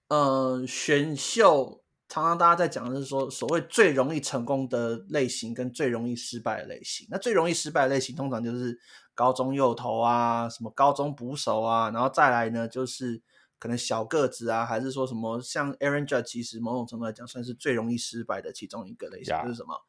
[0.08, 7.08] 呃，选秀常常大家在讲的是说，所谓最容易成功的类型跟最容易失败的类型。
[7.10, 8.78] 那最容易失败的类型，通常就是
[9.14, 13.22] 高中右投啊，什么高中捕手啊，然后再来呢，就是
[13.62, 19.80] 可能小个子啊，还是说什么像 Aaron Judge，其实某种程度来讲，算是最容易失败的其中一个类型，就是什么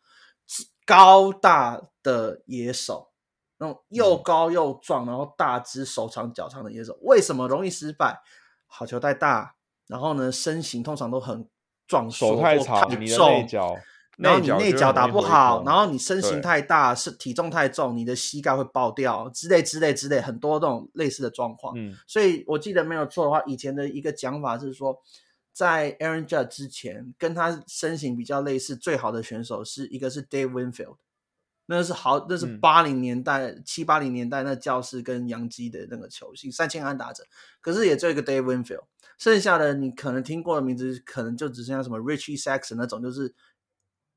[0.86, 3.10] 高大的野手。
[3.58, 8.22] 那种又高又壮，然后大只、手长脚长的野手，为什么容易失败？
[8.68, 9.56] 好球带大，
[9.88, 11.50] 然后呢，身形通常都很
[11.88, 13.76] 壮硕，手太长，你的内脚，
[14.18, 21.74] 然后你内脚打不好，然后你身形太大，是体重太重，你的膝盖会爆掉之类之类之类，很多这种类似的状况。
[21.78, 25.02] 嗯，所以我记得没有错的话，以前的一个讲法是说，
[25.52, 30.98] 在 Aaron Judge 之前，跟他身形比较类似最好的选手是一个是 Dave Winfield。
[31.66, 37.24] 那是好，那是八零年代七八零年代那教室跟杨基的那个球星三千安打者，
[37.62, 38.84] 可是也只有一个 Dave Winfield，
[39.18, 43.34] 剩下的你可能听过的名字，可能就只剩下什么 Richie Saxon 那种，就是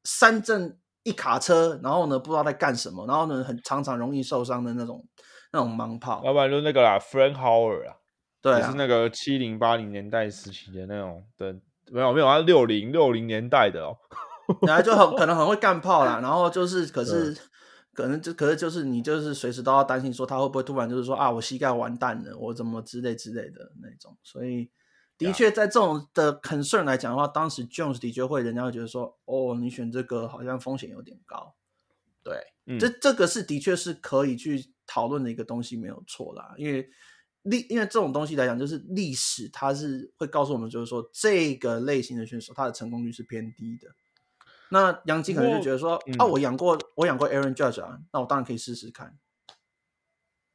[0.06, 5.04] 三阵一卡车，然后呢不知道在干什么，然后呢很常常容易受伤的那种
[5.52, 6.22] 那种盲炮。
[6.24, 7.96] 要不然就那个啦，Frank Howard 啊，
[8.40, 11.52] 对，是那个七零八零年代时期的那种的，
[11.90, 13.96] 没有没有，他六零六零年代的哦。
[14.62, 17.36] 然后就很 可能很会干炮啦，然后就是，可是
[17.92, 24.16] 可能就，可是就是你就是随时都要担心说他会不会突然就是说啊，我膝盖完蛋了，我怎么之类之类的那种。
[24.22, 24.70] 所以
[25.18, 31.54] 的确在这种的 concern 来讲的话，当时 Jones 的确会人家会觉得说，哦，你选这个好像风险有点高。
[32.22, 36.54] 对，这这个是的确是可以去讨论的一个东西，没有错啦。
[36.58, 36.90] 因为
[37.42, 43.94] 历因为这种东西来讲，就是历史它是会告诉我们，就是说这个类型的选手他的成功率是偏低的。
[44.70, 49.16] 那杨基可能就觉得说啊，我养过我养过 Aaron Judge 啊，那我当然可以试试看。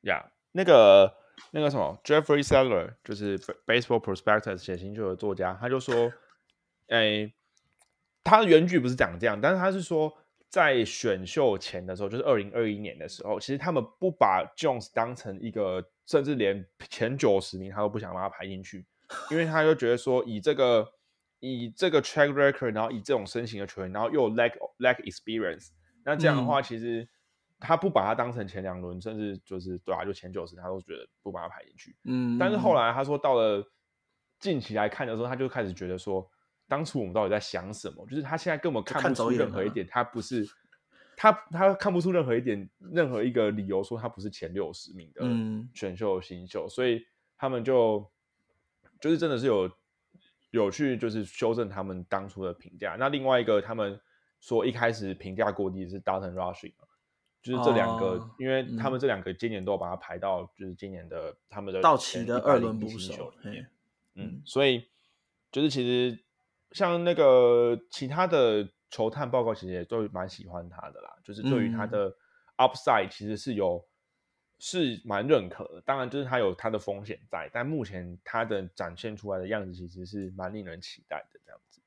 [0.01, 1.15] 呀，那个
[1.49, 6.13] 那个什么 Jeffrey Seller 就是 Baseball Prospectus 写新秀的作家，他就说，
[6.89, 7.33] 哎，
[8.23, 10.15] 他的原句不是讲这样，但是他是说，
[10.47, 18.85] 在选秀前的时候，就是二零二一年的时候，其实他们不把 Jones 当成一个，甚至连前九十名他都不想把他排进去，
[19.31, 20.87] 因为他就觉得说以这个。
[21.43, 25.69] 以这个 track record，然后以这种身形的球员，然后又 lack lack experience，
[26.05, 27.09] 那这样的话，其实
[27.61, 31.95] 他不把他当成前两轮，甚至就是对啊，就前九十，他都觉得不把他排进去。
[32.03, 33.63] 嗯，但是后来他说到了
[34.39, 36.29] 近期来看的时候，他就开始觉得说，
[36.67, 38.05] 当初我们到底在想什么？
[38.07, 40.45] 就是他现在根本看不出任何一点，他不是
[41.15, 45.23] 他他看不出任何一点任何一个理由说他不是前六十名的
[45.73, 47.05] 选秀新秀，所以
[47.37, 48.11] 他们就
[48.99, 49.71] 就是真的是有。
[50.51, 52.97] 有去就是修正他们当初的评价。
[52.99, 53.97] 那另外一个，他们
[54.41, 56.73] 说一开始评价过低是 Dalton Rushing，
[57.41, 63.33] 就是这两个，因为他们这两个今年都把它排到就是今年的他们的到期的二轮捕手。
[64.15, 64.87] 嗯，所以
[65.51, 66.23] 就是其实
[66.71, 71.09] 像那个其他的球探报告，其实也都蛮喜欢他的啦。
[71.23, 72.15] 就是对于他的
[72.57, 73.85] Upside，其实是有。
[74.63, 81.81] 是蛮认可的，当然就是他有他的风险在，但目前他的展现出来的样子其实是蛮令人期待的这样子。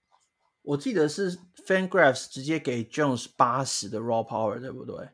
[0.62, 1.38] 我记得是
[1.68, 5.08] Fangraphs 直接给 Jones 八十的 Raw Power，对不对？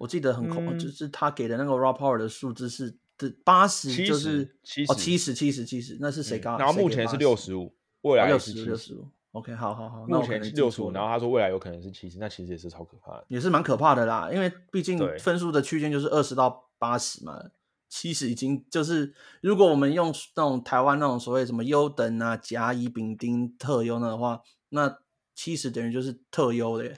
[0.00, 6.56] 我记得很恐，就是他给的那个 Raw Power 的数字是的八十，就是七哦七十七十七十，那是谁刚？
[6.58, 9.06] 然后目前是六十五，未来是六十五。
[9.32, 14.30] OK，好好好，目前六十五，然后他说未来有可能是七十，那其实也是超可怕的，也是蛮可怕的啦。
[14.32, 17.50] 因为毕竟分数的区间就是二十到八十嘛，
[17.90, 24.40] 七十已经就是如果我们用那种台湾那种所谓什么优等啊、甲乙丙丁特优的话，
[24.70, 24.98] 那
[25.34, 26.96] 七十等于就是特优的。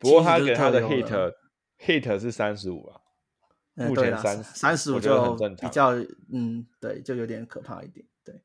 [0.00, 1.32] 不过他给他的 hit
[1.78, 3.00] hit 是三十五啊，
[3.74, 5.92] 目前三三十五就比较
[6.32, 8.06] 嗯，对，就有点可怕一点。
[8.24, 8.40] 对，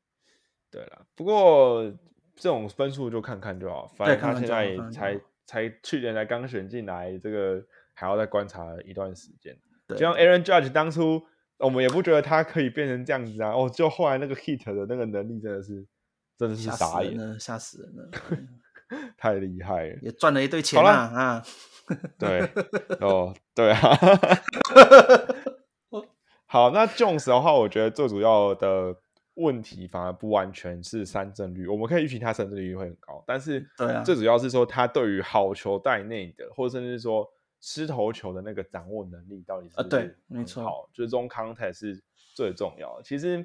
[0.70, 1.92] 对了，不过。
[2.36, 5.16] 这种分数就看看就好，反正他现在才
[5.46, 9.56] 才去年才刚选进来，这个还要再观察一段时间。
[9.86, 11.22] 就像 Aaron Judge 当初，
[11.58, 15.86] 我们也不觉得他可以变成这样子啊，哦，就后来那个 hit 的那个能力真的是
[16.36, 18.10] 真的是傻眼，吓死人了，
[19.16, 21.42] 太厉害了，也赚了一堆钱啊啊！
[22.18, 22.40] 对，
[23.00, 23.78] 哦，对啊，
[26.46, 28.96] 好，那 Jones 的话，我觉得最主要的。
[29.36, 33.68] 问题反而不完全是三振率，我们可以预期他三振率会很高，但是
[34.04, 37.28] 最主要是说他对于好球带内的，或者甚至说
[37.60, 42.00] 吃头球的那个掌握能力到底是啊对，没错，好，就是这种 contact 是
[42.36, 43.02] 最重要的。
[43.02, 43.44] 其实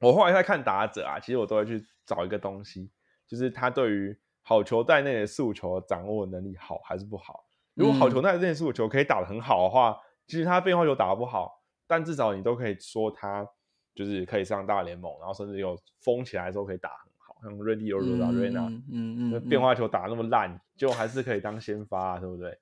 [0.00, 2.90] 我后来在看打者啊，其实我都会去找一个东西，
[3.28, 7.45] 就是他对于好球带内的速球掌握能力好还是不好。
[7.76, 9.96] 如果好球带内的速球可以打得很好的话，
[10.26, 13.46] 其实他变化球打得不好，但至少你都可以说他
[13.94, 22.58] 就是可以上大联盟，然后甚至有封起来的时候可以打很好，像 o r o r e n a 嗯嗯，变化球打那么烂，就还是可以当先发，对不对？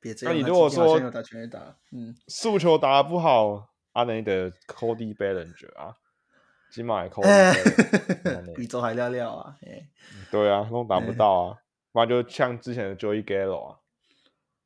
[0.00, 0.34] 别这样。
[0.34, 5.94] 那你如果说打全垒打，嗯，速球打得不好，阿内的 Cody Bellinger 啊，
[6.70, 9.56] 起码 Cody 比周 还料料啊，
[10.30, 11.58] 对啊，都打不到啊，
[11.92, 13.78] 不然就像之前的 Joey Gallo 啊。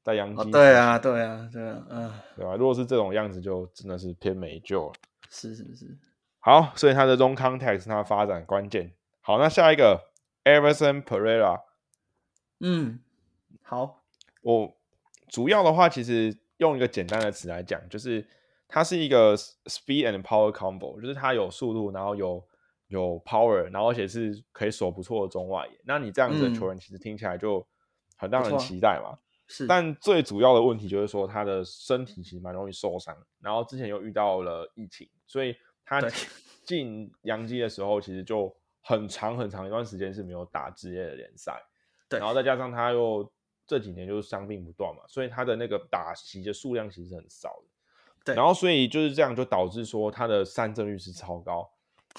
[0.03, 2.57] 在洋基，对啊，对啊，对啊，嗯，对吧？
[2.57, 4.92] 如果是这种样子，就真的是偏没救了。
[5.28, 5.98] 是是是，
[6.38, 8.92] 好，所以他的 long contact 是他发展关键。
[9.20, 10.01] 好，那下一个
[10.44, 11.61] Everson Pereira，
[12.61, 13.01] 嗯，
[13.62, 14.03] 好，
[14.42, 14.74] 我
[15.28, 18.26] 主要的话，其实用一个简单的词来讲，就是
[18.66, 22.42] 它是一个 speed and power combo，就是它有速度，然后有
[22.88, 25.78] 有 power，然后而且是可以守不错的中外野。
[25.84, 27.64] 那你这样子的球员，其实听起来就
[28.16, 29.18] 很让人期待嘛。
[29.66, 36.01] 但最主要的问题就是说，他的身体其实蛮容易受伤，然后之前又遇到了疫情，所以他
[36.64, 41.61] 进洋基的时候，其实就很长很长一段时间是没有打职业的联赛。
[42.09, 43.28] 对，然后再加上他又
[43.66, 47.68] 这几年就是伤病不断嘛，所以他的那个打席的数量其实很少的。
[48.24, 51.68] 对，然后所以就是这样，就导致说他的三振率是超高，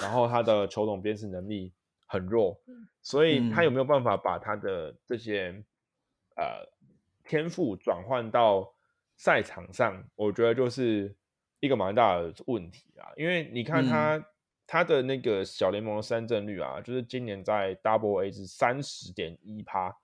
[0.01, 1.71] 然后他的球种辨识能力
[2.07, 2.59] 很弱，
[3.01, 5.63] 所以他有没有办法把他的这些
[6.36, 6.69] 呃？
[7.32, 8.73] 天赋转换到
[9.15, 11.15] 赛场上，我觉得就是
[11.61, 13.07] 一个蛮大的问题啊。
[13.15, 14.21] 因为你看他
[14.67, 19.95] 他的那个小联盟的三振率啊，就是今年在 Double A 是三十点一趴，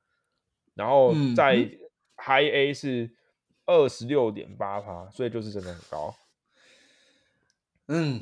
[0.73, 1.69] 然后在
[2.15, 3.13] High A 是
[3.65, 6.15] 二十六点八趴，所以就是真的很高。
[7.87, 8.21] 嗯，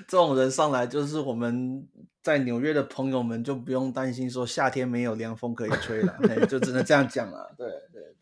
[0.07, 1.89] 这种人上来就是我们
[2.23, 7.51] 在纽约的朋友们就不用担心说夏天没有凉风可以吹了，就只能这样讲了。
[7.57, 8.15] 对对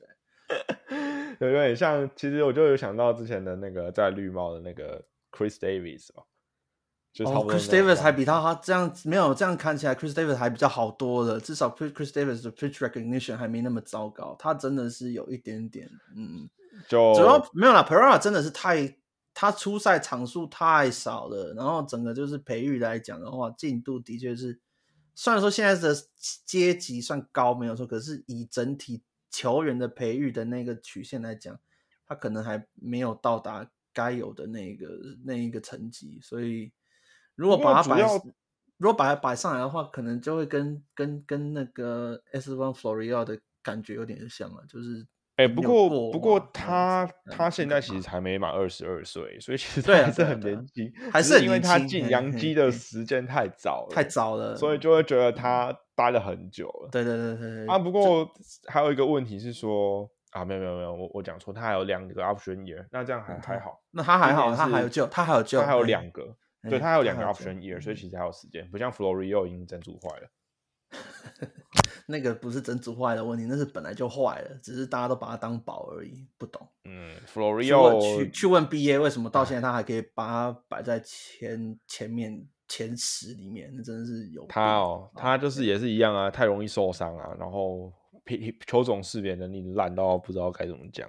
[1.39, 6.22] 对，有点像，其实我就有想到之前的那个在绿帽的那个 Chris Davis 哦，
[7.12, 16.49] 就 Chris Davis 还比他他这样没有这样看起来，Chris Davis 还比较好多了，至少 Chris Davis 的 pitch recognition 还没那么糟糕，他真的是有一点点嗯。
[16.86, 18.96] 就主要没有啦 p e r a 真的是太
[19.34, 24.60] 他出赛场数太少了，然后整个就是培育来讲的话，进度的确是，
[25.14, 25.94] 虽然说现在的
[26.44, 31.58] 阶级算高没有错，可是以整体球员的培育的那个曲线来讲，
[32.06, 36.72] 他可能还没有到达该有的那个那一个层级，所以
[37.36, 38.00] 如果把它摆，
[38.76, 45.06] 如果把它摆上来的话，可能就会跟跟跟那个 S One Florio 的感觉有点像了，就是。
[45.39, 56.89] 哎，不过不过他他现在其实才没满二十二岁，所以其实他还是很年轻，还是因为他进洋基的时间太早了，太早了，所以就会觉得他待了很久了。
[56.91, 57.78] 对对对对啊！
[57.78, 58.28] 不过
[58.66, 66.34] 还有一个问题是说啊，没有没有没有，我我讲错，他还有两个 option year，那这样还还好，那他还好，他还有救，他还有救，他还有两个，
[66.68, 70.28] 对他还有两个 option year，所以其实还有时间，不像 Florio 已经整组坏了。
[72.11, 76.66] 那个不是整组坏的问题，那是本来就坏了，只是大家都把它当宝而已，不懂。
[76.86, 87.92] 嗯，Florio 去去问 BA 为什么到现在他还可以把它摆在前前面前十里面，那真的是有他哦，他就是也是一样啊，太容易受伤啊，然后
[88.66, 91.06] 球种识别能力烂到不知道该怎么讲。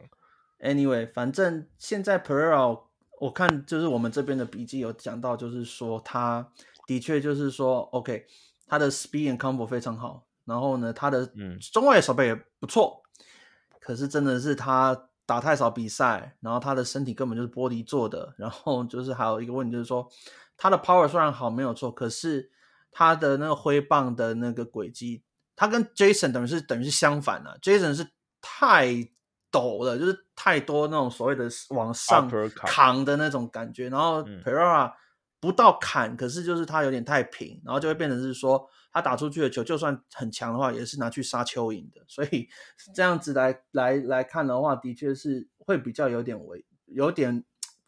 [0.60, 2.78] Anyway，反正现在 Pereira
[3.22, 6.52] 我看就是我们这边的笔记有讲到，就是说他
[6.86, 8.26] 的确就是说 OK，
[8.68, 10.26] 他的 speed and combo 非常好。
[10.50, 11.32] 然后呢，他的
[11.72, 13.04] 中外手背也不错，
[13.80, 18.34] 可是真的是他打太少比赛，然后他的身体根本就是玻璃做的。
[18.36, 20.10] 然后就是还有一个问题，就是说
[20.58, 22.50] 他的 power 虽然好没有错，可是
[22.91, 25.24] 他的那个挥棒的那个轨迹，
[25.56, 27.60] 他跟 Jason 等于是等于是相反的。
[27.62, 28.10] Jason 是
[28.41, 28.88] 太
[29.52, 32.28] 陡了，就是太多那种所谓的往上
[32.66, 33.88] 扛的那种感觉。
[33.89, 34.91] 然后 Pereira
[35.39, 38.68] 不到砍，可是就是他有点太平，然后就会变成是说。
[38.92, 42.04] 他打出去的球，就算很强的话，也是拿去杀蚯蚓的。
[42.08, 42.50] 所以
[42.94, 47.44] 这样子来来来看的话，的确是会比较有点为有点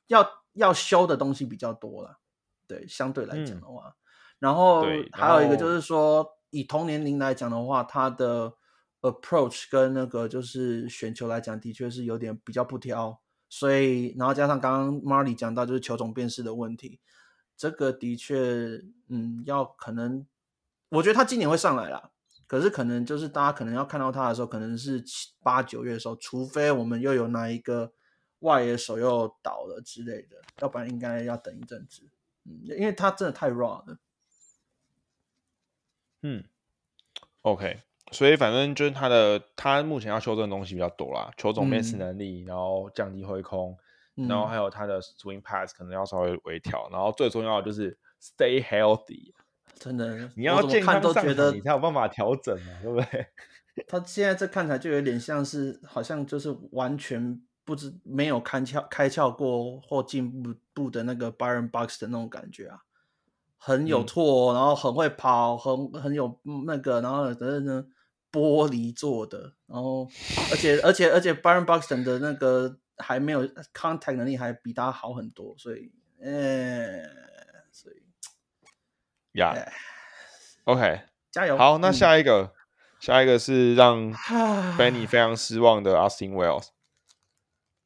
[0.07, 2.19] 要要修的东西比较多了。
[2.67, 3.95] 对，相对来讲的话，
[4.39, 8.53] 然后还有一个就是说，以同年龄来讲的话，他的
[9.01, 13.19] approach 跟那个就是选球来讲，的确是有点比较不挑。
[13.49, 17.01] 所以然后加上刚刚 Marley 讲到就是球种辨识的问题，
[17.57, 20.25] 这个的确，嗯，要可能，
[20.91, 22.11] 我觉得他今年会上来啦。
[22.47, 27.93] 可是可能就是大家可能要看到他的时候，可能是七八九月的时候，除非我们又有哪一个
[28.39, 32.09] 外野手又倒了之类的，要不然应该要等一阵子。
[32.43, 33.97] 嗯，因为他真的太 raw 了。
[36.23, 36.43] 嗯
[37.43, 37.79] ，OK，
[38.11, 43.77] 所以反正就是他的他目前要修正的东西比较多啦，球种辨识能力，然后降低挥空，
[44.15, 49.31] 然后还有他的 swing pass 可能要稍微微调，然后最重要的就是 stay healthy。
[49.79, 53.27] 真的，你要健康都觉得你才有办法调整嘛，对不对？
[53.87, 62.83] 他现在这看起来就有点像是，好像就是完全不知没有开窍开窍过或进步步的那个 Byron Box 的那种感觉啊，
[63.57, 67.85] 很有错，然后很会跑，很很有那个，然后呢
[68.31, 70.07] 玻璃做的，然后
[70.51, 75.91] 而且而且而且 Byron Boxton 的那个还没有 contact 能力还比他好很多，所以，
[76.21, 77.30] 呃，所以。
[79.33, 79.55] 呀
[80.65, 81.01] ，OK，
[81.31, 81.57] 加油！
[81.57, 82.53] 好，那下一个，
[82.99, 86.67] 下一个是让 Benny 非常失望的 Austin Wells。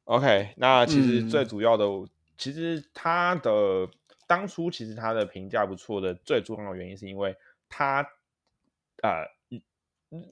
[0.04, 1.84] OK，那其实最主要的，
[2.36, 3.88] 其实他的
[4.26, 7.36] 当初其实他的评价不错的，最重要的原因是因为
[7.68, 8.02] 他，
[9.02, 9.26] 呃，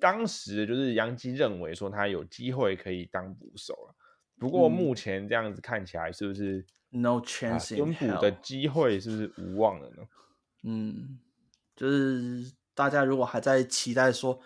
[0.01, 3.95] 当时就是杨基认为说他有机会可以当捕手了。
[4.39, 7.77] 不过目前这样子看起来，是不是 No chance？
[7.77, 10.03] 蹲捕的机会是不是无望了呢？
[10.65, 11.19] 嗯，
[11.77, 14.41] 就是大家如果还在期待说，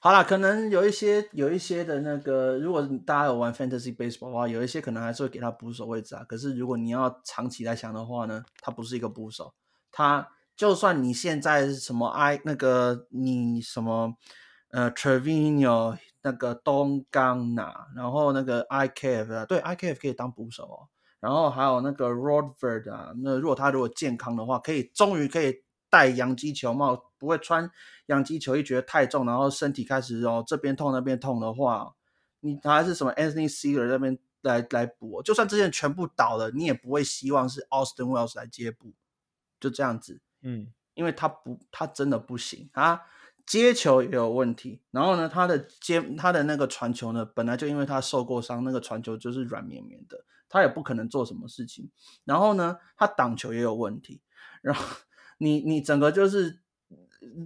[0.00, 6.24] 好了，可能有一些有一些的那个，如果大家有玩 Fantasy Baseball 的话，有一些可能还是会给他捕手位置啊。
[6.24, 9.52] 可是如果你要长期来想的话呢，他不是一个捕手，
[9.92, 14.14] 他就算你现在是什么 I 那个你什么
[14.70, 20.88] 呃 Trevino 那个东冈拿，然后那个 IKF 对 IKF 可以当捕手哦。
[21.20, 27.70] 然后还有那个 Rodford 啊，那如果他如果健康的话，可以终于可以戴洋基球帽，不会穿
[28.06, 31.94] 洋基球衣觉得太重，然后身体开始哦这边痛那边痛的话，
[32.40, 38.92] 你还是什么 Anthony Sealer 那边来来补，就算之前全部倒了，你也不会希望是 Austin Wells 来接补，
[39.58, 43.00] 就这样子，嗯，因为他不，他真的不行，啊
[43.44, 50.22] 接球也有问题，然后呢，他的接他的那个传球呢，本来就因为他受过伤，那个传球就是软绵绵的。
[50.48, 51.90] 他也不可能做什么事情，
[52.24, 54.22] 然后呢，他挡球也有问题，
[54.62, 54.84] 然后
[55.38, 56.60] 你你整个就是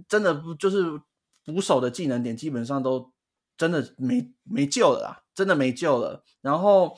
[0.07, 1.01] 真的不就是
[1.43, 3.11] 捕手的技能点基本上都
[3.57, 6.23] 真的没没救了啦，真的没救了。
[6.41, 6.97] 然后，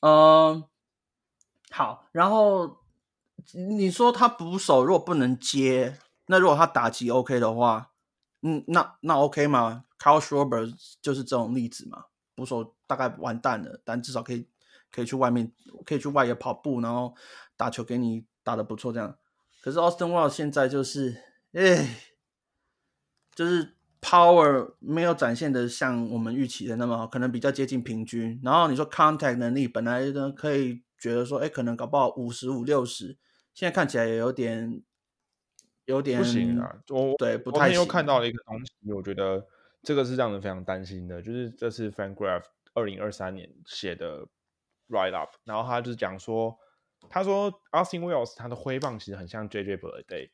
[0.00, 0.64] 嗯，
[1.70, 2.78] 好，然后
[3.52, 7.90] 你说他捕手如果不能接，那如果他打击 OK 的话，
[8.42, 10.72] 嗯，那那 OK 吗？Carl Schwarber
[11.02, 14.48] 就是这种例子嘛，捕手大概完蛋了，但至少可以。
[14.92, 15.52] 可以去外面，
[15.84, 17.14] 可以去外野跑步，然后
[17.56, 19.16] 打球给你打的不错，这样。
[19.62, 21.16] 可是 Austin Wells 现在就是，
[21.52, 21.96] 哎，
[23.34, 28.40] 就是 power 没有展现的像我们预期的那么好，可能比较接近平均。
[28.42, 33.18] 然后你说 contact 能力本来呢可以觉得说，哎，可能搞不好五十五六十，
[33.52, 34.82] 现在看起来也有点，
[35.84, 36.76] 有点不行啊。
[36.88, 37.70] 我对不太。
[37.70, 39.46] 又看到了一个东西，我觉得
[39.82, 44.26] 这个是让人非常担心的，就是这是 FanGraph 二零二三年写的。
[44.90, 46.58] Right up，然后他就是讲说，
[47.08, 50.30] 他说 Austin Wells 他的挥棒其实很像 JJ b l a d y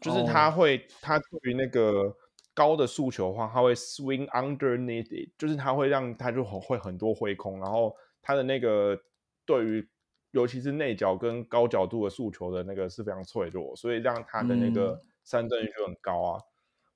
[0.00, 2.16] 就是他会他对于那个
[2.54, 7.92] 高的诉求的话，他会 swing underneath，it，就是他会让他就很会很多挥空，然后
[8.22, 8.96] 他的那个
[9.44, 9.88] 对于
[10.30, 16.40] 尤其是内角跟高角度的诉求的那个是非常脆弱，所以让他的那个三振率就很高啊。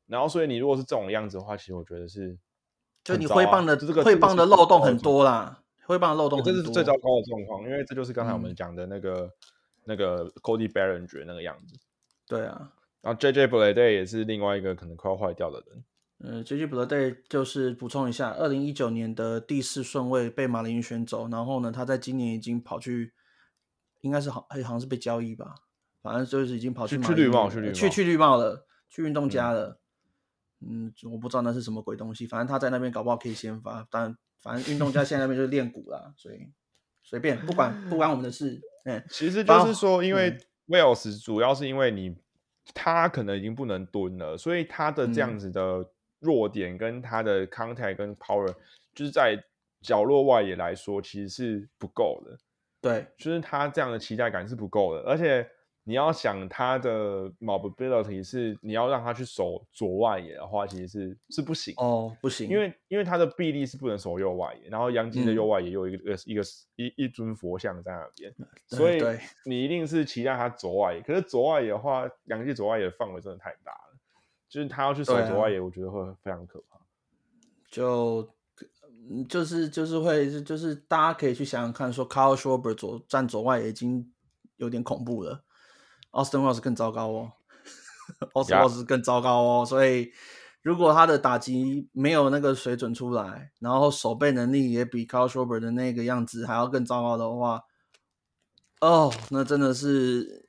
[0.06, 2.38] 然后所以你如果是这种样子的话，其实我觉得是，
[3.02, 5.63] 就你挥棒的这个挥棒的漏洞很多啦。
[5.86, 9.30] 会帮漏洞这是最糟糕的状况，因为这就是刚才我们讲的那个
[9.84, 11.76] 那个 Cody Bellinger 那个样子。
[12.26, 15.84] 对啊，然后 JJ b l a d e 也是另外一个可能快要坏掉的人。
[16.20, 23.12] 嗯，JJ b l a d e 就是补充一下，二零一九年的第四顺位被马林鱼选走，然后呢，他在今年已经跑去，
[24.00, 25.54] 应该是好，好像是被交易吧，
[26.00, 29.78] 反正就是已经跑去去绿帽，去绿帽，去去绿帽了，去运动家了。
[30.60, 34.16] 嗯，我不知道那是什么鬼东西，反正他在那边搞不好可以先发，但。
[34.44, 36.46] 反正运动家现在那边就是练鼓啦，所以
[37.02, 38.60] 随便不管不管我们的事。
[38.84, 40.36] 嗯，其实就是说，因为
[40.68, 42.14] Wales 主要是因为你
[42.74, 45.88] 他可能已经不能蹲了，所以他的这样子的
[46.20, 48.54] 弱点跟他的 contact 跟 power，
[48.94, 49.42] 就是在
[49.80, 52.38] 角落外野来说其实是不够的。
[52.82, 55.48] 对，就是他这样的期待感是不够的，而且
[55.86, 66.42] 你要想他的 mobility 是你要让他去守左外野的话，其实是是不行哦，不行，因为因为他的臂力是不能守右外野，然后杨基的右外野有一个一个
[66.76, 68.34] 一一尊佛像在那边，
[68.66, 69.02] 所以
[69.44, 71.02] 你一定是期待他左外野。
[71.02, 73.98] 可是左外野的话，杨基左外野的范围真的太大了，
[74.48, 76.80] 就是他要去守左外野，我觉得会非常可怕。
[77.68, 78.26] 就
[79.28, 84.10] 就是就是会就是大家可以去想想看，说 Carl Schwarber 左站左外野已经
[84.56, 85.43] 有点恐怖了。
[86.14, 87.32] Austin Wells 更糟糕哦
[88.32, 90.12] ，Austin Wells 更糟糕哦，所以
[90.62, 97.64] 如果他的打击没有那个水准出来，然后守备能力也比 Carl Schwarber 的那个样子还要更糟糕的话，
[98.80, 100.46] 哦，那真的是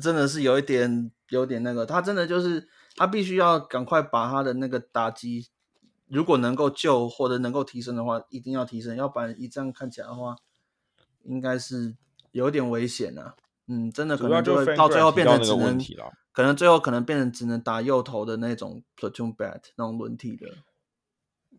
[0.00, 5.48] 真的是有一点有点那个，他真的就是他必须要赶快把他的那个打击，
[6.06, 10.36] 如果能够救或者能够提升的话，一定要提升，要不然一这样看起来的话，
[11.24, 11.96] 应该是
[12.30, 13.34] 有点危险啊。
[13.72, 15.78] 嗯，真的可能就会到最后变成只能，
[16.32, 20.48] 可能最后可能变成只能打右头的那种 platoon bat 那种轮替的，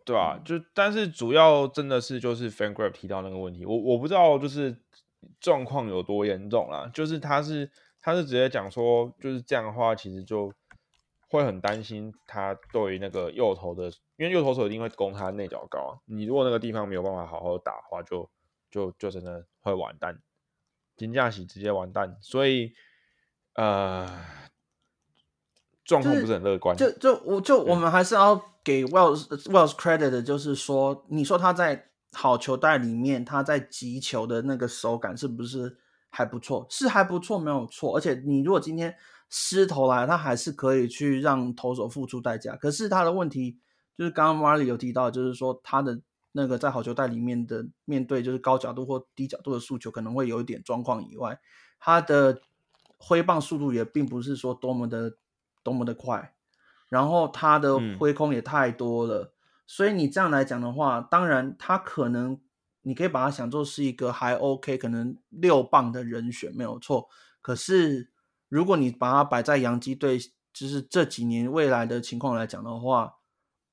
[0.04, 4.76] 对啊，就但是主要真的是就是 Fan Grab 提到那个问题，我我不知道就是
[5.40, 7.72] 状况有多严重啦，就是他是
[8.02, 10.54] 他是直接讲说就是这样的话，其实就
[11.30, 18.30] 会很担心他对于那个右头的，因为右投手一定会攻他内角高，你如果那个地方没有办法好好打的话，就
[18.70, 20.20] 就就真的会完蛋。
[21.02, 22.72] 金价喜直接完蛋，所以
[23.56, 24.08] 呃，
[25.84, 26.78] 状况不是很乐观。
[26.78, 35.80] 就就我就我们还是要给 Wells Wells credit 的，就是说，你说他在好球袋里面，他在击球的那个手感是不是
[36.10, 36.68] 还不错？
[36.70, 37.98] 是还不错，没有错。
[37.98, 38.96] 而且你如果今天
[39.28, 42.56] 失投来，他还是可以去让投手付出代价。
[42.56, 43.58] 可是他的问题
[43.98, 46.00] 就是刚刚 Marley 有提到，就是说他的。
[46.34, 51.40] 那个在好球带里面的面对就是高角度或低角度的诉求可能会有一点状况以外，
[51.78, 52.42] 他的
[52.98, 55.18] 挥棒速度也并不是说多么的
[55.62, 56.34] 多么的快，
[56.88, 59.34] 然后他的挥空也太多了，
[59.68, 62.40] 所以你这样来讲的话，当然他可能
[62.84, 67.10] 你可以把它想做是一个还 OK，可能六棒的人选没有错，
[67.42, 68.10] 可是
[68.48, 70.18] 如果你把它摆在洋基队，
[70.54, 73.18] 就是这几年未来的情况来讲的话，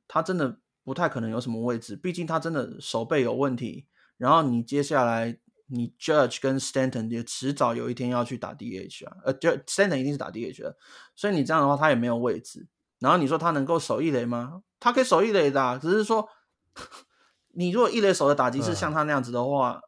[0.09, 0.59] 他真的。
[0.89, 3.87] 不太可能有什么位置，毕竟他真的手背有问题。
[4.17, 10.79] 然后你接下来你 Judge 跟 Stanton 也迟早有一天要去打 DH 啊，呃，就 Stanton 一定是打 DH 的，
[11.15, 12.67] 所以你这样的话他也没有位置。
[13.01, 14.63] 然后你说他能够守一垒吗？
[14.81, 16.27] 他可以守一垒的，只是说
[17.53, 19.83] 你如果一垒手的打击是像他那样子的话，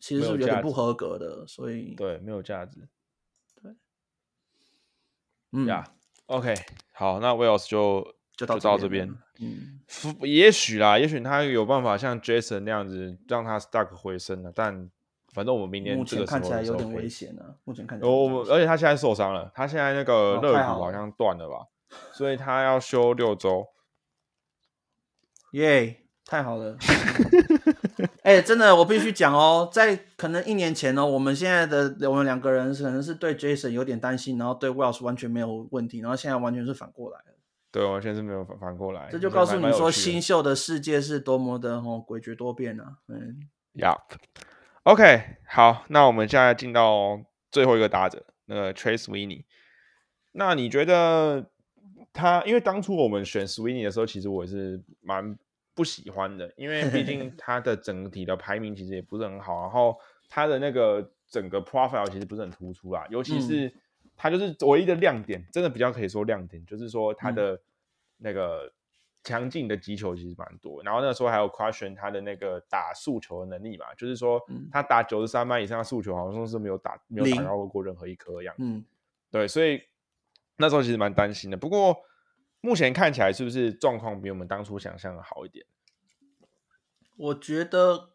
[0.00, 2.88] 其实是有点不合格的，所以对没有价值。
[3.62, 3.72] 对，
[5.52, 5.84] 嗯呀
[6.26, 6.56] ，OK，
[6.92, 8.16] 好，那 Wells 就。
[8.34, 9.80] 就到这边，嗯，
[10.22, 14.88] 也许啦，也许他有办法像 Jason 那样子让他 Stuck 回升了，但
[15.34, 17.56] 反正我们明年这个看起来有点危险啊。
[17.64, 21.66] 目前看起来，我们而且他现在受伤了，他现在那个肋骨好像断了吧，
[22.12, 23.66] 所以他要休六周。
[25.52, 26.76] 耶，太好了！
[28.22, 37.31] 哎，真的，我必须讲哦，在可能一年前呢，我们现在的我们两个人可能是对 Jason 有点担心，然后对 Wells 完全没有问题，然后现在完全是反过来了。
[37.72, 39.08] 对，完全是没有反反过来。
[39.10, 42.98] 这就告诉你说，新秀的世界是多么的哦诡谲多变啊！
[43.08, 47.18] 嗯，Yup，OK，好，那我们现在进到
[47.50, 49.44] 最后一个打者，那个 Trace Winnie。
[50.32, 51.50] 那你觉得
[52.12, 52.44] 他？
[52.44, 55.34] 因为当初我们选 Sweeney 的时候，其实我是蛮
[55.74, 59.96] 不喜欢的，因为毕竟 他的整体的排名其实也不是很好，然后
[60.28, 63.74] 他的那个整个 profile 其实不是很突出啦，尤其是。
[64.16, 67.60] 他就是唯一的亮点，真的比较可以说亮点，就是说他的
[68.18, 68.72] 那个
[69.24, 74.40] 强劲的击球其实蛮多，然后那时候还有 question 他的那个打速球的能力嘛，就是说
[74.70, 78.54] 他打九十三迈以上的速球，好像是没有打没有打到过任何一颗样。
[78.58, 78.84] 嗯，
[79.30, 79.82] 对，所以
[80.56, 81.56] 那时候其实蛮担心的。
[81.56, 81.96] 不过
[82.60, 85.66] 目前看起来是不是状况比我们当初想象的好一点？
[87.16, 88.11] 我觉得。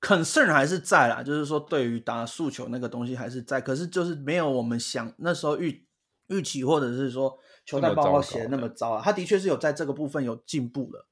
[0.00, 5.86] Concern 还是在啦，就是说对于打诉求那个东西还是在，可是就是没有我们想那时候预
[6.28, 9.02] 预期或者是说球探报告写的那么糟啊。
[9.04, 11.08] 他的确是有在这个部分有进步了，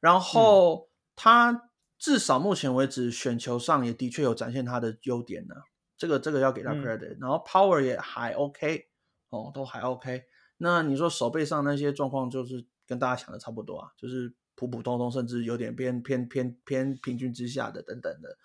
[0.00, 5.54] 然后他至少目前为止选球上也的确有展现他的优点呢。
[5.96, 8.88] 这个这个要给他 credit，然后 power 也还 OK
[9.30, 10.24] 哦，都还 OK。
[10.56, 14.34] 那你说手背上那些状况，就是跟大家想的差不多啊，就是。
[14.54, 18.36] 普普通通，甚至有点偏偏偏偏平均之下的等等的，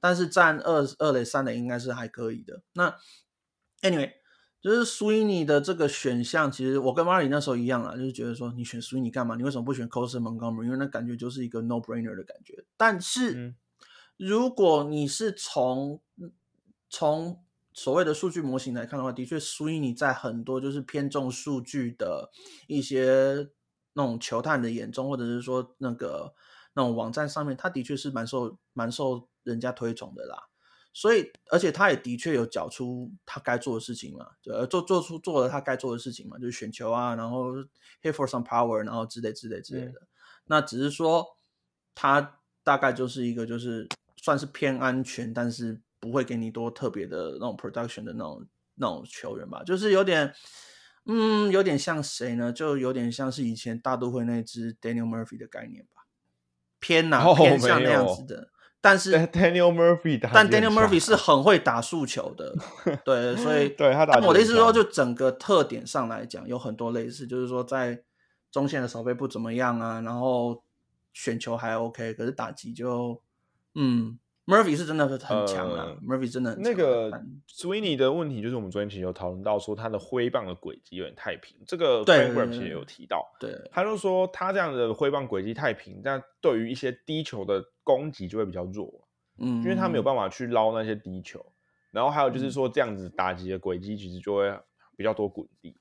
[0.00, 2.62] 但是占二二垒三垒应该是还可以的。
[2.74, 2.96] 那
[3.82, 4.12] anyway，
[4.60, 9.36] 就是 Sweeney 的这个选项，其实我跟 Marley 那时候一样啊，就是觉得说你选 Sweeney 干嘛？
[9.36, 10.64] 你为什么不选 Coser Montgomery？
[10.64, 12.64] 因为那感觉就是一个 no brainer 的感觉。
[12.76, 13.54] 但是
[14.16, 16.00] 如果你是从
[16.88, 22.30] 从所谓的数据模型来看的话，的确，Sweeney 在很多就是偏重数据的
[22.66, 23.50] 一些
[23.96, 26.34] 那种球探的眼中，或者是说那个
[26.74, 30.36] 那种网站上面，他的确是蛮受蛮受人家推崇的啦。
[30.92, 37.52] 所以，而且他也的确有缴出他该做的事情嘛，呃，做做出做了他该做的事情嘛，就是选球啊，然后
[38.02, 39.94] hit for some power，然后之类之类之类的。
[40.44, 41.26] 那只是说
[41.94, 43.86] 他大概就是一个就是
[44.16, 48.46] 算是偏安全，但是不会给你多特别的那种 production 的那种
[48.76, 50.34] 那种球员吧，就是有点，
[51.06, 52.52] 嗯，有点像谁呢？
[52.52, 56.02] 就有点像是以前大都会那支 Daniel Murphy 的概念吧，
[56.80, 58.50] 偏哪偏向那样子的。
[58.80, 62.54] 但是 Daniel Murphy，但 Daniel Murphy 是很会打速球的，
[63.04, 64.18] 对，所以对他打。
[64.26, 68.02] 我的意思说，就整个特点上来讲，有很多类似，就是说在
[68.50, 70.62] 中线的守备不怎么样啊，然后
[71.12, 73.22] 选球还 OK，可是打击就
[73.74, 74.18] 嗯。
[74.46, 77.10] Murphy 是真的是很强啊，Murphy 真的那个
[77.48, 89.08] Sweeney 的问题就是我们昨天其实有讨论到说他的挥棒的轨迹有点太平，这个 Frank 其实也有提到，对，他就说他这样的挥棒轨迹太平，但对于一些低球的攻击就会比较弱，
[89.38, 91.44] 嗯，因为他没有办法去捞那些低球，
[91.90, 94.56] 然后还有就是说这样子打击的轨迹其实就会
[94.96, 95.76] 比较多滚地，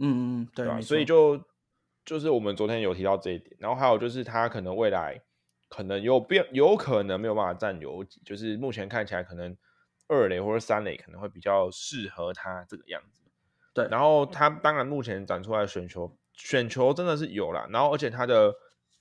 [0.00, 0.78] 嗯嗯，对吧？
[0.82, 1.40] 所以就
[2.04, 5.18] 就是我们昨天有提到这一点，然后还有就是他可能未来。
[5.72, 9.56] 可能有变，有可能没有办法占游击，就是目前看起来可能
[10.06, 13.22] 二垒或者三垒可能会比较适合他这个样子。
[13.72, 18.52] 对，然后他当然目前展出来的选球，选球真的是有啦，然后而且他的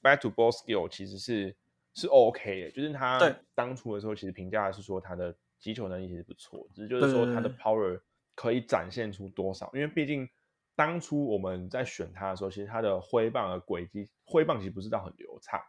[0.01, 1.53] back to ball skill 其实是
[1.93, 3.19] 是 OK 的，就是他
[3.53, 7.99] 当初的时候其实评价是说他的击球能力其实不错，只是就是说他的 power
[8.33, 10.25] 可以展现出多少，因为毕竟
[10.73, 15.59] 当初我们在选他的时候，其实他的挥棒的轨迹挥棒其实不是到很流畅。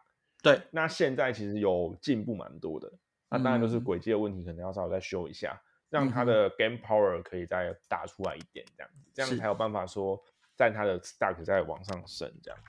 [0.43, 2.91] 对，那现在其实有进步蛮多的，
[3.29, 5.57] 那当然就是轨迹的问题，可能要稍微再修一下，
[5.89, 10.21] 让他的 game power 可以再打出来一点，这样子，这样才有办法说
[10.53, 12.59] 在他的 stack 再往上升，这样。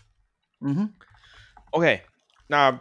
[0.61, 0.95] 嗯哼
[1.73, 2.03] ，OK，
[2.47, 2.81] 那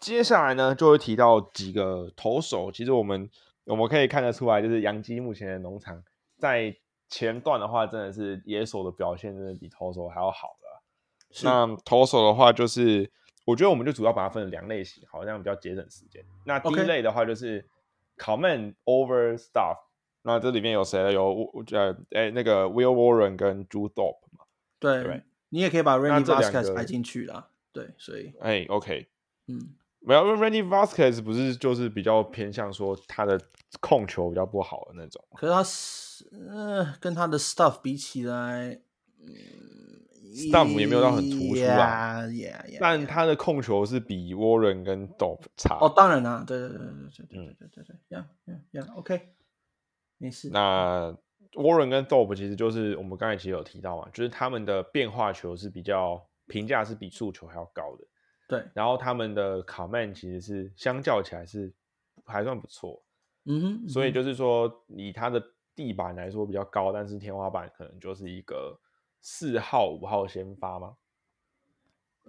[0.00, 3.30] 接下来呢就会提到几个投手，其实我们
[3.66, 6.02] 我们可以看得出来，就是杨基目前的农场
[6.38, 6.74] 在
[7.08, 10.82] 前段的话，真的是野手的表现真的比投手还要好了。
[11.44, 13.12] 那投手的话就是。
[13.48, 16.22] 我觉得我们就主要把它分成两类型，好像比较节省时间。
[16.44, 17.66] 那第一类的话就是
[18.18, 19.78] command over stuff。
[20.20, 21.10] 那这里面有谁呢？
[21.10, 24.02] 有呃，哎，那个 Will Warren 跟 Drew p
[24.36, 24.44] 嘛？
[24.78, 27.48] 对，你也可以把 Randy Vasquez 排进去啦。
[27.72, 29.08] 对，所以哎，OK，
[29.46, 29.70] 嗯，
[30.00, 33.40] 没有，因为 Randy Vasquez 不是就是比较偏向说他的
[33.80, 35.24] 控球比较不好的那种。
[35.32, 38.82] 可是他是，呃，跟他的 stuff 比起来，
[39.20, 39.77] 嗯。
[40.34, 42.20] Stuff 也没有到很突出啊，
[42.78, 45.78] 但他的控球是比 Warren 跟 Dope 差。
[45.80, 49.28] 哦，当然啦，对对对对对对对对对对，呀呀呀，OK，
[50.18, 50.50] 没事。
[50.50, 51.16] 那
[51.54, 58.04] Warren 跟 Dope 其实就是我们刚才其实有提到嘛，就是他们的变化球是比较评价是比速球还要高的。
[58.48, 61.72] 对，然后他们的 Command 其实是相较起来是
[62.26, 63.02] 还算不错。
[63.46, 65.42] 嗯哼，所以就是说以他的
[65.74, 68.78] 地板来说比较高，但是天花板可能就是一个。
[69.20, 70.94] 四号、五号先发吗？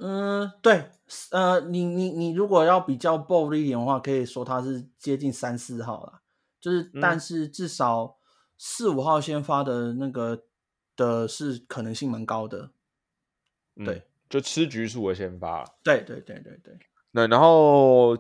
[0.02, 0.92] 嗯，对，
[1.32, 6.22] 呃，你你你如果要比较 bold 一点的话，可以说他是接近三四号了，
[6.62, 8.18] 就是，但是至少
[8.58, 10.46] 四五号先发的那个
[10.96, 12.72] 的是可能性蛮高的，
[13.76, 16.80] 对，就吃局数的先发，对对对对对。
[17.12, 18.16] 那然后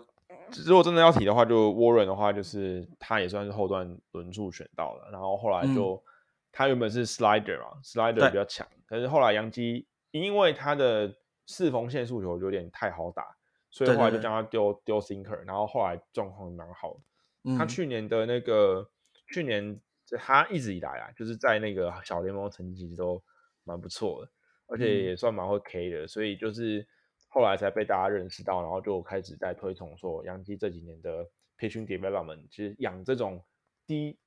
[0.65, 6.03] 如果真的要提的话，就 Warren 的话，就是他也算是后段轮数选到了，然后后来就。
[6.51, 11.15] 他原本是 slider 嘛，slider 比较强，可是后来杨基因为他的
[11.45, 13.37] 四缝线速球有点太好打，
[13.69, 17.55] 所以后来就将他丢丢 sinker，然后后来状况蛮好的。
[17.57, 18.89] 他去年的那个
[19.31, 19.79] 去年
[20.17, 23.23] 他一直以来啊，就是在那个小联盟成绩都
[23.63, 24.31] 蛮不错的，
[24.67, 26.85] 而且也算蛮会 K 的，所以就是
[27.27, 31.25] 后来才被大家认识到，然后就开始在推崇说杨基这几年的
[31.57, 33.43] pitching development，其实养这种
[33.85, 34.17] 低。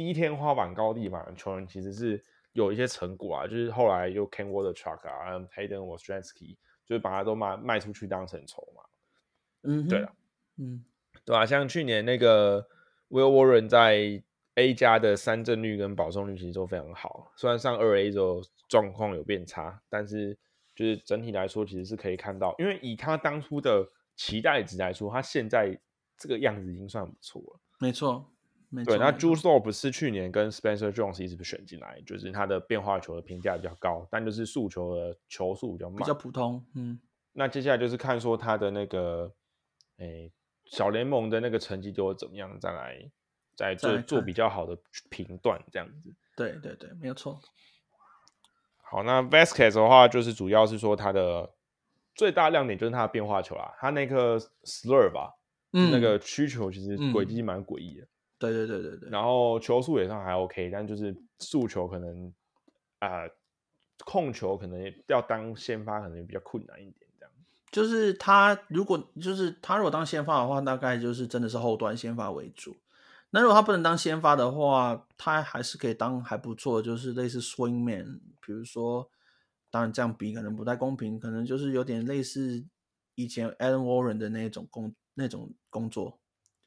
[0.00, 2.24] 低天花板高地板的球员其实是
[2.54, 8.82] 有一些成果啊，就是后来又 Ken Water Truck 啊，Hayden w a s t r a n s k y 就是把它都卖卖出去当成筹码。
[9.64, 10.10] 嗯，对了，
[10.56, 10.82] 嗯，
[11.26, 12.66] 对啊，像去年那个
[13.10, 14.22] Will Warren 在
[14.54, 18.40] A 加的三振率跟保送率其实都非常好，虽然上二 A 之后
[18.70, 20.34] 状况有变差，但是
[20.74, 23.86] 就是整体来说其实是可以看到，因为以他当初的
[24.16, 25.78] 期待值来说，他现在
[26.16, 27.60] 这个样子已经算不错了。
[27.78, 28.29] 没错。
[28.86, 36.64] 对，那 Juice s t o p 是去年跟 Spencer Jones 一直选进来，就是他的变化球的评价比较高，但就是速球的球速比较慢，比较普通。
[36.76, 37.00] 嗯，
[37.32, 39.32] 那接下来就是看说他的那个，
[39.96, 40.30] 诶，
[40.66, 43.10] 小联盟的那个成绩就会怎么样，再来
[43.56, 44.78] 再做做比较好的
[45.08, 46.14] 评断，这样子。
[46.36, 47.40] 对对对，没有错。
[48.82, 51.52] 好，那 Vasquez 的话，就是主要是说他的
[52.14, 55.34] 最大亮点就是他的变化球啦，他那颗 slur 吧，
[55.72, 58.06] 嗯，那个曲球其实轨迹蛮诡异的。
[58.40, 59.08] 对对对对对。
[59.10, 62.34] 然后球速也算还 OK，但就是速球可能
[62.98, 63.22] 啊，
[64.04, 67.32] 控球可能要当先发可能比较困难一点，这样。
[67.70, 72.76] 就是他如果就是他如果当先发的话，大概就是真的是后端先发为主。
[73.32, 79.08] 那如果他不能当先发的话，他还是可以当还不错，就是类似 swing man，比如说，
[79.70, 82.64] 当然这样比可能不太公平，可能就是有点类似
[83.14, 86.18] 以前 Alan Warren 的那种工那种工作，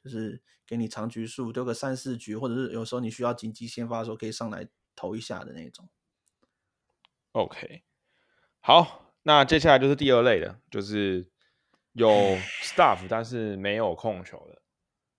[0.04, 5.88] 就是给你长局数丢个三四局，或者是有时候你需要紧急先发的时候可以上来投一下的那种。
[7.32, 7.82] OK，
[8.60, 11.26] 好，那接下来就是第二类的，就是
[11.94, 12.08] 有
[12.62, 14.60] staff 但是没有控球的。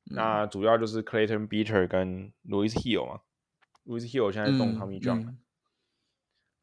[0.03, 3.21] 那主要就是 Clayton Beater 跟 Louis Hill 嘛
[3.85, 5.37] ，Louis Hill 现在动 Tommy John。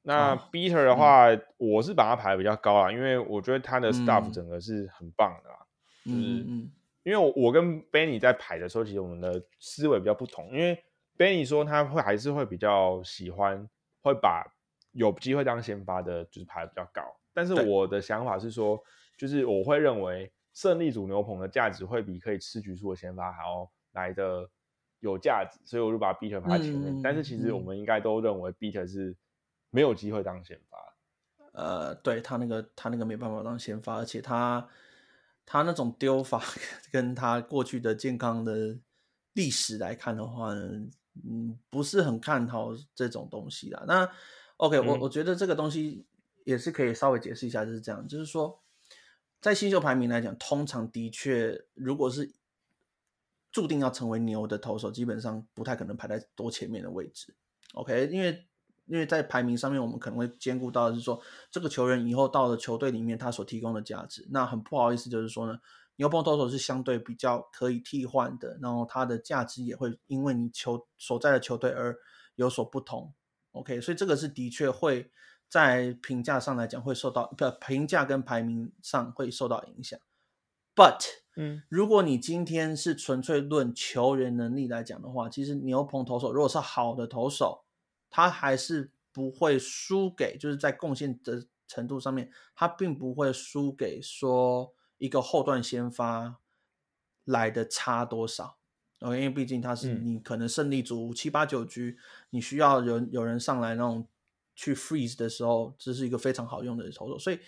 [0.02, 1.26] 那 Beater 的话，
[1.56, 5.50] 我是把他排的比较高啊，因为我觉得他的 staff 整个是很棒的，
[6.04, 6.46] 就是
[7.02, 10.82] 因为我跟 Benny 在排的时候，其实我们的思维比较不同，因为
[11.16, 13.68] Benny 说他会还是会比较喜欢
[14.02, 14.44] 会把
[14.92, 17.02] 有机会当先发的，就是排的比较高，
[17.32, 18.82] 但是我的想法是说，
[19.16, 20.32] 就是我会认为。
[20.54, 24.46] 胜利组牛棚的价值会比可以吃局数的先发还要来的
[25.00, 27.00] 有价值，所以我就把 Beater 排在前面。
[27.02, 29.16] 但是其实我们应该都认为 Beater 是
[29.70, 30.76] 没有机会当先发。
[31.54, 34.68] 呃，对他那个他那个没办法当先发，而且他
[35.44, 36.42] 他那种丢法
[36.90, 38.78] 跟他过去的健康的
[39.32, 40.86] 历史来看的话呢，
[41.24, 43.84] 嗯，不是很看好这种东西啦。
[43.86, 44.10] 那
[44.56, 46.06] OK，我我觉得这个东西
[46.44, 48.60] 也是可以稍微解释一下，就是这样，就是说。
[49.40, 52.32] 在新秀排名来讲，通常的确，如果是
[53.50, 57.34] 注定要成为牛的投手，基本上不太可能排在多前面的位置。
[57.74, 58.46] OK，因为
[58.92, 61.18] 因为在排名上面，我们可能会兼顾到的是说，
[61.50, 64.28] 这个球员以后到了球队里面，他所提供的价值。
[64.30, 65.58] 那很不好意思，就是说呢，
[65.96, 71.96] 牛棚投手是相对比较可以替换的，然后它的价值也会因为你球所在的球队而
[72.34, 73.14] 有所不同。
[73.52, 75.10] OK，所以这个是的确会。
[75.48, 80.00] 在评价上来讲，会受到不评价跟排名上会受到影响。
[80.74, 81.04] But，
[81.36, 87.64] 嗯，如果你今天是纯粹论球员能力来讲的话，其实牛棚投手如果是好的投手，
[88.12, 96.36] 他还是不会输给，就是在贡献的程度上面，他并不会输给说一个后段先发
[97.24, 98.58] 来的差多少。
[99.00, 101.98] 因为毕竟他是你可能胜利组七八九局，
[102.30, 104.06] 你需要有有人上来那种。
[104.54, 107.40] 去 freeze 的时候，这是一个非常好用的投手，所以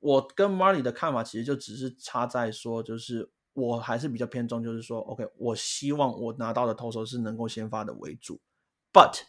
[0.00, 8.40] 我跟 Marley 的看法其实就只是差在说，就是我还是比较偏重，就是说，OK，我希望我拿到的投手是能够先发的为主。
[8.92, 9.20] But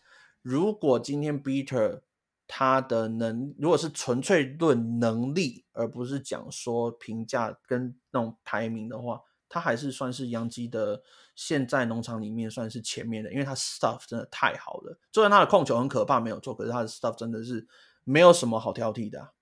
[0.42, 2.02] 如果今天 Beater
[2.48, 9.22] 他的能，如果是纯粹论能力，而不是讲说评价跟那种排名的话。
[9.54, 11.04] 他还是算是杨基的
[11.36, 14.98] 现在农场里面算是前面的，因为他 stuff 真的太好了。
[15.12, 17.68] 虽然他的控球很可怕，没有错，可是他的 stuff 真的是
[18.06, 19.34] 没有什么好挑剔的，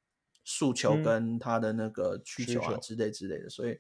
[0.44, 3.48] 速球跟他的那个曲球啊之类之类的。
[3.52, 3.80] 所以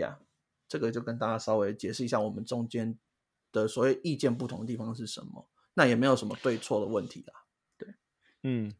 [0.00, 0.18] 呀，
[0.66, 2.98] 这个就跟大家稍微解释一下，我们中间
[3.52, 5.46] 的所谓意见不同的地方是什么。
[5.78, 7.34] 那也没有什么对错的问题啦。
[7.78, 7.88] 对，
[8.42, 8.72] 嗯，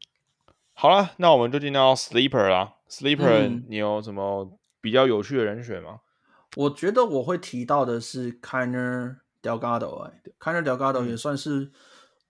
[0.73, 2.75] 好了，那我们就进到 sleeper 啦。
[2.89, 6.01] sleeper，你有什么比较有趣的人选吗？
[6.57, 11.71] 我觉得我会提到的是 k i n e r Delgado，哎 k i n e r Delgado 也算是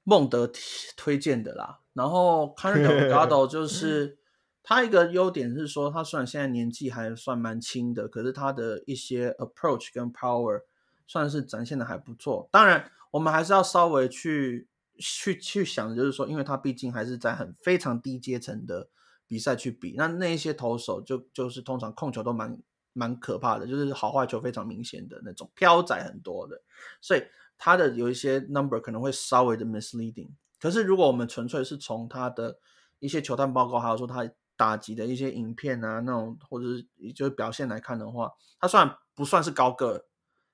[0.02, 0.51] 孟德
[0.97, 1.80] 推荐的啦。
[1.93, 4.18] 然后 k i n e r Delgado 就是
[4.62, 10.62] 他一个优点是说，他虽然现在年纪还算蛮轻的，可是他的一些 approach 跟 power
[11.06, 12.48] 算是展现的还不错。
[12.51, 14.69] 当然，我们还是要稍微去
[14.99, 18.89] 去去想，就是说，因为他毕竟还是在很非常低阶层的
[19.27, 22.59] 比赛去比，那那一些投手就就是通常控球都蛮。
[22.99, 26.62] 蛮可怕的，就是好坏球非常明显的那种，飘载很多的，
[27.03, 27.23] 所以
[27.59, 30.31] 他的有一些 number 可能会稍微的 misleading。
[30.59, 32.59] 可是如果我们纯粹是从他的
[32.99, 34.27] 一些球探报告，还有说他
[34.57, 40.05] 打击的一些影片啊，那种或者是就是表现来看的话，他虽然不算是高个儿，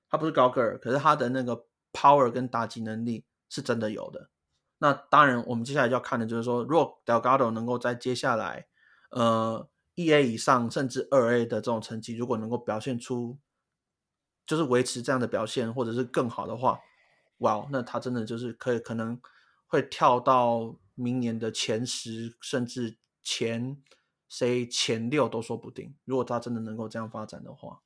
[0.09, 4.29] 他不是高个儿，可是他的那个 power 跟打击能力是真的有的。
[4.79, 8.67] 那当然，我们接下来要看的就是说，如果 Delgado 能够在接下来，
[9.11, 9.69] 呃。
[9.95, 13.37] 一 A 以上甚至二 A 的这种成绩，如果能够表现出，
[14.43, 16.79] 就是维持这样的表现，或者是更好的话，
[17.37, 19.21] 哇，那他真的就是可以可能
[19.67, 23.83] 会跳到明年的前十，甚至前
[24.29, 25.95] C 前六都说不定。
[26.05, 27.81] 如果他真的能够这样发展的话，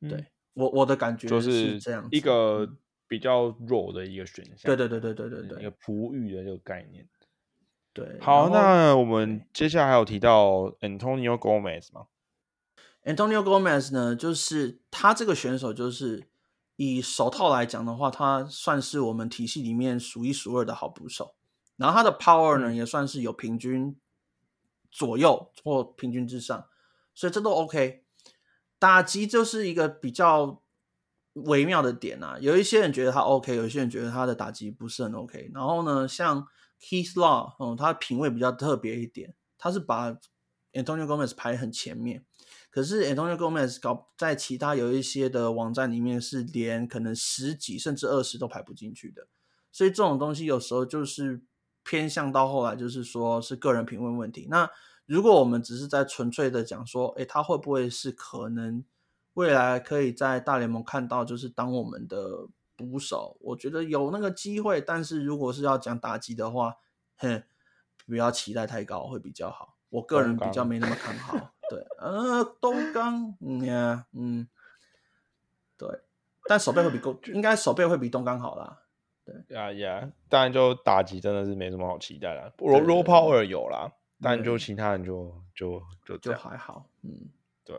[0.00, 2.68] 对我我的感觉就是这样一个
[3.08, 4.58] 比较弱的一个选项。
[4.64, 7.08] 对对对对对对对，一个璞玉的这个概念。
[7.92, 12.08] 对，好，那我们接下来还有提到 Antonio Gomez 吗
[13.04, 16.28] ？Antonio Gomez 呢，就是他这个选手，就是
[16.76, 21.34] 以手套来讲的话，他算是我们体系里面数一数二的好捕手。
[21.76, 23.96] 然后他的 power 呢，也算是有平均
[24.90, 26.66] 左右或平均之上，
[27.14, 28.02] 所以这都 OK。
[28.78, 30.62] 打击就是一个比较
[31.44, 35.50] 微妙的点啊，有一些人觉得他 OK，有一些人觉得他的打击不是很 OK。
[35.52, 36.46] 然后呢，像
[36.80, 40.12] Keith Law，嗯，他品味比较特别一点，他是把
[40.72, 42.24] Antonio Gomez 排很前面，
[42.70, 49.26] 可是 Antonio Gomez 搞在其他有一些的网站里面是连可能十几甚至二十都排不进去的，
[49.70, 51.42] 所以这种东西有时候就是
[51.82, 54.46] 偏向到后来就是说是个人品味问题。
[54.50, 54.70] 那
[55.06, 58.84] 如果我们只是在纯粹的讲说，哎，他会不会是可能
[59.36, 62.48] 未来可以在大联盟看到就是当我们的。
[62.78, 66.76] 捕手，我觉得有那个机会，但是如果是要讲打击的话，
[67.16, 67.42] 哼，
[68.06, 69.78] 不要期待太高会比较好。
[69.88, 71.54] 我个人比较没那么看好。
[71.70, 74.46] 对，呃，东刚，嗯呀，嗯，
[75.78, 75.88] 对，
[76.46, 78.82] 但手背会比够，应该手背会比东刚好啦。
[79.24, 82.52] 对，呀呀，当然就打击真的是没什么好期待了。
[82.58, 83.90] Raw Raw Power 有啦，
[84.20, 86.90] 但就其他人就就就就还好。
[87.00, 87.30] 嗯，
[87.64, 87.74] 对，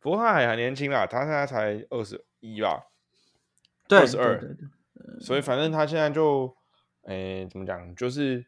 [0.00, 2.84] 不过他还很年轻啦，他现在才二十一吧。
[3.88, 4.38] 二十二，
[5.18, 6.54] 所以反正他现在就，
[7.04, 8.44] 诶，怎么讲，就是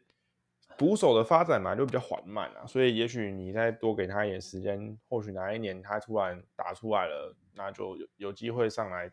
[0.77, 2.65] 捕手的发展嘛，就比较缓慢啊。
[2.67, 9.11] 所以也许你再多给他一点时间，或许哪一年他突然打出来了，那就有有机会上来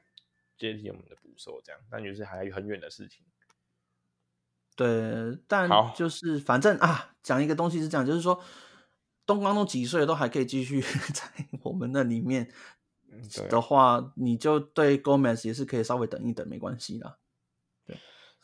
[0.59, 1.81] 接替我们的捕手这样。
[1.91, 3.25] 但就是还很远的事情。
[4.77, 8.39] 对，但就是反正啊，讲一个东西是这样，就是说
[9.29, 10.81] 东刚都几岁都还可以继续
[11.15, 11.23] 在
[11.63, 12.51] 我们那里面。
[13.49, 17.17] 的话，你就对 Gomez 也是可以稍微等一等，没关系啦。
[17.85, 17.97] 对，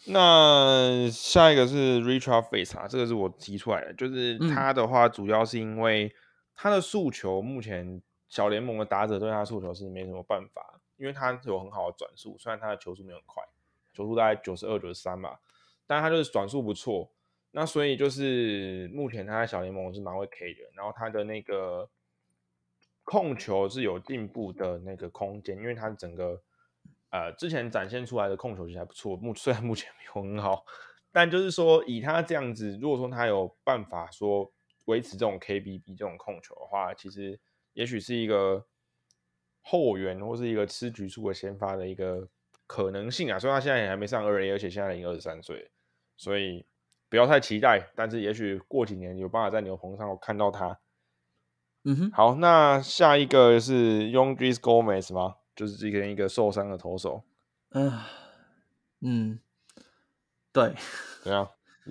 [0.07, 6.13] 那下一个是 Richard Face 啊，这个是我提出来的，就是他的话，主要是因为
[6.57, 13.45] 他的诉求，目前小联盟的打者对他诉求是没什么办法，因为他有很好的转速，虽然他的球速没有很快，
[13.93, 15.39] 球速大概九十二、九十三吧，
[15.87, 17.13] 但他就是转速不错。
[17.55, 21.89] 那所以就是目前他在小联盟是蛮会 K 的，然后他的那个。
[23.07, 26.43] 控球是有进步的那个空间，因为他整个
[27.11, 30.65] 呃之前展现出来的控球其实还不错，目 虽然目前没有很好，
[31.13, 34.51] 但就是说以他这样子，如果说他有办法说
[34.87, 37.39] 维持这种 KBB 这种控球的话，其实
[37.75, 38.65] 也许是一个
[39.61, 42.27] 后援或是一个吃局数的先发的一个
[42.67, 43.39] 可能性啊。
[43.39, 45.71] 所以他现在也还没上二 A，而且现在已经二十三岁，
[46.17, 46.65] 所以
[47.09, 50.79] 不要太期待，但是也许过几年有办法在牛棚上看到他。
[51.85, 55.37] 嗯哼，好，那下一个是 Youngis Gomez 吗？
[55.55, 57.23] 就是这个一个受伤的投手。
[57.71, 57.93] 嗯，
[59.01, 59.39] 嗯，
[60.53, 60.75] 对，
[61.23, 61.49] 怎样？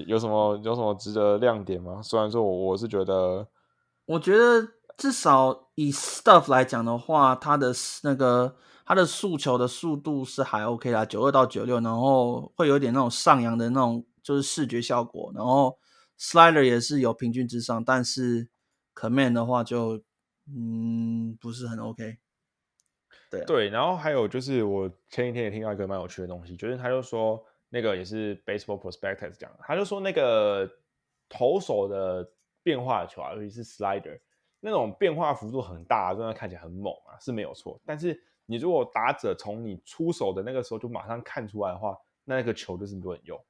[0.07, 2.01] 有什么有什么值得亮点吗？
[2.01, 3.47] 虽然说我我是觉得，
[4.05, 4.67] 我觉得
[4.97, 7.71] 至少以 Stuff 来讲的话，他的
[8.03, 8.55] 那个
[8.87, 15.77] 他的速球的速度是还 OK 啦，九二到九六，然后会有点那种上扬的那种就是视觉效果，然后
[16.17, 18.49] Slider 也是有平均之上，但是。
[18.95, 20.03] Command 的话就
[20.45, 22.15] 嗯不是很 OK，
[23.31, 30.69] 对对，然后还有就是我前几天也听到一个蛮有趣的东西，就是他就说那个也是 Baseball Prospectus 讲，他就说那个
[31.27, 32.31] 投手的
[32.61, 34.19] 变化球啊，尤其是 Slider
[34.59, 37.81] 那种变化幅度很大，真的看起来很猛啊，是没有错。
[37.83, 43.43] 但是你如果打者从你出手的那个时候就马上看出来的话，那个球就是不能用。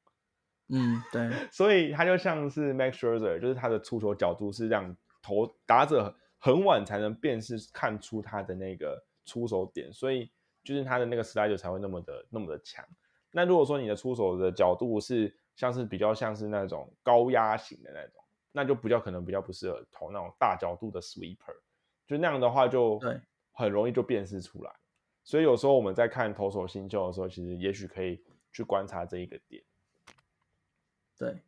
[0.74, 10.32] 嗯，对，所以他就像是 Max Scherzer，就是他的出手角度是让投打者很晚才能辨识看出他的那个出手点，所以
[10.64, 12.84] 就是他的那个 slider 才会那么的那么的强。
[13.32, 21.56] 那如果说你的出手的角度是像是比较像是那种高压型的那种，那就比较可能比较不适合投那种大角度的 sweeper，
[22.08, 23.00] 就那样的话就
[23.52, 24.72] 很容易就辨识出来。
[25.24, 29.64] 所以有时候我们在看投手新秀的时候，其实也许可以去观察这一个点。
[31.24, 31.41] 对。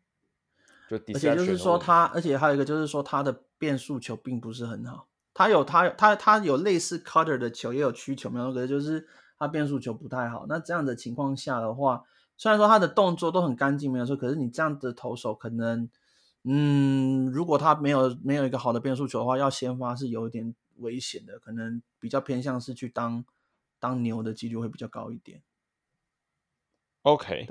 [0.88, 5.08] 就而且就是说他，而且还有一个就是说他的变速球并不是很好。
[5.34, 8.54] 他有他他他有类似 cutter 的球，也有曲球，没有？
[8.54, 9.08] 可是就是
[9.40, 10.46] 他变速球不太好。
[10.48, 12.04] 那这样的情况下的话，
[12.38, 15.90] 虽然说他的动作都很干净，没有错，可是你这样的投手可能，
[16.44, 23.26] 嗯，如果他没有没有一个好的变速球的话，要先发是有一点危险的，可能比较偏向是去当
[23.80, 25.42] 当牛的几率会比较高一点。
[27.02, 27.50] OK。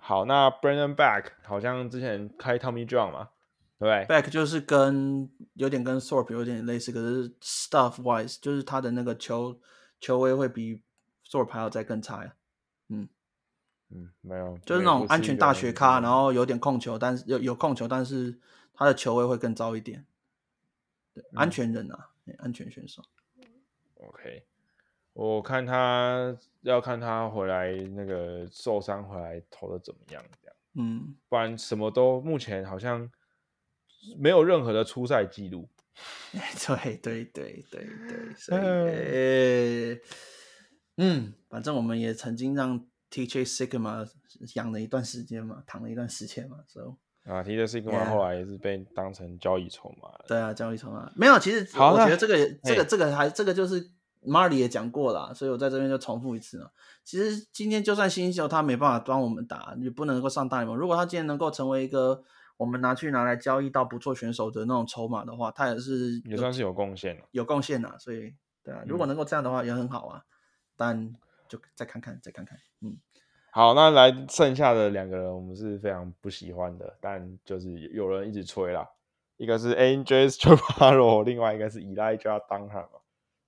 [0.00, 3.28] 好，那 Brandon Back 好像之前开 Tommy John 嘛，
[3.78, 9.60] 对不对？Back 就是跟有点跟 Thorpe 有点类似，可是 Stuff Wise 就是他的那个球
[10.00, 10.80] 球威会比
[11.28, 12.34] Thorpe 还要再更差呀。
[12.88, 13.08] 嗯，
[13.90, 18.38] 嗯，没有，就是那种安全大学咖，然后有点控球，但是有有控球，但是
[18.72, 20.06] 他的球位会更糟一点。
[21.12, 22.08] 对，安全人啊，
[22.38, 23.02] 安全选手。
[23.96, 24.44] OK，
[25.18, 30.56] 我看他要看他回来那个受伤回来投的怎么样，这样。
[30.74, 33.10] 嗯，不然什么都目前好像
[34.16, 35.68] 没有任何的出赛记录。
[36.32, 40.00] 对对对对对，所以，
[40.98, 44.08] 嗯，反正我们也曾经让 TJ Sigma
[44.54, 50.12] 养了一段时间嘛，躺了一段时间嘛，所以啊，TJ Sigma 后来也是被当成交易筹码。
[50.28, 53.90] 对啊，交易筹码没有，其实我觉得这个这个这个还这个就是
[54.26, 56.72] Marley 也讲过了，所以我在这边就重复一次了。
[57.04, 60.76] 其实今天就算新秀他没办法帮我们打，也不能够上大联盟。
[60.76, 62.22] 如果他今天能够成为一个。
[62.58, 67.94] 我们拿去拿来交易到不错选手的那种筹码的话，他也是也算是有贡献有贡献呐。
[68.00, 68.34] 所以，
[68.64, 70.24] 对啊，如果能够这样的话也很好啊。
[70.76, 71.14] 但
[71.48, 72.58] 就再看看，再看看。
[72.80, 72.98] 嗯，
[73.52, 78.84] 好，那来剩下的两个人，我们是非常不喜欢的，但就是有人一直吹啦。
[79.36, 82.88] 一个是 Angels Chaparo，另外一个是 Elijah Dunham。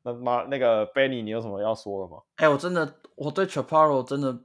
[0.02, 2.22] 那妈，那个 Benny，你有什么要说的吗？
[2.36, 4.40] 哎，我真的，我对 Chaparo 真的。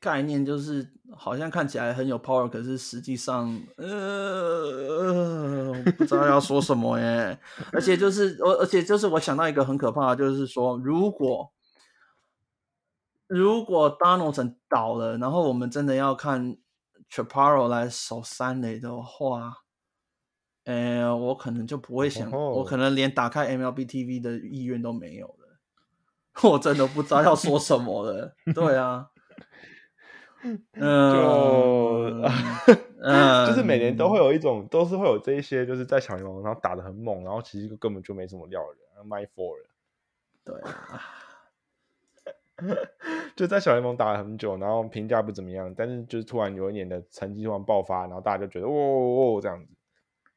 [0.00, 7.38] 概念就是好像看起来很有 power，可是实际上，呃，不知道要说什么耶。
[7.72, 11.50] 而且就是我，而且就是我想到一个很可怕的，就是说，如果
[13.28, 16.58] 如果 Donaldson 倒了，然后我们真的要看
[17.10, 19.63] Chaparo 来守三垒的话，
[20.64, 25.58] 哎，我可能就不会想，我可能连打开 MLB TV 的意愿都没有了。
[26.50, 28.36] 我真的不知道要说什么了。
[28.54, 29.10] 对啊。
[30.44, 32.20] 就，
[33.46, 39.64] 就是每年都会有一种，都是会有这一些，就是在小联盟然后打的很猛，然后其实根本就没什么料的人，My For 人，
[40.44, 40.54] 对，
[43.34, 49.70] 就在小联盟打了很久，然后评价不怎么样，但是就是突然有一年的成绩突然爆发，然后大家就觉得，哦哦这样子，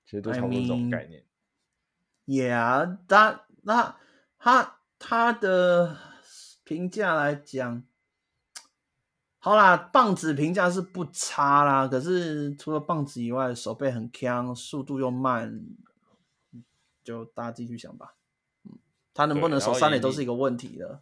[0.08, 1.24] 其实都差不多这种概念。
[2.26, 3.98] Yeah，他那
[4.40, 5.98] 他他的
[6.64, 7.84] 评价来讲。
[9.40, 15.62] 好啦，棒子评价是不差啦，可是除了棒子以外，手背很强，速度又慢，
[17.04, 18.16] 就大家继续想吧。
[18.64, 18.78] 嗯，
[19.14, 21.02] 他能不能守三垒都是一个问题的。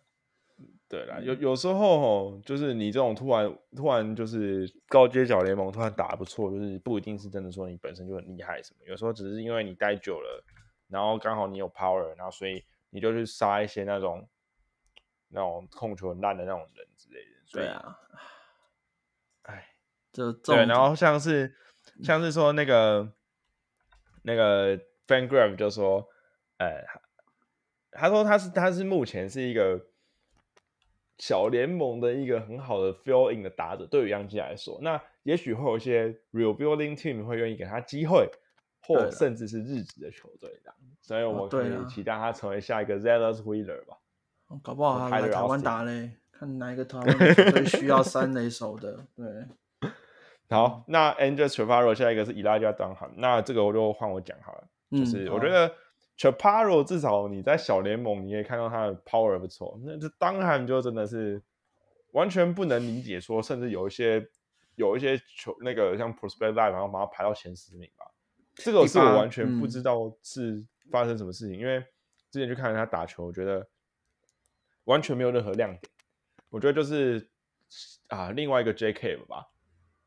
[0.88, 10.44] 对啦，有有时候就是你这种突然突然就是高阶角联盟突然打不错，就是不一定是真的说你本身就很厉害什么，有时候只是因为你待久了，
[10.88, 14.30] 然后刚好你有 power，然后所以你就去杀一些那种
[15.30, 17.32] 那种控球很烂的那种人之类的。
[17.52, 18.00] 对啊。
[19.42, 19.68] 哎，
[20.12, 21.56] 就对，然后像是
[22.04, 23.12] 像是说那个
[24.22, 26.08] 那个 Fan Graph 就说，
[26.58, 26.84] 呃，
[27.92, 29.84] 他说他是他是目前是一个
[31.18, 38.30] 小联盟的一个很好的 fill in 的打者，对于杨基来说，那也许会有一些 rebuilding team 会愿意给他机会，
[38.82, 43.98] 或甚至是日职的球队这样，所以我们可以期待他成为下一个 Zealous Wheeler 吧，
[44.62, 46.12] 搞不好他来台湾打嘞。
[46.38, 49.08] 看哪一个团队需要三垒手的？
[49.16, 49.26] 对，
[50.50, 54.68] 好，那 Angel Travaro 下一个是 Elijah Dunham，那这个我就换我讲好了。
[54.92, 55.74] 就是我觉得
[56.18, 61.42] Chaparo 至少你在小联盟你可以看到他的 power 不错，那这 Dunham 就真的是
[62.12, 64.26] 完全不能理解，说甚至有一些
[64.76, 68.06] 有一些球那个像 Prospect Live 然后把他排到前十名吧，
[68.56, 71.84] 这个是我完全不知道是发生什么事情，因为
[72.32, 73.68] 之前去看他打球，我觉得
[74.86, 75.82] 完全没有任何亮点。
[76.50, 77.30] 我觉得就是
[78.08, 79.18] 啊，另外一个 J.K.
[79.28, 79.48] 吧，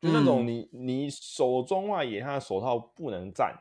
[0.01, 3.55] 就那种你你手中外野他的手套不能站，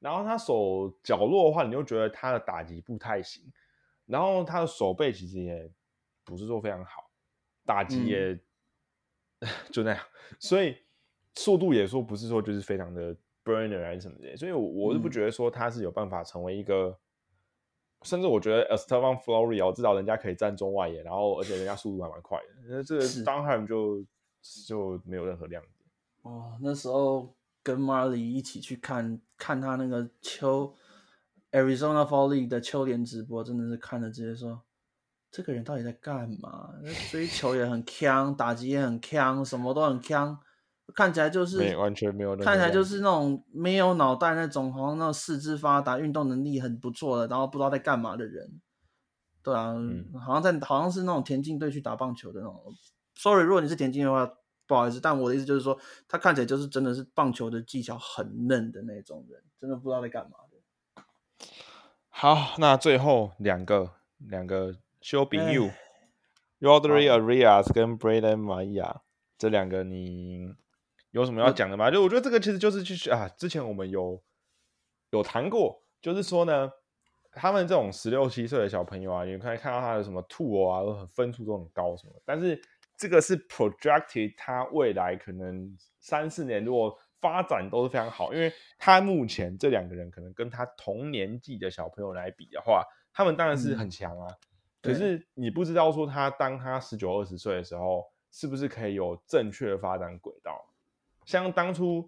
[0.00, 3.44] 然后他手角落的话，你就觉得他的打击不太行，
[4.06, 5.70] 然后他的手背其实也
[6.24, 7.08] 不是说非常好，
[7.64, 8.36] 打击也
[9.70, 10.04] 就那样，
[10.38, 10.76] 所以
[11.36, 16.98] 速度也说不是说就是非常的 burner 还是什么的，所以我我是不觉得说他是有办法成为一个。
[18.02, 22.44] 甚至我觉得 Estevan Florial 至少人家可以站中外野，然后而且人家速度还蛮快的。
[22.66, 24.02] 那这个 Dunham 就
[24.66, 25.74] 就没有任何亮点。
[26.22, 27.36] 哦，那时候
[27.70, 30.74] 跟 Marley 一起去看看他那个秋
[31.52, 34.62] Arizona Fall League 的秋联直播，真的是看了直接说，
[35.30, 36.70] 这个人到底在干嘛？
[37.10, 40.38] 追球也很强， 打击也很强，什么都很强。
[40.94, 48.60] 看起来就是完全没有，看起来就是那种没有脑袋那种，好像那种四肢发达、运动能力很不错的，然后不知道在干嘛的人。
[49.42, 49.72] 对啊，
[50.20, 52.60] 好像在好像是那种田径队去打棒球的那种。
[53.14, 54.30] Sorry，如果你是田径的话，
[54.70, 55.76] 不好意思，但我的意思就是说，
[56.06, 61.44] 他看起来就是真的是棒球的技巧很嫩的那种人，真的不知道在干嘛的。
[62.08, 69.00] 好，那最后两个两个修饼 you，Rodri Arias 跟 Braden Maya。
[69.36, 70.54] 这两个你
[71.10, 71.90] 有什么要讲的吗？
[71.90, 74.22] 就我觉得这个其实就是去啊，之前我们有
[75.10, 76.70] 有谈过，就是说呢，
[77.32, 82.62] 他们这种十六七岁的小朋友啊，你可以看到他的什么兔哦啊，都很分数都很高什么，但是
[83.00, 94.28] 这个是 projected，他未来可能三四年如果发展都是非常好，因为他目前这两个人可能跟他同年纪的小朋友来比的话，他们当然是很强啊。
[94.82, 100.62] 可是你不知道说他当他十九二十岁的时候，是不是可以有正确的发展轨道？
[101.24, 102.06] 像当初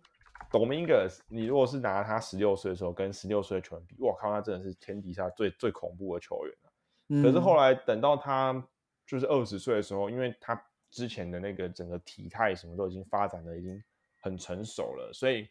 [0.50, 8.62] Dominguez，你如果是拿他十六岁的时候跟十六岁的球员比，我靠，他真的是天底下最最恐怖的球员可是后来等到他
[9.06, 10.54] 就是二十岁的时候，因为他
[10.92, 13.82] 之前的那个整个体态什么都已经发展的已经。
[14.24, 15.48] 很成熟了，所以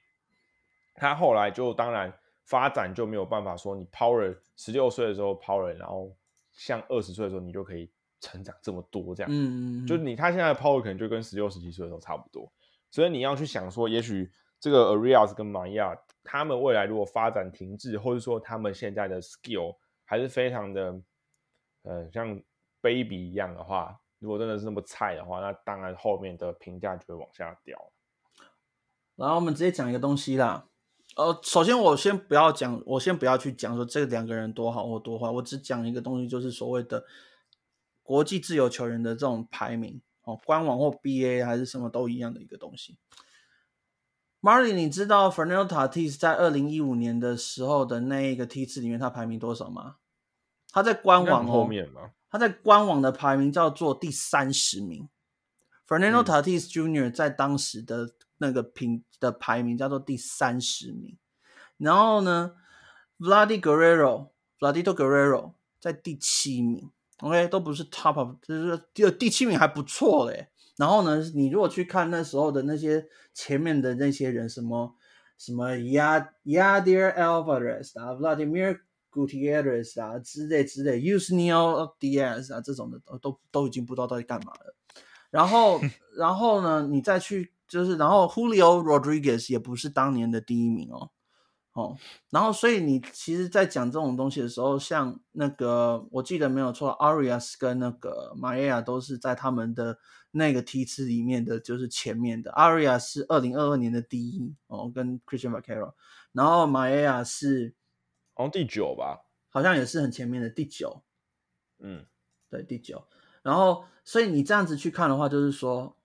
[0.96, 2.10] 他后来就当然
[2.46, 6.16] 发展就没有办法说你 Power 十六岁的时候 Power，然后
[6.54, 7.92] 像二十岁的时候你就可以
[8.22, 12.50] 成长这么多这样，嗯，就是你他现在的 Power 可能就跟十六十七岁的时候差不多，
[12.90, 15.94] 所以你要去想说，也许这个 Arias 跟玛亚
[16.24, 21.02] 他们未来如果发展停滞，或者说他们现在的 Skill 还是非常的，
[21.82, 22.42] 呃，像
[22.80, 27.92] Baby 一样的话，如果真的是那么菜的话，那当然后面的评价就会往下掉。
[29.16, 30.68] 然后我们直接讲一个东西啦，
[31.16, 37.04] 呃，首先我先不要讲，我先不要去讲说这两个人多好或多坏，我只讲一个东西，就是所谓的
[38.04, 43.00] 国际自由球员的这种排名哦，官网或 BA 还是什么都一样的一个东西。
[44.40, 49.98] Marley，你知道 Fernando Tatis 在二零一五年的时候的那一个梯次里面他排名多少吗？
[50.72, 52.12] 他在官网后面吗？
[52.32, 55.08] 他在官网的排名叫做第三十名。
[55.86, 57.14] Fernando Tatis Jr.
[57.14, 61.18] 在当时的那个评的排名叫做第三十名，
[61.78, 62.54] 然后呢
[63.20, 65.52] ，Vladi Guerrero，Vladito Guerrero
[65.82, 66.90] 在第七名
[67.20, 70.48] ，OK 都不是 top，就是第第七名还不错嘞。
[70.78, 74.96] 然后呢，你如果去看那时候的那些前面的那些人，什么
[75.38, 78.80] 什么 Yad Yadir Alvarez 啊，Vladimir
[79.12, 84.76] Gutierrez 啊之类之类，Usnio Diaz 啊这种的都都都已经不知道到底干嘛了。
[85.30, 85.80] 然后
[86.18, 87.54] 然后呢，你再去。
[87.72, 91.10] 就是，然后 Julio Rodriguez 也不是当年的第一名哦，
[91.72, 91.98] 哦，
[92.30, 99.98] 然后所以你其实，在讲这种东西的时候，像那个我记得没有错，Arias 跟那个 Maya 都是在他们的
[100.32, 102.52] 那个梯次里面的，就是前面的。
[102.52, 105.94] Arias 是二零二二年的第一哦，跟 Christian Vaquero，
[106.34, 107.74] 然后 Maya 是
[108.42, 111.04] 好像第九吧，好像也是很前面的第九，
[111.80, 112.06] 嗯，
[112.50, 113.08] 对，第九。
[113.42, 115.98] 然后所以你这样子去看的话，就是说。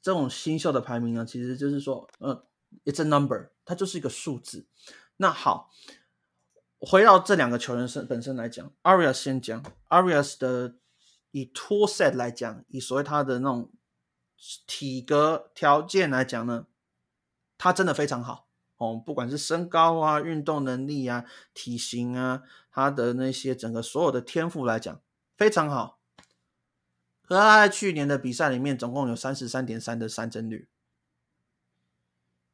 [0.00, 2.40] 这种新秀的排名呢，其实就是说，嗯
[2.84, 4.68] ，it's a number，它就是一个数字。
[5.16, 5.72] 那好，
[6.78, 10.76] 回到这两个球员身本身来讲，Arias 先讲，Arias 的
[11.32, 13.72] 以托 set 来讲，以所谓他的那种
[14.68, 16.68] 体格条件来讲呢，
[17.58, 18.46] 他真的非常好
[18.82, 25.00] 哦，不管是身高啊、运动能力啊、体型啊，他的那些整个所有的天赋来讲，
[25.36, 26.00] 非常好。
[27.24, 30.68] 和他在去年的比赛里面，总共有三十三点三的三振率。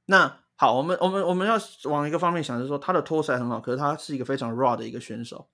[0.05, 5.49] 那好，我们我们我们要往一个方面想，就是说他的托赛很好，可是他是一个非常 raw 的一个选手。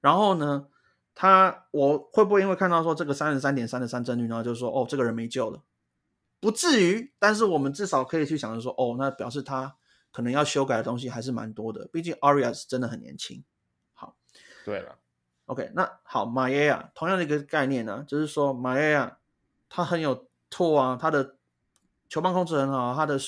[0.00, 0.66] 然后呢，
[1.14, 5.62] 他我会不会因为看到说这个三十三点三的三振率，然后就说哦，这个人没救了？
[6.40, 9.76] 不至于，但是我们至少可以去想着说，哦，那表示他
[10.14, 11.88] 可能要修改的东西还是蛮多的。
[11.92, 13.42] 毕竟 Arias 真的很年轻。
[13.92, 14.14] 好，
[14.64, 15.00] 对了。
[15.46, 19.18] OK，那好，马耶亚同样的一个概念呢，就是说马耶亚
[19.68, 21.36] 他很有拓啊，他的
[22.08, 23.18] 球棒控制很好，他的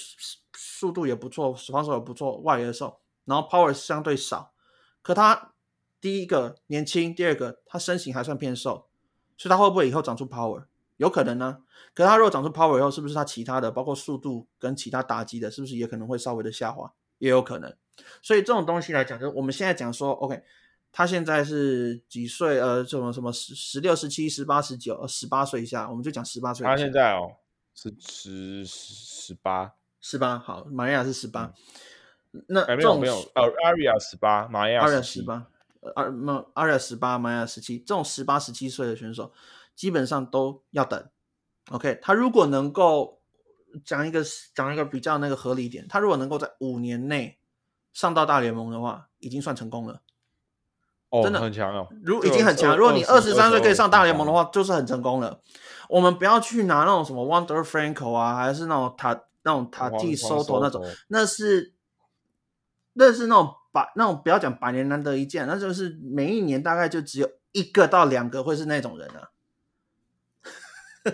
[0.54, 4.54] 速度也不错，防守也不错，外野手，然后 power 相对少，
[5.02, 5.52] 可他
[6.00, 8.88] 第一个年轻，第二个他身形还算偏瘦，
[9.36, 10.66] 所以他会不会以后长出 power？
[10.97, 11.59] 有可能呢。
[11.94, 16.93] 可他如果长出 power 以后，是不是他其他的包括速度跟其他打击的，是不是也可能会稍微的下滑？
[17.18, 17.74] 也有可能。
[18.23, 20.43] 所以这种东西来讲，就是我们现在讲说 OK。
[20.93, 22.59] 他现在是几岁？
[22.59, 26.66] 呃，什么什么十十六、十七、十八、十九、十八岁以下，我们就讲十八岁。
[26.66, 27.32] 他现在哦
[27.74, 30.39] 是十十八，十八。
[30.39, 31.52] 好，玛利亚是十八。
[32.48, 35.47] 那没有没有，呃，阿瑞亚十八，玛利亚十八，
[35.97, 37.78] 阿那阿瑞亚十八，玛利亚十七。
[37.81, 39.31] 这种十八、十七岁的选手，
[39.77, 41.09] 基本上都要等。
[41.70, 43.20] OK，他如果能够
[43.85, 44.24] 讲一个
[44.55, 47.39] 讲一个比较那个合理一点，他如果能够在五年内
[47.93, 50.01] 上到大联盟的话，已经算成功了。
[51.09, 52.77] 哦真的很强哦，如已经很强。
[52.77, 55.40] 如果你二十三岁可以上大联盟的话，就是很成功了。
[55.89, 61.74] 我们不要去拿那种什么 Wonder Franco 啊，还是那种塔那种塔蒂 Soto 那种，那是
[62.94, 69.31] 那是那种百那种不要讲百年难得一见，那就是每一年大概就只有一个到两个会是那种人啊。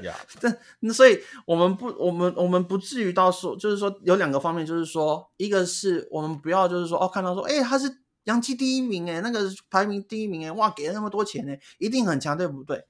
[0.41, 9.41] 但那所以我们不，我们我们不至于到说，就是说有两个方面，就是说，一个是我们不要就是说哦，看到说，哎，他是洋基第一名，哎，那个
[9.71, 12.85] 排名第一名，哎，哇，给了那么多钱，哎，一定很强，对不对？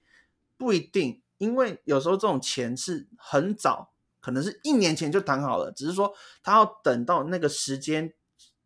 [0.56, 6.12] 不一定，因为有时候这种钱是很早，可能是一年前就谈好了，只是说
[6.42, 8.12] 他要等到那个时间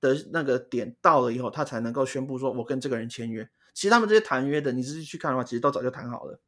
[0.01, 3.49] 的那个点到了以后，他才能够宣布说，我跟这个人签约。
[3.73, 6.41] 其实他们这些谈约的，你自己去看的话，其实都早就谈好了。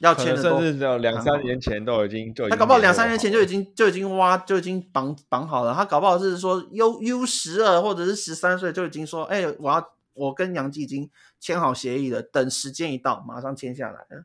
[0.00, 5.72] 要签的甚至有两三年前都已经就他搞不好两三年前就已经就已经挖就已经绑绑好了。
[5.72, 11.08] 他搞不好是说 U U 十二或者是十三岁就已经说，哎，我要我跟杨基已经
[11.38, 14.24] 签好协议了，等时间一到马上签下来了。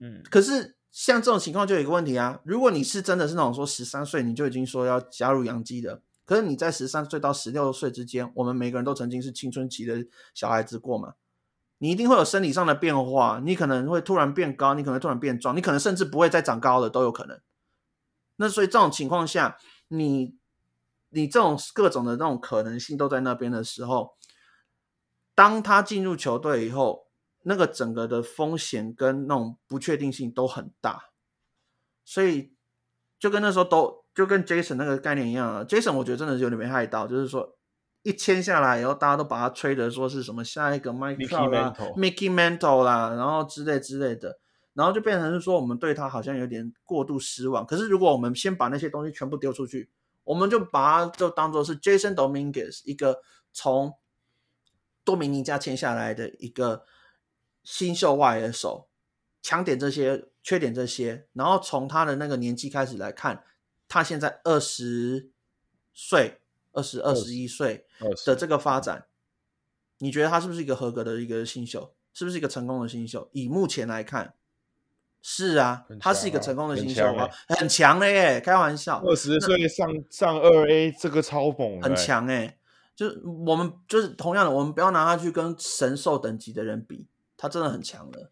[0.00, 11.14] 嗯，可是像这种情况就有一个问题啊，如果你是真的是那种说十三岁你就已经说要加入杨基的，可是你在十三岁到十六岁之间，我们每个人都曾经是青春期的小孩子过嘛。
[11.78, 17.38] 你一定会有生理上的变化，你可能会突然变高，你可能突然变壮，你可能甚至不会再长高了，都有可能。
[18.36, 19.58] 那所以这种情况下，
[19.88, 20.38] 你
[21.10, 24.16] 你这种各种的那种可能性都在那边的时候，
[25.34, 27.08] 当他进入球队以后，
[27.42, 31.10] 那个整个的风险跟那种不确定性都很大。
[32.04, 32.54] 所以
[33.18, 37.55] 就跟那时候都就跟 Jason 那个概念一样啊，Jason 我觉得真的是有点没害到，就是说。
[38.06, 44.38] 一签下来以后，大家都把他吹的说是什么下一个 Mickey Mantle、啦，然后之类之类的，
[44.74, 47.66] 然后就变成是说我们对他好像有点过度失望。
[47.66, 49.90] 可是如果我们先把那些东西全部丢出去，
[50.22, 53.20] 我们就把它就当做是 Jason Dominguez 一个
[53.52, 53.94] 从
[55.02, 56.84] 多米尼加签下来的一个
[57.64, 58.86] 新秀外野手，
[59.42, 63.42] 强点这些，缺点这些，然后从他的那个年纪开始来看，
[63.88, 65.32] 他现在二十
[65.92, 66.40] 岁。
[66.76, 67.86] 二十二十一岁
[68.24, 69.06] 的这个发展，
[69.98, 71.94] 你觉得他是不是一个合格的一个新秀？
[72.12, 73.28] 是不是一个成功的新秀？
[73.32, 74.34] 以目前来看，
[75.20, 78.40] 是啊，他是一个成功的新秀啊，很强嘞耶！
[78.40, 82.58] 开玩笑，二十岁上上二 A 这个超猛，很强哎！
[82.94, 88.30] 就是我们就是同样的，我们不要拿他去跟神兽等级的人比，他真的很强的。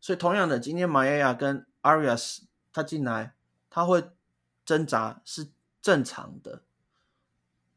[0.00, 2.40] 所以同样的，今天玛亚亚跟 Arias
[2.72, 3.34] 他进来，
[3.70, 4.04] 他会
[4.66, 5.48] 挣扎是
[5.80, 6.62] 正常的。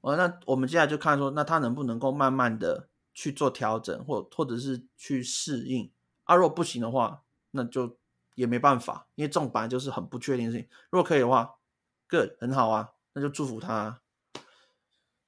[0.06, 5.91] 哦，那我们接下来就看说，那他能不能够慢慢的去做调整，或或者是去适应。
[6.26, 7.98] 啊，如果不行的话，那就
[8.36, 10.68] 也没办法，因为这种本来就是很不确定性。
[10.91, 11.56] 如果可以的话
[12.07, 13.99] ，good，很好啊，那就祝福他。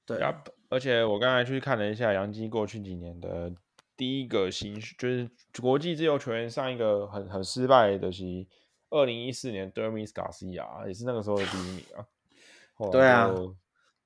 [0.06, 3.52] 对啊，而且我刚才去看了一下杨基过去几年的
[3.96, 5.28] 第一个新，就是
[5.60, 8.46] 国际自由球员上一个很很失败的是
[8.92, 12.06] 二零一四年 Dermis Garcia，也是那个时候的第一名啊。
[12.94, 13.34] 对啊。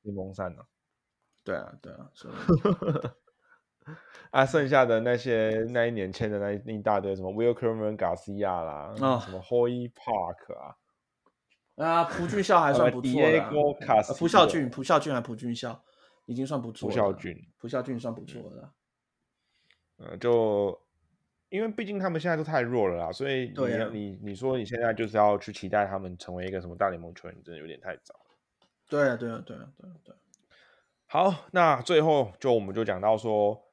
[0.04, 0.64] 柠檬散呢？
[1.44, 2.30] 对啊，对啊，是
[4.30, 10.78] 啊，剩下的那些那一年签的那那一大堆什么 Will Kerman Garcia 啦，什么 Hoy Park 啊，
[11.84, 15.84] 啊，蒲俊孝还算不错的，蒲孝俊，蒲孝俊还蒲俊孝，
[16.26, 16.88] 已经算不错。
[16.88, 18.72] 蒲孝俊，蒲孝俊算不错的。
[19.98, 20.80] 呃，就
[21.50, 28.14] 因为毕竟他们现在都太弱了啦，所以你你你说你现在就是要去期待他们成为一个什么大联盟球员，真的有点太早。
[28.92, 30.14] 对啊，对啊，对啊，对啊，对。
[31.08, 33.64] 好，那最后就我们就讲到说，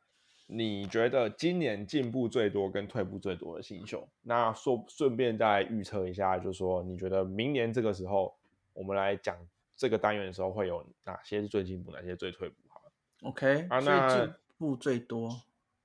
[0.47, 8.33] 你觉得今年进步最多跟退步最多的新秀，那说顺便再预测一下，就是说你觉得明年这个时候
[8.73, 9.37] 我们来讲
[9.77, 12.55] 这个单元的时候，会有哪些是最进步，哪些最退步？
[12.69, 12.81] 好
[13.23, 13.67] ，OK。
[13.71, 15.43] 啊，那进步最多，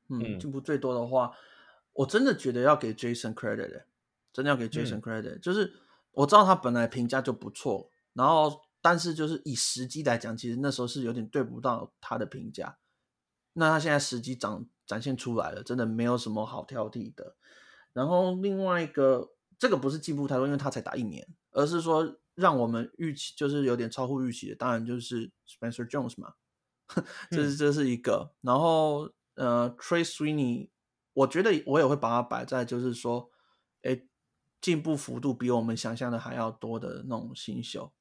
[0.10, 1.36] 嗯，进步最多的话，
[1.94, 3.82] 我真的觉得要给 Jason credit，
[4.32, 5.74] 真的要给 Jason credit，就是
[6.12, 8.62] 我知道他本来评价就不错，然后。
[8.84, 12.78] 但是就是以时机来讲，其实那时候是有点对不到他的评价。
[13.54, 17.38] 那他现在时机展展现出来了，真的没有什么好挑剔的。
[17.94, 24.56] 然后另外一个，这个不是进步太多，因为他才打一年，而是说让我们预期就是有点超乎预期的。
[24.56, 26.34] 当然就是 Spencer Jones 嘛，
[27.32, 28.34] 这是这是一个。
[28.42, 30.72] 然后呃，Trey Sweeney，
[31.14, 33.30] 我觉得我也会把它摆在就是说，
[33.84, 34.02] 哎，
[34.60, 37.94] 进步幅度比我们想象的还要多的那种新秀。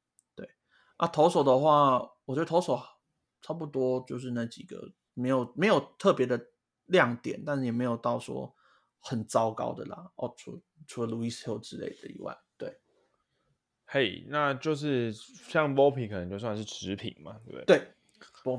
[0.96, 2.80] 啊，投手的话，我觉得投手
[3.40, 6.48] 差不多就是那几个，没有没有特别的
[6.86, 8.54] 亮点，但是也没有到说
[9.00, 10.12] 很糟糕的啦。
[10.16, 12.78] 哦，除除了 Louis Hill 之类的以外，对。
[13.86, 17.78] 嘿，那就是像 b o p 可能就算是持平嘛，对不对？
[17.78, 17.88] 对。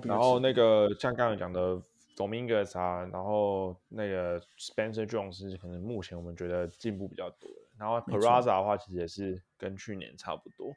[0.03, 1.81] 然后那个像刚才讲的
[2.17, 7.49] Dominguez 啊，然后那个 Spencer Jones 可能目前我们觉得进步比较多。
[7.77, 10.67] 然后 Peraza 的话，其实也是跟去年差不多。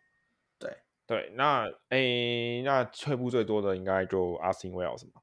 [1.07, 1.33] 对。
[1.37, 5.23] 那诶，那退步最多的应该就 Austin Wells 嘛？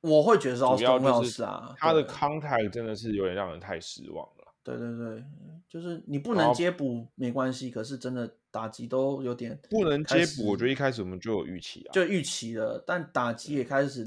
[0.00, 4.54] 我会觉得是 Austin Wells 啊，他的 contact 真的是有点让人太失望了。
[4.64, 5.24] 对对对，
[5.68, 10.50] 就是你不能接补没关系，可是真的打击都有点不能接补。
[10.50, 14.06] 我觉得一开始我们就有预期啊，就预期了，但打击也开始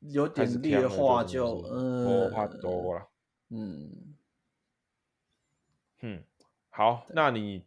[0.00, 3.08] 有点劣化，就嗯，怕多了，
[3.50, 4.16] 嗯
[6.00, 6.24] 嗯，
[6.70, 7.64] 好，那你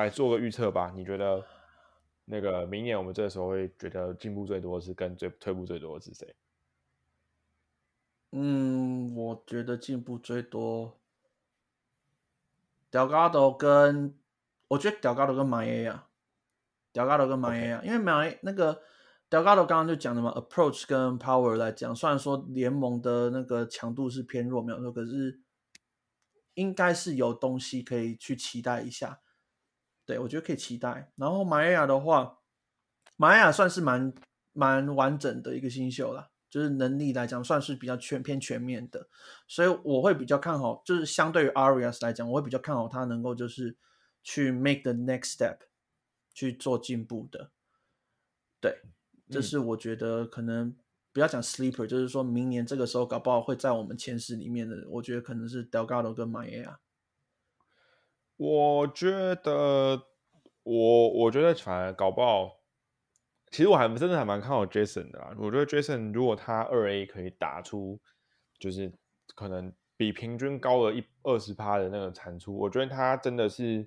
[0.00, 0.92] 来做个预测吧。
[0.94, 1.44] 你觉得
[2.24, 6.34] 那个明年我们这时候会觉得进步最多是跟最退步最多的是谁？
[8.30, 10.98] 嗯，我觉得进步最多
[12.90, 14.14] ，Delgado 跟
[14.68, 18.82] 我觉得 Delgado 跟 Maya，Delgado 跟 Maya，因为 Maya 那个
[19.28, 25.40] Delgado 刚刚就讲的嘛，approach 跟 power 来讲，虽然说联盟的那个强度是偏弱，没有错，可是
[26.54, 29.21] 应该是有东西可以去期待一下。
[30.06, 31.10] 对我觉得可以期待。
[31.16, 32.38] 然后 Maya 的话
[33.18, 34.12] ，Maya 算是蛮
[34.52, 36.30] 蛮完整的一个新秀了。
[36.52, 39.08] 就是能力来讲，算是比较全偏全面的，
[39.48, 43.74] 所以我会比较看好，就是相对于 Arias 来讲，我会比较看好他能够就是
[44.22, 45.56] 去 make the next step
[46.34, 47.52] 去做进步的。
[48.60, 48.82] 对，
[49.30, 50.76] 这是我觉得可能
[51.10, 56.76] 不要讲 sleeper，就是说明年这个时候搞不好会在我们前十里面的，我觉得可能是 Delgado 跟 Maya。
[58.42, 60.02] 我觉得，
[60.64, 62.58] 我我觉得反而搞不好。
[63.52, 65.36] 其实我还真的还蛮看好 Jason 的啦！
[65.38, 68.00] 我觉得 Jason 如果他二 A 可以打出，
[68.58, 68.90] 就是
[69.34, 73.86] 可能比平均高了一二十趴的那个产出，我觉得他真的是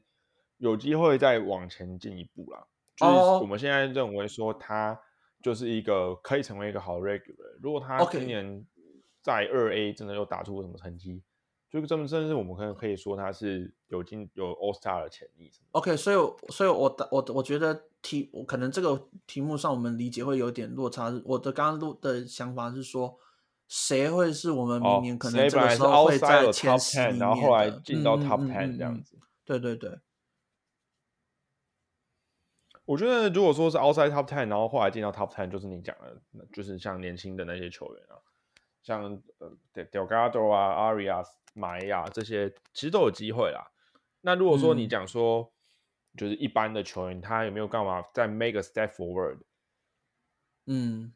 [0.58, 2.68] 有机会再往前进一步啦。
[2.96, 4.98] 就是我们现在认为说他
[5.42, 7.60] 就是一个可以成为一个好 regular。
[7.62, 8.66] 如果他今年
[9.22, 11.24] 在二 A 真的又打出什么成绩？
[11.82, 15.52] 就这么真的是我们可能可以说他是有进有 All Star 的潜力。
[15.72, 16.16] OK，所以
[16.50, 21.12] 所以我的我我觉得题我可能这个题目上我们理解会有点落差。
[21.26, 23.20] 我的刚刚录的想法是说，
[23.68, 29.18] 谁会是我们明年可能这个时候会在前十然后后来进到 Top Ten 这样子。
[29.44, 30.00] 对对对。
[32.86, 38.16] 我觉得如果说是 Outside Top Ten，然后后来进到 Top Ten，就是你讲的，就是像年轻的那些球员啊，
[38.82, 41.28] 像呃 Delgado 啊，Arias。
[41.56, 43.72] 买呀，这些其实都有机会啦。
[44.22, 45.52] 那如果说你讲说，
[46.18, 49.40] 就是一般的球员，他有没有干嘛再 make a step forward？
[50.66, 51.14] 嗯，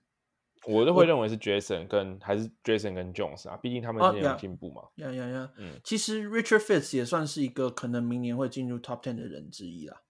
[0.67, 4.83] 我都会认为是 Jason 跟还是 Jason 跟 Jones 啊，毕竟他们今年有进步嘛。
[4.95, 5.51] 呀呀呀！
[5.57, 10.01] 嗯，其实 Richard Fitz 也算是一个可能明年会进入 Top Ten 的人之一啦。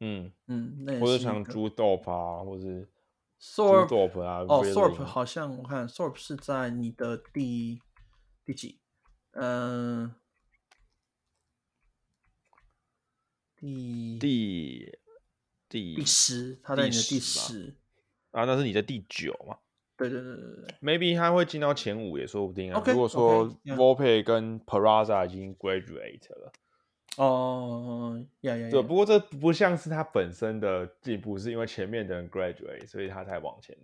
[0.00, 2.88] 嗯嗯，那或者像 Drew Thorpe 啊，或者是
[3.40, 7.80] Thorpe 啊，哦，Thorpe 好像我看 Thorpe 是在你的第
[8.44, 8.81] 第几？
[9.32, 10.14] 嗯，
[13.56, 14.98] 第第
[15.68, 17.74] 第第十，他在你的第十
[18.32, 19.58] 啊，那是你的第九嘛？
[19.96, 22.82] 对对对对对，maybe 他会进到前五也说不定啊。
[22.86, 26.52] 如果说 Volpe 跟 Peraza 已经 graduate 了，
[27.16, 33.76] 哦，呀呀，对，不过这不像是他本身的进步，是因为前面的人 graduate，所以他才往前。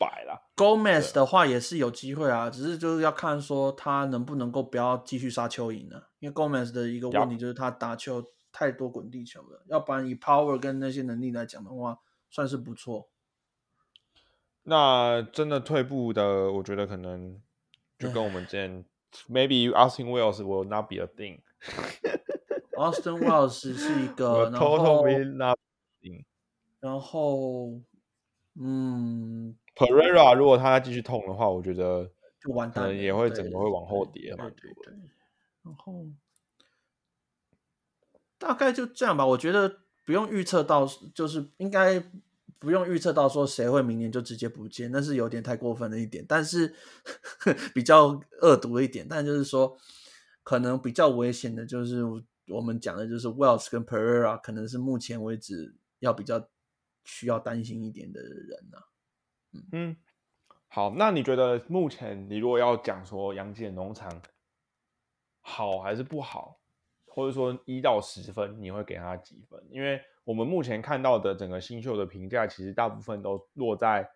[0.00, 6.02] 摆了，Gomez 的话也是有机会啊，只是就是要看说他能不能够不要继续杀蚯蚓呢？
[6.20, 11.98] 因为 Gomez 的一个问题就是他打球太多滚地球了，要不然以 power 跟那些能力来讲的话，
[12.30, 13.10] 算是不错。
[14.62, 17.38] 那真的退步的，我觉得可能
[17.98, 18.82] 就跟我们之前
[19.28, 21.40] ，maybe Austin Wells will not be a thing。
[22.72, 25.04] Austin Wells 是一个，然后，
[26.80, 27.80] 然后，
[28.58, 29.54] 嗯。
[29.74, 32.10] Pereira 如果他继续痛的话，我觉得
[32.40, 34.44] 就完蛋，也会整个会往后跌嘛。
[34.50, 34.94] 对对。
[35.62, 36.06] 然后
[38.38, 42.02] 大概就这样吧，我觉得不用预测到，就是应该
[42.58, 46.74] 不用预测到说谁会明年就直接不见，那是有点太过分了一点，但是
[47.74, 49.06] 比较恶毒一点。
[49.08, 49.76] 但就是说，
[50.42, 52.02] 可能比较危险的就是
[52.48, 56.48] 我们讲的就是 Wells 跟 Pereira，可能是目前为止要比较
[57.04, 58.78] 需要担心一点的人呐。
[59.72, 59.96] 嗯，
[60.68, 64.22] 好，那你觉得目前你如果要讲说杨记的农场
[65.40, 66.60] 好还是不好，
[67.04, 69.60] 或者说一到十分，你会给他几分？
[69.68, 74.08] 因为我们目前看到的整个新秀的评价，其实大部分都落在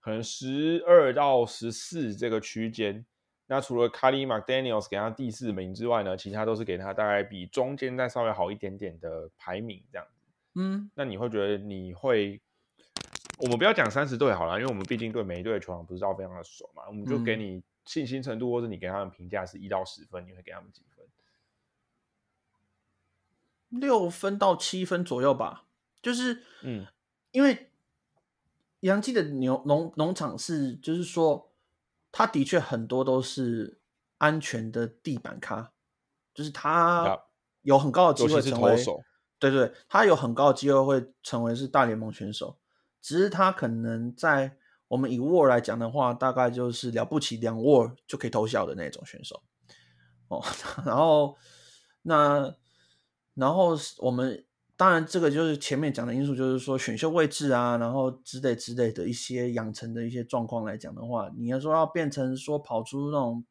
[0.00, 3.04] 可能十二到十四这个区间。
[3.48, 10.22] 那除了 Kali McDaniel's 给他第四名之外呢，其他都是给他大概比中间再稍微好一点点的排名这样子。
[10.54, 12.40] 嗯，那你会觉得你会？
[13.36, 16.84] 我们不要讲三十队好了，因为我们毕竟对每一队的球场不知道非常的熟嘛。
[16.88, 21.06] 我们就给你信心程度，或者你给他们评价是一到十分，你会给他们几分？
[23.68, 25.64] 六分到七分左右吧。
[26.00, 26.86] 就是，嗯，
[27.32, 27.70] 因为
[28.80, 31.50] 杨记的牛农农场是，就是说，
[32.12, 33.80] 他的确很多都是
[34.18, 35.72] 安全的地板咖，
[36.32, 37.20] 就是他
[37.62, 38.76] 有很高的机会成为，
[39.38, 42.56] 对对，他有很高的机会会成为是大联盟选手，
[43.06, 44.56] 只是他可能在
[44.88, 49.40] 我们以 WAR 来讲的话，大概就是了不起两 WAR 就可以偷笑的那种选手
[50.26, 50.44] 哦。
[50.84, 51.36] 然后
[52.02, 52.52] 那
[53.34, 54.44] 然后我们
[54.76, 63.44] 当然这个就是前面讲的因素，就是说选秀位置啊，然后之类之类的一些养成的一些状况来讲的话，你要说要变成说跑出那种。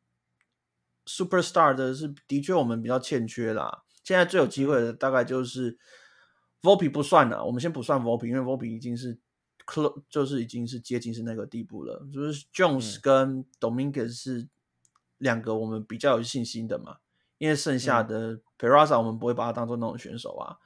[1.07, 3.84] Superstar 的是的确我们比较欠缺啦。
[4.03, 5.77] 现在最有机会的大概就是
[6.64, 9.19] Vopi 不算了，我们先不算 Vopi，因为 Vopi 已经是
[9.66, 12.06] close，就是已经是接近是那个地步了。
[12.14, 14.48] 就是 Jones 跟 Dominguez 是
[15.18, 16.98] 两个我们比较有信心的嘛。
[17.38, 20.58] 因为剩下的 Peraza 我们不会把他当做那种选手啊。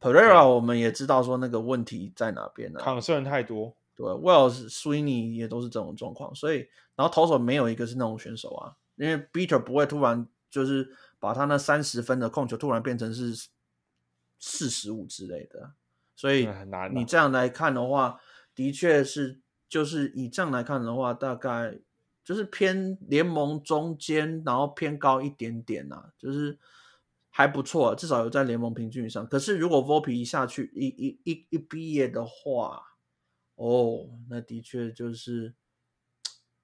[0.00, 2.80] Pereira 我们也知道说那个问题在哪边呢？
[2.80, 3.76] 抗胜太多。
[3.94, 8.74] 对，Wells、Sweeney 也都是这种状况，所以然后投手没有一个是那种选手啊。
[8.96, 13.48] 因为 Beater 不会突然就是把他那三十分的控球突然变成是
[14.38, 15.72] 四十五之类的，
[16.16, 16.48] 所以
[16.92, 18.20] 你这样来看的话，
[18.54, 21.80] 的确是就是以这样来看的话，大概
[22.24, 26.58] 就是偏联盟中间，然后偏高一点点啊，就是
[27.30, 29.26] 还不错，至少有在联盟平均以上。
[29.26, 32.82] 可是如果 Vopi 一下去一一一一毕业的话，
[33.56, 35.54] 哦，那的确就是。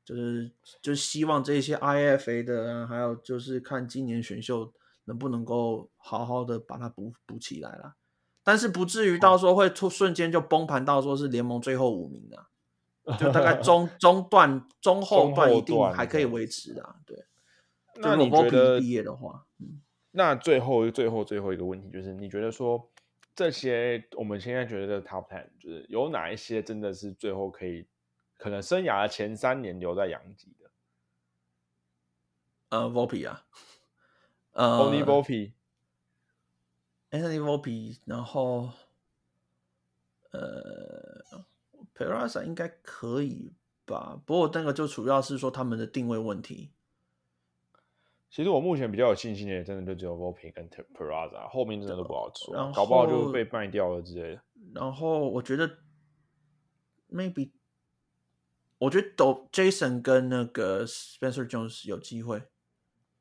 [0.03, 0.51] 就是
[0.83, 4.73] 就希望这些 IFA 的，还有就是看今年选秀
[5.05, 7.95] 能不能够好好的把它补补起来了，
[8.43, 17.25] 但是不至于到时候会突瞬间就崩盘到说是联盟最后五名啊， 就大概中中段中后段一定还可以维持的，对。
[17.97, 19.81] 那你觉得毕业的话，嗯，
[20.13, 22.91] 那最后最后最后一个问题就是，你觉得说
[23.35, 27.87] 这些我们现在觉得的 Top Ten，就是有哪一些真的是最后可以？
[28.39, 30.71] 可能生涯前三年留在洋基的，
[32.71, 33.45] 呃，Vopi 啊，
[34.53, 35.05] 呃，Only
[37.11, 38.71] Vopi，Anthony Volpi 然后
[40.31, 41.23] 呃
[41.95, 43.53] ，Perasa 应该可以
[43.85, 44.21] 吧？
[44.25, 46.71] 不过那个就主要是说他们的定位问题。
[48.31, 54.43] 其实我目前比较有信心的，真的就只有 Volpi 跟 p e r a z a 后面真的都不好说，搞不好就被卖掉了之类的。
[54.73, 55.79] 然后我觉得
[57.11, 57.51] maybe。
[58.79, 62.45] 我觉得都 Jason 跟那个 Spencer Jones 有机会，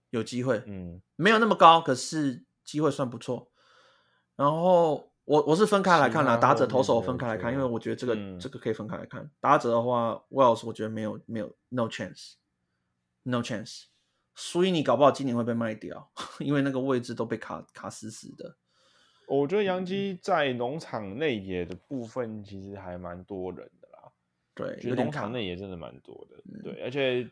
[0.09, 3.48] 有机会，嗯，没有那么高，可是机会算不错。
[4.39, 9.29] 然后我我是分开来看啦，打者投手分开来看，因为我觉得这个这个可以分开来看。
[9.41, 13.87] 打者的话，Wells 我觉得没有没有 no chance，no chance。
[14.35, 16.09] 所以你搞不好今年会被卖掉，
[16.39, 18.55] 因为那个位置都被卡卡死死的。
[19.27, 23.69] 我觉得杨基在农场内野的部分其实还蛮多人。
[24.55, 27.29] 对，其实农场内野真的蛮多的，对，而且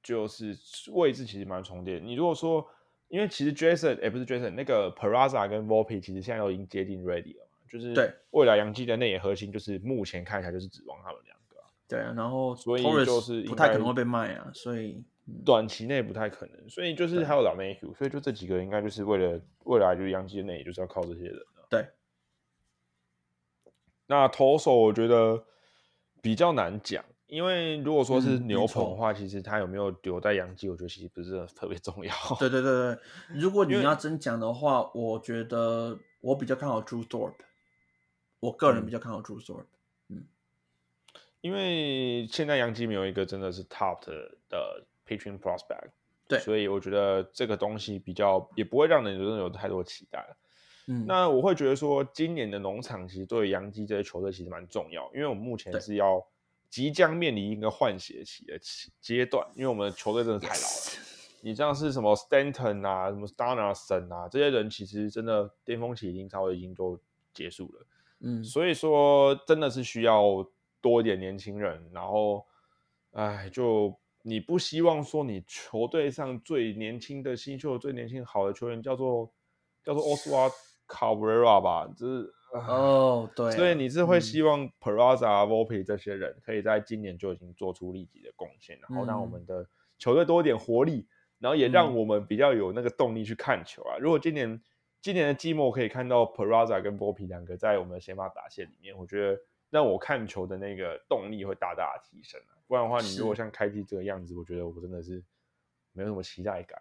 [0.00, 0.56] 就是
[0.92, 1.98] 位置其实蛮重叠。
[1.98, 2.64] 你如果说，
[3.14, 11.56] 因为其实 Jason 也不是 Jason，那个 Peraza 跟 Volpe 其实现在都已经接近 ready 了嘛，就是对未来洋基的内野核心，就是目前看起来就是指望他们两个。
[11.86, 15.00] 对啊，然后所以就是不太可能会被卖啊，所以
[15.44, 16.68] 短期内不太可能。
[16.68, 21.38] 所以就是还有老 Mayhew，所以就这几个应该就是为了未来就是洋基的内野就是要靠这些人。
[21.70, 21.86] 对，
[24.06, 25.44] 那投手我觉得。
[26.22, 32.14] 比较难讲，因为如果说是牛棚的话，其实他有没有留在洋基，我觉得其实不是特别重要。
[32.38, 32.98] 对对对对，
[33.34, 37.34] 如果你要真讲的话，我觉得我比较看好 Drew Thorpe，
[38.40, 39.66] 我个人比较看好 Drew Thorpe。
[40.08, 40.24] 嗯，
[41.40, 45.90] 因为现在洋基没有一个真的是 top 的 pitching prospect，
[46.28, 50.24] 对，所以我觉得这个东西比较也不会让人真的有太多期待
[50.86, 56.22] 嗯，那我会觉得说，今年的农场其实对洋基这些球队其实蛮重要，因为我们目前是要
[56.74, 58.58] 即将面临一个换血期的
[59.00, 61.06] 阶段，因为我们的球队真的太老了。
[61.40, 66.98] 你像是什么 Stanton 啊，什么 Donaldson 啊，这些人其实真的巅峰期已经稍微已经都
[67.32, 67.86] 结束了。
[68.22, 70.44] 嗯，所以说真的是需要
[70.80, 72.44] 多一点年轻人，然后，
[73.12, 79.32] 哎，就你不希望说你球队上最年轻的新秀、最年轻好的球员叫做
[79.84, 80.50] 叫做 Oswald。
[80.86, 89.68] Cabrera 吧，就是哦，对，所以你是会希望 Peraza、Volpe 这些人可以在今年就已经做出立即的贡献，然后让我们的
[89.98, 91.06] 球队多一点活力，
[91.40, 93.98] 然后也让我们比较有那个动力去看球啊。
[93.98, 94.62] 如果今年
[95.00, 99.40] 今年的季末可以看到 Peraza 跟 Volpe 两个在我们的先发打线里面，我觉得
[99.70, 102.54] 让我看球的那个动力会大大的提升啊。
[102.68, 105.22] 不然的话，你如果像开机这个样子，我觉得我真的是
[105.92, 106.80] 没有什么期待感。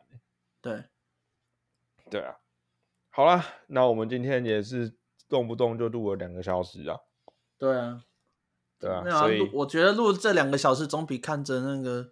[0.61, 0.83] 对，
[2.11, 2.37] 对啊。
[3.09, 4.93] 好了，那我们今天也是
[5.29, 6.97] 动不动就录了两个小时啊。
[7.57, 8.03] 对啊，
[8.79, 12.09] 对啊，所以我觉得录这两个小时总比看着那个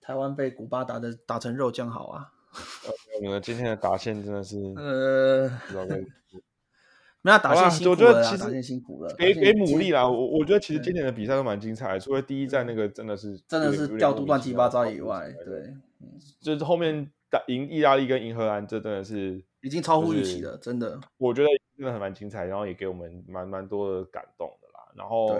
[0.00, 2.32] 台湾被古巴打的打成肉酱好啊！
[3.20, 5.48] 你们今天的打线真的是呃，
[7.22, 10.08] 没有打线辛苦我觉得其实打线辛苦了，给给努力啦。
[10.08, 15.74] 我我觉得其实今年的比赛都蛮精彩的，除了第一站那个真的是真的是调度乱七八糟以，外对，
[16.40, 20.98] 就是后面打赢意大利跟赢荷兰，这真的是已经超乎预期了，真的。
[21.18, 21.48] 我觉得
[21.80, 24.84] 真的很蛮精彩，然后也给我们蛮蛮多的感动的啦。
[24.94, 25.34] 然后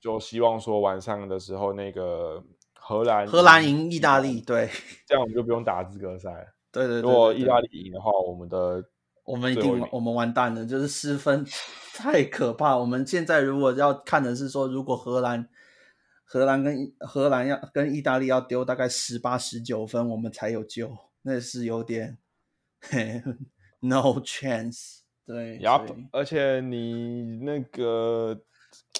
[0.00, 2.42] 就希望说晚上的时候那个
[2.72, 4.70] 荷兰荷兰赢意大利，，对，
[5.06, 6.46] 这样我们就不用打资格赛了。
[6.72, 8.82] 对对对对对如果意大利赢的话，我们的
[9.24, 11.44] 我们一定我们完蛋了，就是失分
[11.92, 12.74] 太可怕。
[12.74, 15.46] 我们现在如果要看的是说，如果荷兰
[16.24, 22.16] 荷兰跟荷兰要跟意大利要丢大概十八十九分，我们才有救，那是有点
[22.80, 23.22] 嘿
[23.80, 24.99] no chance。
[25.30, 25.60] 对，
[26.12, 28.36] 而且你那个，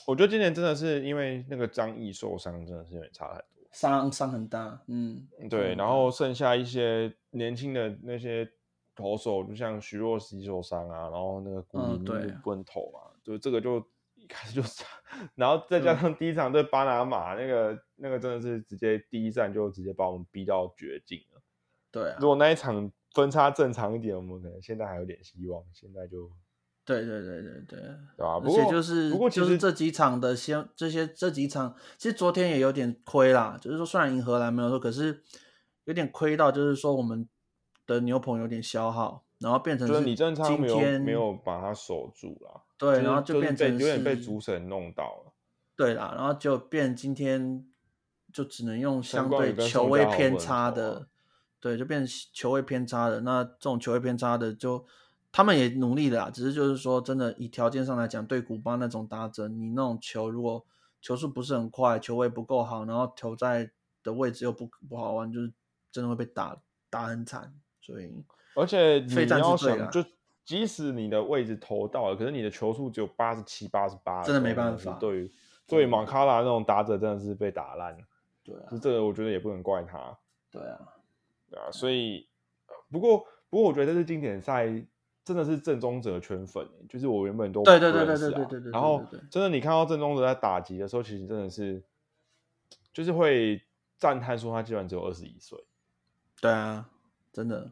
[0.06, 3.44] 我觉得今年真的是因为那个张毅受伤，真的是有点差很多。
[3.72, 8.48] 伤伤很大，嗯，对，然后剩下一些年轻的那些
[8.94, 12.04] 投手，就像徐若曦受伤啊，然后那个古林
[12.42, 13.78] 不能投啊，就这个就
[14.14, 14.84] 一开始就差，
[15.34, 21.40] 然后再加上第一场对巴拿马那个那个真的是直接第一站就直接把我们逼到绝境了。
[21.92, 26.30] 对啊如，果那一场分差正常一点，我们可能现在还有点希望，现在就
[26.84, 27.78] 对对对对对。
[28.16, 28.34] 对吧？
[28.34, 33.58] 而且不过就是不过其实就是这几场的先这些这几场，其实昨天也有点亏啦。
[33.60, 35.22] 就是说虽然赢荷兰没有说，可是
[35.84, 37.28] 有点亏到，就是说我们
[37.86, 45.32] 的牛棚有点消耗，然后变成就是你正常没有今天没有把它守住啦，对，就是然后就变成有点被主审弄到了。
[45.76, 47.66] 对啦，然后就变今天
[48.32, 51.08] 就只能用相对球位宋家豪不能偏差的，
[51.60, 53.20] 对，就变球位偏差的。
[53.20, 54.84] 那这种球位偏差的就。
[55.32, 60.66] 他们也努力的啊，只是就是说，真的以条件上来讲，对古巴那种打者，你那种球如果
[61.00, 63.70] 球速不是很快，球位不够好，然后投在
[64.02, 65.52] 的位置又不不好玩，就是
[65.92, 66.60] 真的会被打
[66.90, 67.54] 打很惨。
[67.80, 68.12] 所以
[68.56, 70.04] 而且你要想，就
[70.44, 75.32] 即使你的位置投到了，可是你的球速只有八十七、八十八，真的没办法对于
[75.64, 77.98] 对于马卡拉那种打者，真的是被打烂了。
[78.42, 80.18] 对啊就，这个，我觉得也不能怪他，
[80.50, 80.99] 对啊，对
[81.58, 81.70] 啊。
[81.70, 82.28] 所以，
[82.66, 83.18] 呃不过
[83.48, 84.66] 不过，我觉得这次经典赛
[85.24, 91.82] 真的是正宗者圈粉欸，就是我原本都对对对对对对对对然后对对真的你看到正宗者在打击的时候，其实真的是
[92.92, 93.62] 就是会
[93.96, 95.62] 赞叹说他居然只有二十一岁。
[96.40, 96.88] 对啊，
[97.32, 97.70] 真的，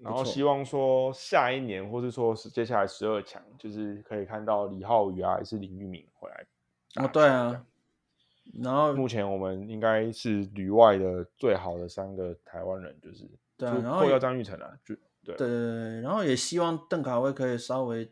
[0.00, 6.46] 然后希望说下一年，或是说是接下来十二强，就是可以看到李浩宇啊，还是林玉敏回来
[6.94, 7.64] 打哦，对啊。
[8.54, 13.28] 然后目前我们应该是旅外的最好的三个台湾人，就是就
[13.58, 14.94] 对啊然后也扣掉张玉成啊，就
[15.24, 18.10] 对对对对，然后也希望邓凯威可以稍微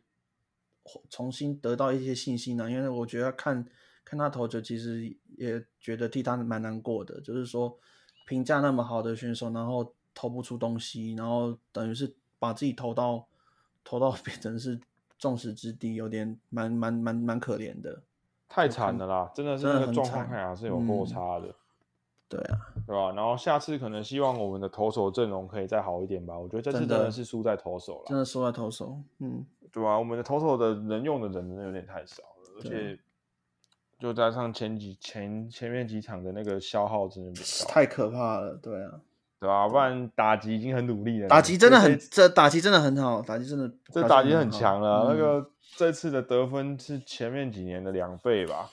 [1.09, 3.65] 重新得到一些信心啊，因为我觉得看
[4.05, 7.79] 看他投球，其实也觉得替他蛮难过的，就是说
[8.27, 13.27] 评价那么好的选手，然后投不出东西，然后等于是把自己投到
[13.83, 14.79] 投到 变成是
[15.19, 18.03] 众矢之的，有点蛮蛮蛮蛮可怜的。
[18.49, 21.55] 太惨了啦，真的是那个状况看起来是有够嗯差的，
[22.29, 23.13] 对啊，对吧？
[23.13, 29.99] 然后下次可能希望我们的投手阵容可以再好一点吧，我觉得这次真真的的是输在投手了，真的输在投手，嗯，对啊？
[29.99, 32.99] 我们的投手的能用的人真的有点太少了，而且
[33.99, 39.01] 就加上前几前前面几场的那个消耗真的太可怕了，对啊，
[39.45, 39.69] 对吧？
[39.69, 48.71] 不然打击已经很努力了，打击真的很，这这打击真的很好，打击真的，这打击很强了，那嗯个这次的得分是前面几年的两倍吧？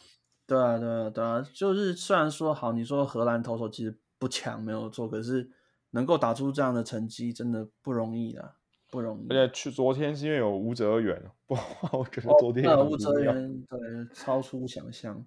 [0.47, 5.49] 对啊，对啊，对啊，就是虽然说好，你说荷兰投手其实不强，没有错，可是
[5.91, 8.53] 能够打出这样的成绩，真的不容易的，
[8.89, 9.27] 不容易。
[9.29, 11.55] 而且去昨天是因为有吴哲远，不，
[11.91, 13.79] 我觉得昨天吴哲无聊源对
[14.13, 15.21] 超出想象，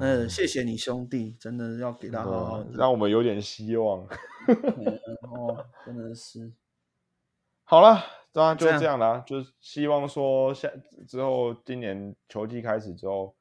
[0.00, 4.06] 呃，谢谢你兄弟，真的要给他好好让我们有点希望。
[4.48, 4.98] 嗯
[5.30, 6.52] 哦，真的是，
[7.64, 8.02] 好了，
[8.32, 10.68] 当然就这样啦，就是希望说下
[11.06, 13.34] 之后今年球季开始之后，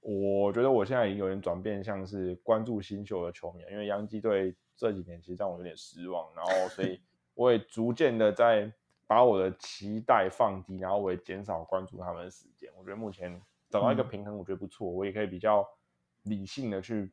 [0.00, 6.98] 我觉得我现在已经有点转变，像是关注新秀的球迷了，因为洋基队这几年其实让我有点失望，然后所以
[7.34, 8.72] 我也逐渐的在
[9.06, 12.70] 把我的期待放低，然后我也减少关注他们的时间。
[12.78, 13.38] 我觉得目前
[13.74, 15.66] 找到一个嗯平衡，我觉得不错，我也可以比较
[16.22, 17.12] 理性的去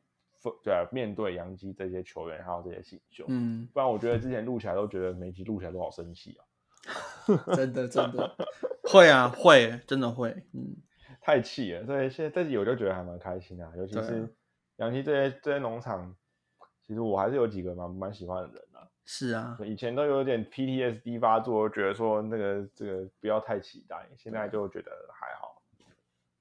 [0.63, 6.45] 对啊面对杨基这些球员还有这些新秀，嗯，不然我觉得之前录起来都觉得每集录起来都好生气啊。
[7.55, 8.35] 真的真 的
[8.83, 10.75] 会啊会，真的会，嗯，
[11.21, 14.31] 太气了，所以现在这集我就觉得还蛮开心啊，尤其是
[14.77, 16.15] 杨基这些这些农场，
[16.85, 18.87] 其实我还是有几个蛮蛮喜欢的人啊。
[19.03, 25.50] 是啊，以前都有点 PTSD 发作，觉得说那个这个不要太期待，现在就觉得还好。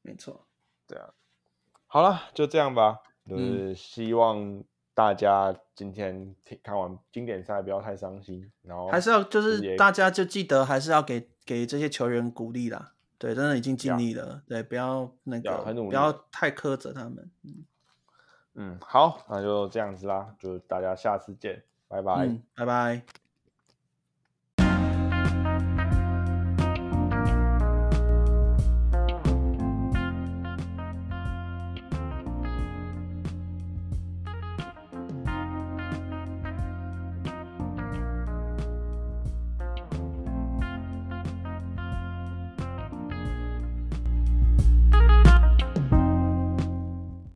[0.02, 0.47] 没错，
[0.86, 1.12] 对啊，
[1.86, 3.01] 好了，就这样吧。
[3.28, 4.64] 就嗯是希望
[4.94, 12.94] 大家今天看完经典赛不要太伤心，然后还是要就是大家就记得还是要给给这些球员鼓励啦。
[13.18, 14.43] 对，真的已经尽力了。
[14.48, 17.31] 对，不要那个不要太苛责他们。
[17.44, 17.64] 嗯
[18.55, 23.02] 嗯，好，那就这样子啦，就大家下次见，拜拜，拜拜。